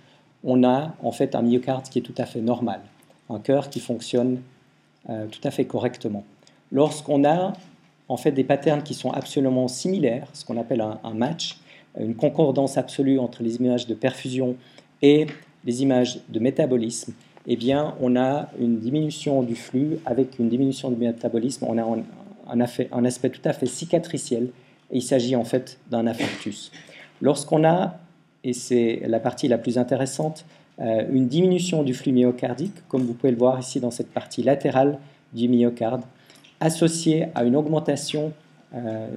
on 0.47 0.63
a 0.63 0.95
en 1.03 1.11
fait 1.11 1.35
un 1.35 1.43
myocarde 1.43 1.89
qui 1.89 1.99
est 1.99 2.01
tout 2.01 2.15
à 2.17 2.25
fait 2.25 2.41
normal, 2.41 2.79
un 3.29 3.39
cœur 3.39 3.69
qui 3.69 3.79
fonctionne 3.79 4.41
euh, 5.09 5.27
tout 5.27 5.41
à 5.43 5.51
fait 5.51 5.65
correctement. 5.65 6.23
Lorsqu'on 6.71 7.25
a 7.25 7.53
en 8.07 8.17
fait 8.17 8.31
des 8.31 8.45
patterns 8.45 8.81
qui 8.81 8.93
sont 8.93 9.11
absolument 9.11 9.67
similaires, 9.67 10.27
ce 10.33 10.45
qu'on 10.45 10.57
appelle 10.57 10.81
un, 10.81 11.13
match, 11.13 11.59
une 11.99 12.15
concordance 12.15 12.77
absolue 12.77 13.19
entre 13.19 13.43
les 13.43 13.57
images 13.57 13.85
de 13.85 13.93
perfusion 13.93 14.55
et 15.01 15.27
les 15.65 15.83
images 15.83 16.19
de 16.29 16.39
métabolisme, 16.39 17.13
eh 17.45 17.57
bien, 17.57 17.95
on 18.01 18.15
a 18.15 18.49
une 18.59 18.79
diminution 18.79 19.43
du 19.43 19.55
flux 19.55 19.99
avec 20.05 20.39
une 20.39 20.49
diminution 20.49 20.89
du 20.89 20.97
métabolisme. 20.97 21.65
On 21.67 21.77
a 21.77 21.83
un, 22.49 23.05
aspect 23.05 23.29
tout 23.29 23.41
à 23.43 23.53
fait 23.53 23.65
cicatriciel 23.65 24.49
il 24.91 25.01
s'agit 25.01 25.35
en 25.35 25.43
fait 25.43 25.79
d'un 25.89 26.07
infarctus. 26.07 26.71
Lorsqu'on 27.21 27.65
a, 27.65 27.99
et 28.47 28.53
c'est 28.53 29.01
la 29.05 29.19
partie 29.19 29.49
la 29.49 29.57
plus 29.57 29.77
intéressante, 29.77 30.45
euh, 30.79 31.03
une 31.11 31.27
diminution 31.27 31.83
du 31.83 31.93
flux 31.93 32.13
myocardique, 32.13 32.87
comme 32.87 33.03
vous 33.03 33.13
pouvez 33.13 33.31
le 33.31 33.37
voir 33.37 33.59
ici 33.59 33.81
dans 33.81 33.91
cette 33.91 34.09
partie 34.09 34.41
latérale 34.41 34.99
du 35.33 35.49
myocarde, 35.49 36.03
associée 36.61 37.27
à 37.35 37.43
une 37.43 37.57
augmentation 37.57 38.31
euh, 38.73 39.07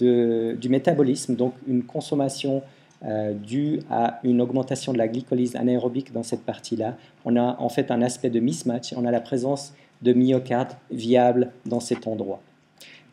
du 0.00 0.68
métabolisme, 0.68 1.36
donc 1.36 1.54
une 1.68 1.84
consommation 1.84 2.62
euh, 3.04 3.32
dû 3.32 3.78
à 3.88 4.18
une 4.24 4.40
augmentation 4.40 4.92
de 4.92 4.98
la 4.98 5.06
glycolyse 5.06 5.54
anaérobique 5.54 6.12
dans 6.12 6.24
cette 6.24 6.44
partie-là. 6.44 6.96
On 7.24 7.36
a 7.36 7.56
en 7.60 7.68
fait 7.68 7.92
un 7.92 8.02
aspect 8.02 8.30
de 8.30 8.40
mismatch, 8.40 8.94
on 8.96 9.04
a 9.04 9.12
la 9.12 9.20
présence 9.20 9.74
de 10.02 10.12
myocarde 10.12 10.72
viable 10.90 11.52
dans 11.66 11.80
cet 11.80 12.08
endroit. 12.08 12.40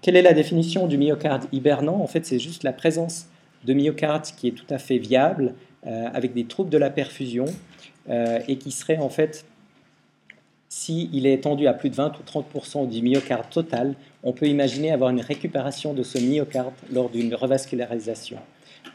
Quelle 0.01 0.15
est 0.15 0.23
la 0.23 0.33
définition 0.33 0.87
du 0.87 0.97
myocarde 0.97 1.45
hibernant? 1.51 2.01
En 2.01 2.07
fait, 2.07 2.25
c'est 2.25 2.39
juste 2.39 2.63
la 2.63 2.73
présence 2.73 3.27
de 3.65 3.73
myocarde 3.73 4.25
qui 4.37 4.47
est 4.47 4.51
tout 4.51 4.65
à 4.69 4.77
fait 4.77 4.97
viable, 4.97 5.53
euh, 5.87 6.07
avec 6.13 6.33
des 6.33 6.45
troubles 6.45 6.69
de 6.69 6.77
la 6.77 6.89
perfusion, 6.89 7.45
euh, 8.09 8.39
et 8.47 8.57
qui 8.57 8.71
serait 8.71 8.97
en 8.97 9.09
fait, 9.09 9.45
s'il 10.67 11.25
est 11.25 11.33
étendu 11.33 11.67
à 11.67 11.73
plus 11.73 11.89
de 11.89 11.95
20 11.95 12.13
ou 12.19 12.23
30% 12.23 12.89
du 12.89 13.01
myocarde 13.01 13.49
total, 13.49 13.95
on 14.23 14.33
peut 14.33 14.47
imaginer 14.47 14.91
avoir 14.91 15.09
une 15.09 15.21
récupération 15.21 15.93
de 15.93 16.03
ce 16.03 16.19
myocarde 16.19 16.73
lors 16.91 17.09
d'une 17.09 17.33
revascularisation. 17.33 18.37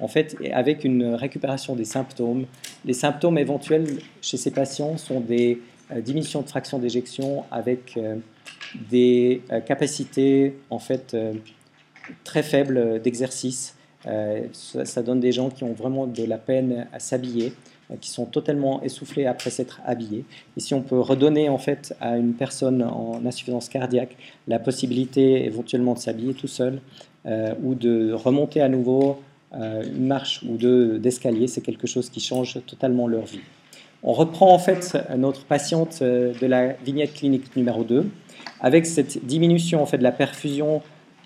En 0.00 0.08
fait, 0.08 0.36
avec 0.52 0.84
une 0.84 1.14
récupération 1.14 1.74
des 1.74 1.84
symptômes, 1.84 2.46
les 2.84 2.94
symptômes 2.94 3.38
éventuels 3.38 3.98
chez 4.20 4.36
ces 4.36 4.50
patients 4.50 4.96
sont 4.96 5.20
des 5.20 5.60
euh, 5.90 6.00
diminutions 6.00 6.42
de 6.42 6.48
fraction 6.48 6.78
d'éjection 6.78 7.44
avec 7.50 7.98
des 8.90 9.40
capacités 9.66 10.56
en 10.68 10.80
fait 10.80 11.16
très 12.24 12.42
faibles 12.42 13.00
d'exercice 13.00 13.73
euh, 14.06 14.42
ça, 14.52 15.02
donne 15.02 15.20
des 15.20 15.32
gens 15.32 15.50
qui 15.50 15.64
ont 15.64 15.72
vraiment 15.72 16.06
de 16.06 16.24
la 16.24 16.38
peine 16.38 16.86
à 16.92 16.98
s'habiller, 16.98 17.52
euh, 17.90 17.94
qui 18.00 18.10
sont 18.10 18.26
totalement 18.26 18.82
essoufflés 18.82 19.26
après 19.26 19.50
s'être 19.50 19.80
habillés. 19.84 20.24
Et 20.56 20.60
si 20.60 20.74
on 20.74 20.82
peut 20.82 21.00
redonner 21.00 21.48
en 21.48 21.58
fait 21.58 21.94
à 22.00 22.16
une 22.16 22.34
personne 22.34 22.82
en 22.82 23.24
insuffisance 23.24 23.68
cardiaque 23.68 24.16
la 24.46 24.58
possibilité 24.58 25.44
éventuellement 25.46 25.94
de 25.94 25.98
s'habiller 25.98 26.34
tout 26.34 26.48
seul 26.48 26.80
euh, 27.26 27.54
ou 27.62 27.74
de 27.74 28.12
remonter 28.12 28.60
à 28.60 28.68
nouveau 28.68 29.20
une 29.56 30.08
marche 30.08 30.42
ou 30.42 30.56
deux 30.56 30.98
d'escalier, 30.98 31.46
c'est 31.46 31.60
quelque 31.60 31.86
chose 31.86 32.10
qui 32.10 32.18
change 32.18 32.58
totalement 32.66 33.06
leur 33.06 33.24
vie. 33.24 33.38
On 34.02 34.12
reprend 34.12 34.52
en 34.52 34.58
fait 34.58 34.98
notre 35.16 35.44
patiente 35.44 36.02
de 36.02 36.46
la 36.46 36.72
vignette 36.72 37.14
clinique 37.14 37.54
numéro 37.54 37.84
2 37.84 38.04
avec 38.60 38.84
cette 38.84 39.24
diminution 39.24 39.80
en 39.80 39.86
fait 39.86 39.98
de 39.98 40.02
la 40.02 40.10
perfusion 40.10 40.82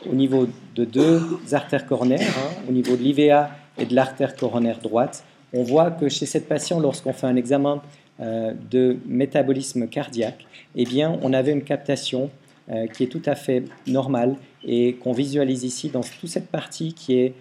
au 0.06 0.14
niveau 0.14 0.48
de 0.74 0.84
deux 0.84 1.20
artères 1.52 1.86
coronaires, 1.86 2.20
hein, 2.20 2.62
au 2.68 2.72
niveau 2.72 2.96
de 2.96 3.02
l'IVA 3.02 3.50
et 3.78 3.86
de 3.86 3.94
l'artère 3.94 4.36
coronaire 4.36 4.80
droite. 4.80 5.24
On 5.52 5.62
voit 5.62 5.90
que 5.90 6.08
chez 6.08 6.26
cette 6.26 6.48
patiente, 6.48 6.82
lorsqu'on 6.82 7.12
fait 7.12 7.26
un 7.26 7.36
examen 7.36 7.82
euh, 8.20 8.52
de 8.70 8.98
métabolisme 9.06 9.88
cardiaque, 9.88 10.46
eh 10.76 10.84
bien, 10.84 11.18
on 11.22 11.32
avait 11.32 11.52
une 11.52 11.62
captation 11.62 12.30
euh, 12.70 12.86
qui 12.86 13.04
est 13.04 13.08
tout 13.08 13.22
à 13.24 13.34
fait 13.34 13.64
normale 13.86 14.36
et 14.64 14.94
qu'on 14.94 15.12
visualise 15.12 15.64
ici 15.64 15.88
dans 15.88 16.02
toute 16.02 16.28
cette 16.28 16.48
partie 16.48 16.92
qui 16.92 17.18
est 17.18 17.32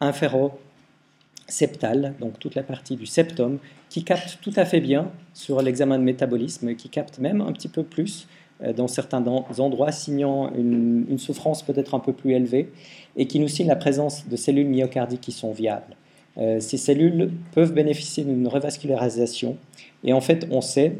inféro-septale, 0.00 2.14
donc 2.20 2.38
toute 2.38 2.54
la 2.54 2.62
partie 2.62 2.96
du 2.96 3.04
septum, 3.06 3.58
qui 3.90 4.04
capte 4.04 4.38
tout 4.40 4.52
à 4.56 4.64
fait 4.64 4.80
bien 4.80 5.10
sur 5.34 5.60
l'examen 5.60 5.98
de 5.98 6.04
métabolisme, 6.04 6.74
qui 6.74 6.88
capte 6.88 7.18
même 7.18 7.42
un 7.42 7.52
petit 7.52 7.68
peu 7.68 7.82
plus 7.82 8.26
dans 8.76 8.88
certains 8.88 9.24
endroits, 9.26 9.92
signant 9.92 10.52
une, 10.54 11.18
souffrance 11.18 11.62
peut-être 11.62 11.94
un 11.94 11.98
peu 11.98 12.12
plus 12.12 12.32
élevée 12.32 12.70
et 13.16 13.26
qui 13.26 13.38
nous 13.38 13.48
signe 13.48 13.68
la 13.68 13.76
présence 13.76 14.28
de 14.28 14.36
cellules 14.36 14.68
myocardiques 14.68 15.20
qui 15.20 15.32
sont 15.32 15.52
viables. 15.52 15.96
Euh, 16.38 16.60
ces 16.60 16.78
cellules 16.78 17.30
peuvent 17.52 17.74
bénéficier 17.74 18.24
d'une 18.24 18.48
revascularisation 18.48 19.56
et 20.04 20.12
en 20.12 20.20
fait 20.20 20.46
on 20.50 20.60
sait, 20.60 20.96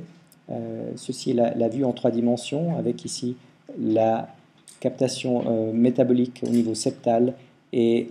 euh, 0.50 0.90
ceci 0.96 1.30
est 1.30 1.34
la, 1.34 1.68
vue 1.68 1.84
en 1.84 1.92
trois 1.92 2.10
dimensions 2.10 2.76
avec 2.76 3.04
ici 3.04 3.36
la 3.80 4.28
captation 4.80 5.72
métabolique 5.72 6.42
au 6.44 6.50
niveau 6.50 6.74
septal 6.74 7.34
et 7.72 8.08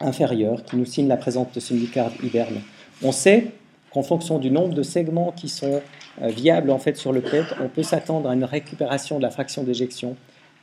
inférieur 0.00 0.64
qui 0.64 0.76
nous 0.76 0.84
signe 0.84 1.08
la 1.08 1.16
présence 1.16 1.52
de 1.52 1.60
ce 1.60 1.74
myocarde 1.74 2.12
hiberne. 2.22 2.60
On 3.02 3.12
sait 3.12 3.52
qu'en 3.94 4.02
fonction 4.02 4.38
du 4.38 4.50
nombre 4.50 4.74
de 4.74 4.82
segments 4.82 5.30
qui 5.30 5.48
sont 5.48 5.80
euh, 6.20 6.26
viable 6.26 6.70
en 6.72 6.78
fait 6.78 6.96
sur 6.96 7.12
le 7.12 7.20
PET, 7.20 7.44
on 7.62 7.68
peut 7.68 7.84
s'attendre 7.84 8.28
à 8.28 8.34
une 8.34 8.44
récupération 8.44 9.18
de 9.18 9.22
la 9.22 9.30
fraction 9.30 9.62
d'éjection 9.62 10.16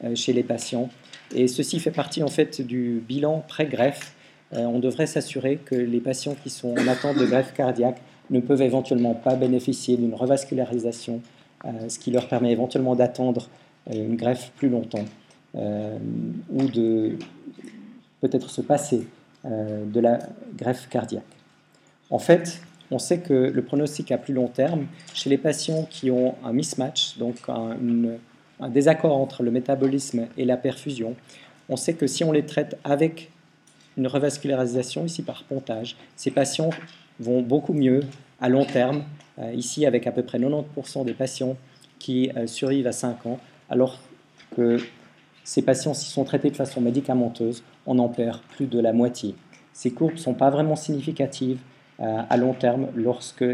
euh, 0.04 0.16
chez 0.16 0.34
les 0.34 0.44
patients. 0.44 0.90
Et 1.34 1.48
ceci 1.48 1.80
fait 1.80 1.92
partie 1.92 2.24
en 2.24 2.28
fait 2.28 2.62
du 2.62 3.02
bilan 3.08 3.42
pré-greffe. 3.48 4.14
Euh, 4.54 4.66
on 4.66 4.80
devrait 4.80 5.08
s'assurer 5.08 5.56
que 5.64 5.76
les 5.76 6.02
patients 6.02 6.36
qui 6.44 6.50
sont 6.50 6.74
en 6.78 6.88
attente 6.90 7.18
de 7.18 7.26
greffe 7.26 7.54
cardiaque 7.54 8.02
ne 8.32 8.42
peuvent 8.42 8.62
éventuellement 8.62 9.14
pas 9.14 9.36
bénéficier 9.36 9.96
d'une 9.96 10.14
revascularisation, 10.14 11.22
ce 11.90 12.00
qui 12.00 12.12
leur 12.12 12.30
permet 12.30 12.52
éventuellement 12.52 12.96
d'attendre 12.96 13.50
une 13.92 14.16
greffe 14.16 14.52
plus 14.56 14.70
longtemps 14.70 15.04
ou 15.54 16.64
de 16.74 17.18
peut-être 18.22 18.50
se 18.50 18.62
passer 18.62 19.06
de 19.44 20.00
la 20.00 20.20
greffe 20.58 20.88
cardiaque. 20.88 21.26
En 22.10 22.20
fait, 22.20 22.62
on 22.92 23.00
sait 23.00 23.20
que 23.20 23.34
le 23.34 23.62
pronostic 23.64 24.12
à 24.12 24.18
plus 24.18 24.34
long 24.34 24.48
terme, 24.48 24.86
chez 25.14 25.30
les 25.30 25.38
patients 25.38 25.88
qui 25.90 26.12
ont 26.12 26.36
un 26.44 26.52
mismatch, 26.52 27.18
donc 27.18 27.38
un, 27.48 27.78
désaccord 28.70 29.18
entre 29.18 29.42
le 29.42 29.50
métabolisme 29.50 30.28
et 30.38 30.46
la 30.46 30.58
perfusion, 30.58 31.16
on 31.70 31.78
sait 31.78 31.94
que 31.94 32.06
si 32.06 32.24
on 32.24 32.32
les 32.32 32.46
traite 32.46 32.78
avec 32.84 33.32
une 33.98 34.08
revascularisation, 34.08 35.06
ici 35.06 35.24
par 35.24 35.44
pontage, 35.46 35.96
ces 36.16 36.32
patients 36.32 36.70
vont 37.20 37.42
beaucoup 37.42 37.74
mieux 37.74 38.02
à 38.40 38.50
long 38.50 38.66
terme, 38.66 39.04
euh, 39.40 39.54
ici 39.54 39.86
avec 39.86 40.06
à 40.06 40.12
peu 40.12 40.22
près 40.22 40.38
90% 40.38 41.06
des 41.06 41.14
patients 41.14 41.56
qui 41.98 42.30
euh, 42.36 42.46
survivent 42.46 42.88
à 42.88 42.92
5 42.92 43.26
ans, 43.26 43.40
alors 43.70 44.00
que 44.56 44.78
ces 45.44 45.62
patients, 45.62 45.94
s'ils 45.94 46.12
sont 46.12 46.24
traités 46.24 46.50
de 46.50 46.56
façon 46.56 46.82
médicamenteuse, 46.82 47.64
on 47.86 47.98
en 48.00 48.10
perd 48.10 48.42
plus 48.56 48.68
de 48.68 48.80
la 48.80 48.94
moitié. 48.94 49.36
Ces 49.74 49.92
courbes 49.92 50.14
ne 50.14 50.18
sont 50.18 50.34
pas 50.34 50.50
vraiment 50.50 50.76
significatives, 50.76 51.58
à 52.02 52.38
long 52.38 52.54
terme 52.54 52.88
lorsque 52.96 53.46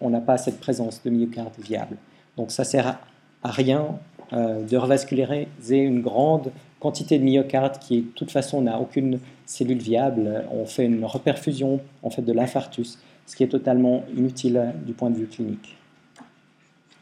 on 0.00 0.10
n'a 0.10 0.20
pas 0.20 0.38
cette 0.38 0.58
présence 0.58 1.02
de 1.02 1.10
myocarde 1.10 1.52
viable. 1.58 1.96
Donc 2.36 2.50
ça 2.50 2.64
sert 2.64 2.98
à 3.42 3.50
rien 3.50 3.98
euh, 4.32 4.62
de 4.64 4.76
revasculariser 4.76 5.78
une 5.78 6.00
grande 6.00 6.52
quantité 6.78 7.18
de 7.18 7.24
myocarde 7.24 7.78
qui, 7.78 8.02
de 8.02 8.08
toute 8.14 8.30
façon, 8.30 8.62
n'a 8.62 8.78
aucune 8.78 9.18
cellule 9.44 9.78
viable. 9.78 10.44
On 10.52 10.66
fait 10.66 10.84
une 10.84 11.04
reperfusion 11.04 11.80
en 12.02 12.10
fait, 12.10 12.22
de 12.22 12.32
l'infarctus, 12.32 12.98
ce 13.26 13.36
qui 13.36 13.42
est 13.42 13.48
totalement 13.48 14.04
inutile 14.16 14.72
du 14.86 14.92
point 14.92 15.10
de 15.10 15.16
vue 15.16 15.26
clinique. 15.26 15.76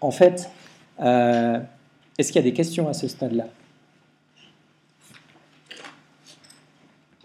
En 0.00 0.10
fait, 0.10 0.50
euh, 1.00 1.60
est-ce 2.16 2.32
qu'il 2.32 2.40
y 2.40 2.44
a 2.44 2.48
des 2.48 2.54
questions 2.54 2.88
à 2.88 2.94
ce 2.94 3.06
stade-là? 3.08 3.46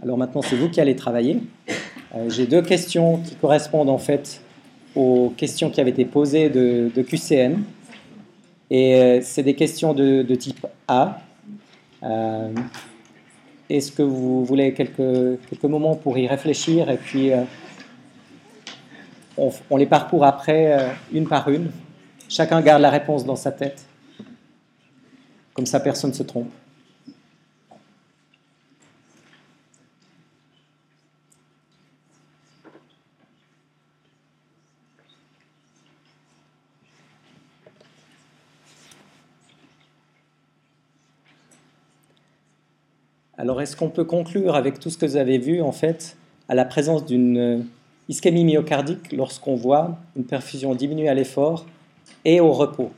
Alors 0.01 0.17
maintenant, 0.17 0.41
c'est 0.41 0.57
vous 0.57 0.69
qui 0.69 0.81
allez 0.81 0.97
travailler. 0.97 1.41
Euh, 2.15 2.29
j'ai 2.29 2.45
deux 2.45 2.61
questions 2.61 3.17
qui 3.17 3.35
correspondent 3.35 3.89
en 3.89 3.97
fait 3.97 4.41
aux 4.95 5.33
questions 5.35 5.69
qui 5.71 5.81
avaient 5.81 5.89
été 5.89 6.05
posées 6.05 6.49
de, 6.49 6.89
QCN. 7.01 7.63
Et 8.69 8.95
euh, 8.95 9.19
c'est 9.21 9.43
des 9.43 9.55
questions 9.55 9.93
de, 9.93 10.35
type 10.35 10.65
A. 10.87 11.19
Euh, 12.03 12.53
est-ce 13.69 13.91
que 13.91 14.03
vous 14.03 14.45
voulez 14.45 14.73
quelques, 14.73 15.39
quelques 15.49 15.63
moments 15.63 15.95
pour 15.95 16.17
y 16.17 16.27
réfléchir 16.27 16.89
et 16.89 16.97
puis 16.97 17.31
on, 19.37 19.77
les 19.77 19.85
parcourt 19.85 20.25
après 20.25 20.91
une 21.11 21.27
par 21.27 21.49
une 21.49 21.71
Chacun 22.29 22.61
garde 22.61 22.81
la 22.81 22.89
réponse 22.89 23.25
dans 23.25 23.35
sa 23.35 23.51
tête. 23.51 23.85
Comme 25.53 25.65
ça, 25.65 25.79
personne 25.79 26.09
ne 26.11 26.15
se 26.15 26.23
trompe. 26.23 26.49
Alors, 43.37 43.61
est-ce 43.61 43.75
qu'on 43.75 43.89
peut 43.89 44.03
conclure 44.03 44.55
avec 44.55 44.79
tout 44.79 44.89
ce 44.89 44.97
que 44.97 45.05
vous 45.05 45.15
avez 45.15 45.39
vu, 45.39 45.61
en 45.61 45.71
fait, 45.71 46.17
à 46.49 46.55
la 46.55 46.65
présence 46.65 47.05
d'une 47.05 47.37
euh, 47.37 47.59
ischémie 48.07 48.45
myocardique 48.45 49.11
lorsqu'on 49.11 49.55
voit 49.55 49.97
une 50.15 50.23
perfusion 50.23 50.75
diminuer 50.75 51.09
à 51.09 51.13
l'effort 51.13 51.65
et 52.25 52.39
au 52.39 52.51
repos? 52.51 52.91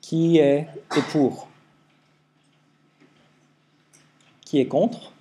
Qui 0.00 0.38
est, 0.38 0.66
pour? 1.10 1.48
Qui 4.44 4.58
est 4.60 4.66
contre? 4.66 5.12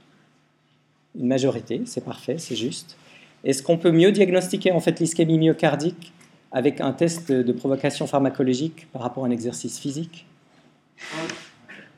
Une 1.18 1.28
majorité, 1.28 1.84
c'est 1.86 2.04
parfait, 2.04 2.38
c'est 2.38 2.56
juste. 2.56 2.98
Est-ce 3.44 3.62
qu'on 3.62 3.78
peut 3.78 3.92
mieux 3.92 4.12
diagnostiquer 4.12 4.72
en 4.72 4.80
fait 4.80 5.00
l'ischémie 5.00 5.38
myocardique 5.38 6.12
avec 6.52 6.82
un 6.82 6.92
test 6.92 7.32
de 7.32 7.52
provocation 7.54 8.08
pharmacologique 8.08 8.88
par 8.92 9.02
rapport 9.04 9.24
à 9.26 9.28
un 9.28 9.32
exercice 9.32 9.80
physique? 9.80 10.26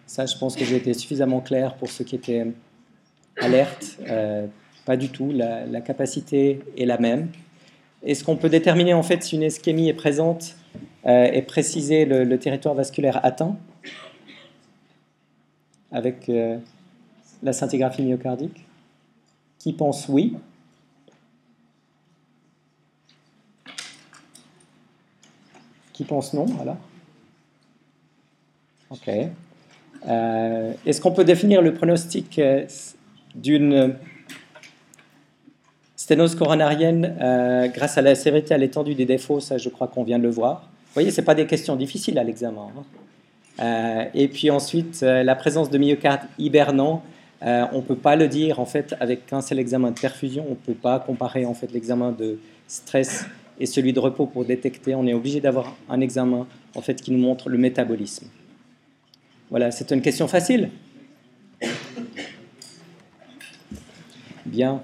Ça, 0.07 0.25
je 0.25 0.37
pense 0.37 0.55
que 0.55 0.63
j'ai 0.63 0.77
été 0.77 0.93
suffisamment 0.93 1.41
clair 1.41 1.75
pour 1.75 1.89
ceux 1.89 2.05
qui 2.05 2.15
étaient 2.15 2.47
alertes. 3.35 3.99
Euh, 4.07 4.47
pas 4.85 4.95
du 4.95 5.09
tout. 5.09 5.31
La, 5.31 5.81
capacité 5.81 6.61
est 6.77 6.85
la 6.85 6.97
même. 6.97 7.29
Est-ce 8.03 8.23
qu'on 8.23 8.37
peut 8.37 8.47
déterminer 8.47 8.93
en 8.93 9.03
fait 9.03 9.21
si 9.21 9.35
une 9.35 9.43
ischémie 9.43 9.89
est 9.89 9.93
présente 9.93 10.55
euh, 11.05 11.29
et 11.31 11.41
préciser 11.41 12.05
le, 12.05 12.39
territoire 12.39 12.73
vasculaire 12.73 13.23
atteint 13.25 13.57
avec 15.91 16.29
euh, 16.29 16.57
la 17.43 17.51
scintigraphie 17.51 18.03
myocardique? 18.03 18.65
Qui 19.59 19.73
pense 19.73 20.07
oui? 20.07 20.37
Qui 25.91 26.05
pense 26.05 26.33
non 26.33 26.45
Voilà. 26.45 26.77
Ok. 28.89 29.09
Euh, 30.07 30.73
est-ce 30.85 31.01
qu'on 31.01 31.11
peut 31.11 31.23
définir 31.23 31.61
le 31.61 31.73
pronostic 31.73 32.39
euh, 32.39 32.65
d'une 33.35 33.95
sténose 35.95 36.35
coronarienne 36.35 37.15
grâce 37.73 37.97
à 37.97 38.01
la 38.01 38.15
sévérité, 38.15 38.53
à 38.53 38.57
l'étendue 38.57 38.95
des 38.95 39.05
défauts? 39.05 39.39
Ça, 39.39 39.57
je 39.57 39.69
crois 39.69 39.87
qu'on 39.87 40.03
vient 40.03 40.19
de 40.19 40.23
le 40.23 40.29
voir. 40.29 40.61
Vous 40.61 40.93
voyez, 40.93 41.11
ce 41.11 41.21
pas 41.21 41.35
des 41.35 41.45
questions 41.45 41.75
difficiles 41.75 42.17
à 42.17 42.23
l'examen. 42.23 42.69
Hein. 43.59 44.07
et 44.13 44.27
puis 44.27 44.49
ensuite, 44.49 45.01
la 45.01 45.35
présence 45.35 45.69
de 45.69 45.77
myocarde 45.77 46.21
hibernant. 46.39 47.03
on 47.41 47.77
ne 47.77 47.81
peut 47.81 47.95
pas 47.95 48.15
le 48.15 48.27
dire 48.27 48.59
en 48.59 48.65
fait 48.65 48.95
avec 48.99 49.31
un 49.33 49.41
seul 49.41 49.59
examen 49.59 49.91
de 49.91 49.99
perfusion. 49.99 50.45
On 50.47 50.51
ne 50.51 50.55
peut 50.55 50.73
pas 50.73 50.99
comparer 50.99 51.45
en 51.45 51.53
fait 51.53 51.71
l'examen 51.73 52.11
de 52.11 52.39
stress 52.67 53.25
et 53.59 53.65
celui 53.65 53.93
de 53.93 53.99
repos 53.99 54.25
pour 54.27 54.45
détecter. 54.45 54.95
On 54.95 55.05
est 55.07 55.13
obligé 55.13 55.41
d'avoir 55.41 55.75
un 55.89 55.99
examen 56.01 56.47
en 56.75 56.81
fait 56.81 57.01
qui 57.01 57.11
nous 57.11 57.19
montre 57.19 57.49
le 57.49 57.57
métabolisme. 57.57 58.27
Voilà, 59.49 59.71
c'est 59.71 59.91
une 59.91 60.01
question 60.01 60.27
facile. 60.27 60.69
Bien. 64.45 64.81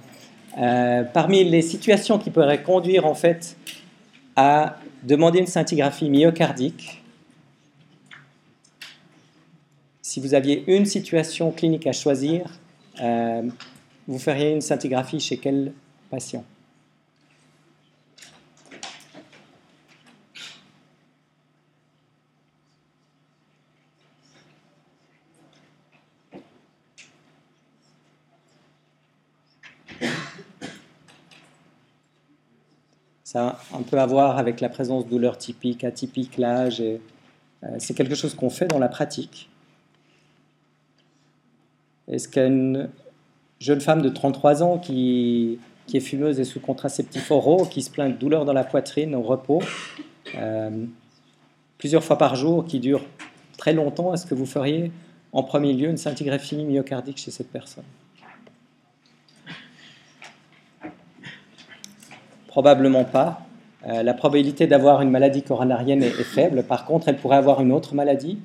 Euh, 0.57 1.03
parmi 1.03 1.43
les 1.43 1.61
situations 1.61 2.19
qui 2.19 2.29
pourraient 2.29 2.61
conduire 2.61 3.05
en 3.05 3.15
fait 3.15 3.57
à 4.35 4.77
demander 5.03 5.39
une 5.39 5.47
scintigraphie 5.47 6.09
myocardique, 6.09 7.01
si 10.01 10.19
vous 10.19 10.33
aviez 10.33 10.63
une 10.67 10.85
situation 10.85 11.51
clinique 11.51 11.87
à 11.87 11.91
choisir, 11.91 12.45
euh, 13.01 13.41
vous 14.07 14.19
feriez 14.19 14.51
une 14.51 14.61
scintigraphie 14.61 15.19
chez 15.19 15.37
quel 15.37 15.73
patient? 16.09 16.45
Ça 33.33 33.47
a 33.73 33.77
un 33.77 33.81
peu 33.81 33.99
à 33.99 34.05
voir 34.05 34.37
avec 34.37 34.61
la 34.61 34.69
présence 34.69 35.05
de 35.05 35.09
douleurs 35.09 35.39
typiques, 35.39 35.83
atypiques, 35.83 36.37
l'âge. 36.37 36.81
Euh, 36.81 36.99
c'est 37.79 37.95
quelque 37.95 38.13
chose 38.13 38.35
qu'on 38.35 38.51
fait 38.51 38.67
dans 38.67 38.77
la 38.77 38.89
pratique. 38.89 39.49
Est-ce 42.07 42.29
qu'une 42.29 42.89
jeune 43.59 43.81
femme 43.81 44.03
de 44.03 44.09
33 44.09 44.61
ans 44.61 44.77
qui, 44.77 45.57
est 45.91 45.99
fumeuse 45.99 46.39
et 46.39 46.43
sous 46.43 46.59
contraceptif 46.59 47.31
oraux, 47.31 47.65
qui 47.65 47.81
se 47.81 47.89
plaint 47.89 48.13
de 48.13 48.19
douleurs 48.19 48.45
dans 48.45 48.53
la 48.53 48.63
poitrine 48.63 49.15
au 49.15 49.23
repos, 49.23 49.63
euh, 50.35 50.85
plusieurs 51.79 52.03
fois 52.03 52.19
par 52.19 52.35
jour, 52.35 52.65
qui 52.65 52.79
dure 52.79 53.01
très 53.57 53.73
longtemps, 53.73 54.13
est-ce 54.13 54.27
que 54.27 54.35
vous 54.35 54.45
feriez 54.45 54.91
en 55.31 55.41
premier 55.41 55.73
lieu 55.73 55.89
une 55.89 55.97
scintigraphie 55.97 56.63
myocardique 56.63 57.17
chez 57.17 57.31
cette 57.31 57.49
personne? 57.51 57.83
Probablement 62.53 63.03
pas. 63.03 63.41
Euh, 63.87 64.03
la 64.03 64.13
probabilité 64.13 64.67
d'avoir 64.67 65.01
une 65.01 65.09
maladie 65.09 65.41
coronarienne 65.41 66.03
est, 66.03 66.11
faible. 66.11 66.61
Par 66.61 66.85
contre, 66.85 67.07
elle 67.07 67.17
pourrait 67.17 67.37
avoir 67.37 67.61
une 67.61 67.71
autre 67.71 67.95
maladie. 67.95 68.37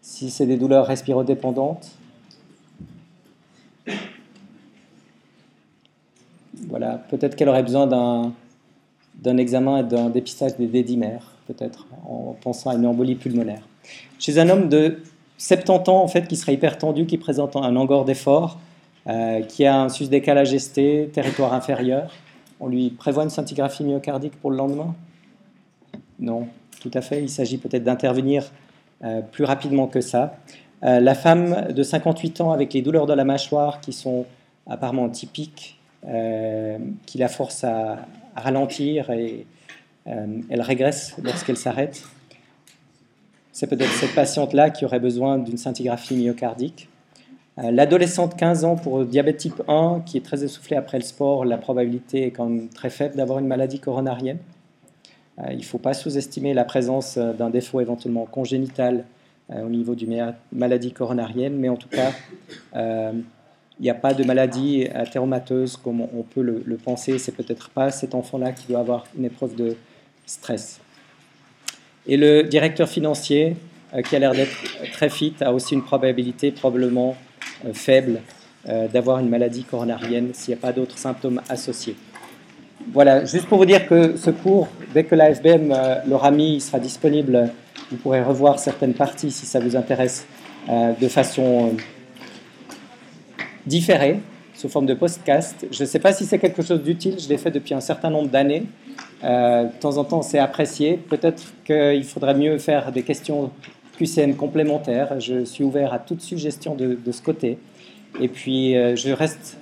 Si 0.00 0.30
c'est 0.30 0.46
des 0.46 0.56
douleurs 0.56 0.86
respirodépendantes. 0.86 1.90
Voilà, 6.70 7.04
peut-être 7.10 7.36
qu'elle 7.36 7.50
aurait 7.50 7.62
besoin 7.62 7.86
d'un 7.86 9.36
examen 9.36 9.80
et 9.80 9.84
d'un 9.84 10.08
dépistage 10.08 10.56
des 10.56 10.68
dédimères, 10.68 11.34
peut-être, 11.48 11.86
en 12.06 12.34
pensant 12.40 12.70
à 12.70 12.76
une 12.76 12.86
embolie 12.86 13.16
pulmonaire. 13.16 13.68
Chez 14.18 14.38
un 14.38 14.48
homme 14.48 14.70
de 14.70 15.02
70 15.36 15.90
ans, 15.90 16.02
en 16.02 16.08
fait, 16.08 16.26
qui 16.28 16.36
serait 16.36 16.54
hypertendu, 16.54 17.04
qui 17.04 17.18
présente 17.18 17.56
un 17.56 17.76
angor 17.76 18.06
d'effort, 18.06 18.56
euh, 19.08 19.40
qui 19.40 19.64
a 19.64 19.80
un 19.80 19.88
sus-décalage 19.88 20.56
ST, 20.56 21.12
territoire 21.12 21.54
inférieur. 21.54 22.12
On 22.60 22.68
lui 22.68 22.90
prévoit 22.90 23.22
une 23.22 23.30
scintigraphie 23.30 23.82
myocardique 23.82 24.38
pour 24.38 24.50
le 24.50 24.58
lendemain? 24.58 24.94
Non, 26.18 26.48
tout 26.82 26.90
à 26.92 27.00
fait. 27.00 27.22
Il 27.22 27.30
s'agit 27.30 27.56
peut-être 27.56 27.84
d'intervenir 27.84 28.50
euh, 29.04 29.22
plus 29.22 29.44
rapidement 29.44 29.86
que 29.86 30.02
ça. 30.02 30.36
Euh, 30.82 31.00
la 31.00 31.14
femme 31.14 31.68
de 31.72 31.82
58 31.82 32.42
ans 32.42 32.52
avec 32.52 32.74
les 32.74 32.82
douleurs 32.82 33.06
de 33.06 33.14
la 33.14 33.24
mâchoire 33.24 33.80
qui 33.80 33.94
sont 33.94 34.26
apparemment 34.66 35.08
typiques, 35.08 35.80
qui 37.06 37.18
la 37.18 37.28
forcent 37.28 37.64
à, 37.64 37.98
à 38.36 38.40
ralentir 38.40 39.10
et 39.10 39.46
elle 40.04 40.60
régresse 40.60 41.16
lorsqu'elle 41.22 41.56
s'arrête. 41.56 42.04
C'est 43.52 43.66
peut-être 43.66 43.90
cette 43.90 44.14
patiente-là 44.14 44.70
qui 44.70 44.84
aurait 44.84 45.00
besoin 45.00 45.38
d'une 45.38 45.56
scintigraphie 45.56 46.16
myocardique. 46.16 46.88
Euh, 47.58 47.70
l'adolescente 47.72 48.36
15 48.36 48.64
ans 48.64 48.76
pour 48.76 49.04
diabète 49.04 49.38
type 49.38 49.62
1 49.66 50.02
qui 50.06 50.16
est 50.16 50.24
très 50.24 50.44
essoufflé 50.44 50.76
après 50.76 50.98
le 50.98 51.04
sport, 51.04 51.44
la 51.44 51.58
probabilité 51.58 52.26
est 52.26 52.30
quand 52.30 52.46
même 52.46 52.68
très 52.68 52.90
faible 52.90 53.16
d'avoir 53.16 53.40
une 53.40 53.46
maladie 53.46 53.80
coronarienne. 53.80 54.38
Euh, 55.40 55.46
il 55.50 55.58
ne 55.58 55.62
faut 55.62 55.78
pas 55.78 55.94
sous-estimer 55.94 56.54
la 56.54 56.64
présence 56.64 57.16
euh, 57.16 57.32
d'un 57.32 57.50
défaut 57.50 57.80
éventuellement 57.80 58.26
congénital 58.26 59.04
au 59.50 59.70
niveau 59.70 59.94
d'une 59.94 60.34
maladie 60.52 60.92
coronarienne, 60.92 61.56
mais 61.56 61.70
en 61.70 61.76
tout 61.76 61.88
cas, 61.88 62.12
il 62.74 63.82
n'y 63.82 63.88
a 63.88 63.94
pas 63.94 64.12
de 64.12 64.22
maladie 64.22 64.86
athéromateuse 64.92 65.78
comme 65.78 66.02
on 66.02 66.22
peut 66.22 66.42
le, 66.42 66.76
penser. 66.76 67.18
C'est 67.18 67.32
peut-être 67.32 67.70
pas 67.70 67.90
cet 67.90 68.14
enfant-là 68.14 68.52
qui 68.52 68.66
doit 68.66 68.80
avoir 68.80 69.06
une 69.16 69.24
épreuve 69.24 69.54
de 69.54 69.74
stress. 70.26 70.80
Et 72.06 72.18
le 72.18 72.42
directeur 72.42 72.90
financier, 72.90 73.56
qui 74.06 74.16
a 74.16 74.18
l'air 74.18 74.32
d'être 74.32 74.52
très 74.92 75.08
fit, 75.08 75.32
a 75.40 75.54
aussi 75.54 75.72
une 75.72 75.82
probabilité 75.82 76.52
probablement 76.52 77.16
faible 77.72 78.20
euh, 78.68 78.88
d'avoir 78.88 79.18
une 79.20 79.28
maladie 79.28 79.64
coronarienne 79.64 80.30
s'il 80.34 80.52
n'y 80.52 80.58
a 80.58 80.60
pas 80.60 80.72
d'autres 80.72 80.98
symptômes 80.98 81.40
associés. 81.48 81.96
Voilà, 82.92 83.24
juste 83.24 83.46
pour 83.46 83.58
vous 83.58 83.66
dire 83.66 83.86
que 83.86 84.16
ce 84.16 84.30
cours, 84.30 84.68
dès 84.92 85.04
que 85.04 85.14
l'AFBM 85.14 85.72
euh, 85.72 85.94
l'aura 86.06 86.30
mis, 86.30 86.56
il 86.56 86.60
sera 86.60 86.78
disponible. 86.78 87.50
Vous 87.90 87.96
pourrez 87.96 88.22
revoir 88.22 88.58
certaines 88.58 88.94
parties 88.94 89.30
si 89.30 89.46
ça 89.46 89.60
vous 89.60 89.76
intéresse 89.76 90.26
de 91.00 91.08
façon 91.08 91.72
différée, 93.64 94.20
sous 94.54 94.68
forme 94.68 94.84
de 94.84 94.92
podcast. 94.92 95.66
Je 95.70 95.82
ne 95.82 95.88
sais 95.88 95.98
pas 95.98 96.12
si 96.12 96.26
c'est 96.26 96.38
quelque 96.38 96.60
chose 96.60 96.82
d'utile, 96.82 97.18
je 97.18 97.26
l'ai 97.26 97.38
fait 97.38 97.50
depuis 97.50 97.72
un 97.72 97.80
certain 97.80 98.10
nombre 98.10 98.28
d'années. 98.28 98.64
de 99.22 99.80
temps 99.80 99.96
en 99.96 100.04
temps, 100.04 100.20
c'est 100.20 100.38
apprécié. 100.38 100.98
Peut-être 100.98 101.42
qu'il 101.64 102.04
faudrait 102.04 102.34
mieux 102.34 102.58
faire 102.58 102.92
des 102.92 103.02
questions 103.02 103.50
QCM 103.98 104.36
complémentaire. 104.36 105.20
Je 105.20 105.44
suis 105.44 105.64
ouvert 105.64 105.92
à 105.92 105.98
toute 105.98 106.20
suggestion 106.20 106.74
de, 106.74 106.96
ce 107.10 107.22
côté. 107.22 107.58
Et 108.20 108.28
puis, 108.28 108.76
euh, 108.76 108.96
je 108.96 109.10
reste 109.10 109.56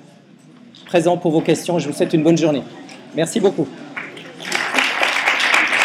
présent 0.87 1.17
pour 1.17 1.33
vos 1.33 1.41
questions. 1.41 1.79
Je 1.79 1.89
vous 1.89 1.95
souhaite 1.95 2.13
une 2.13 2.23
bonne 2.23 2.39
journée. 2.39 2.63
Merci 3.15 3.41
beaucoup. 3.41 3.67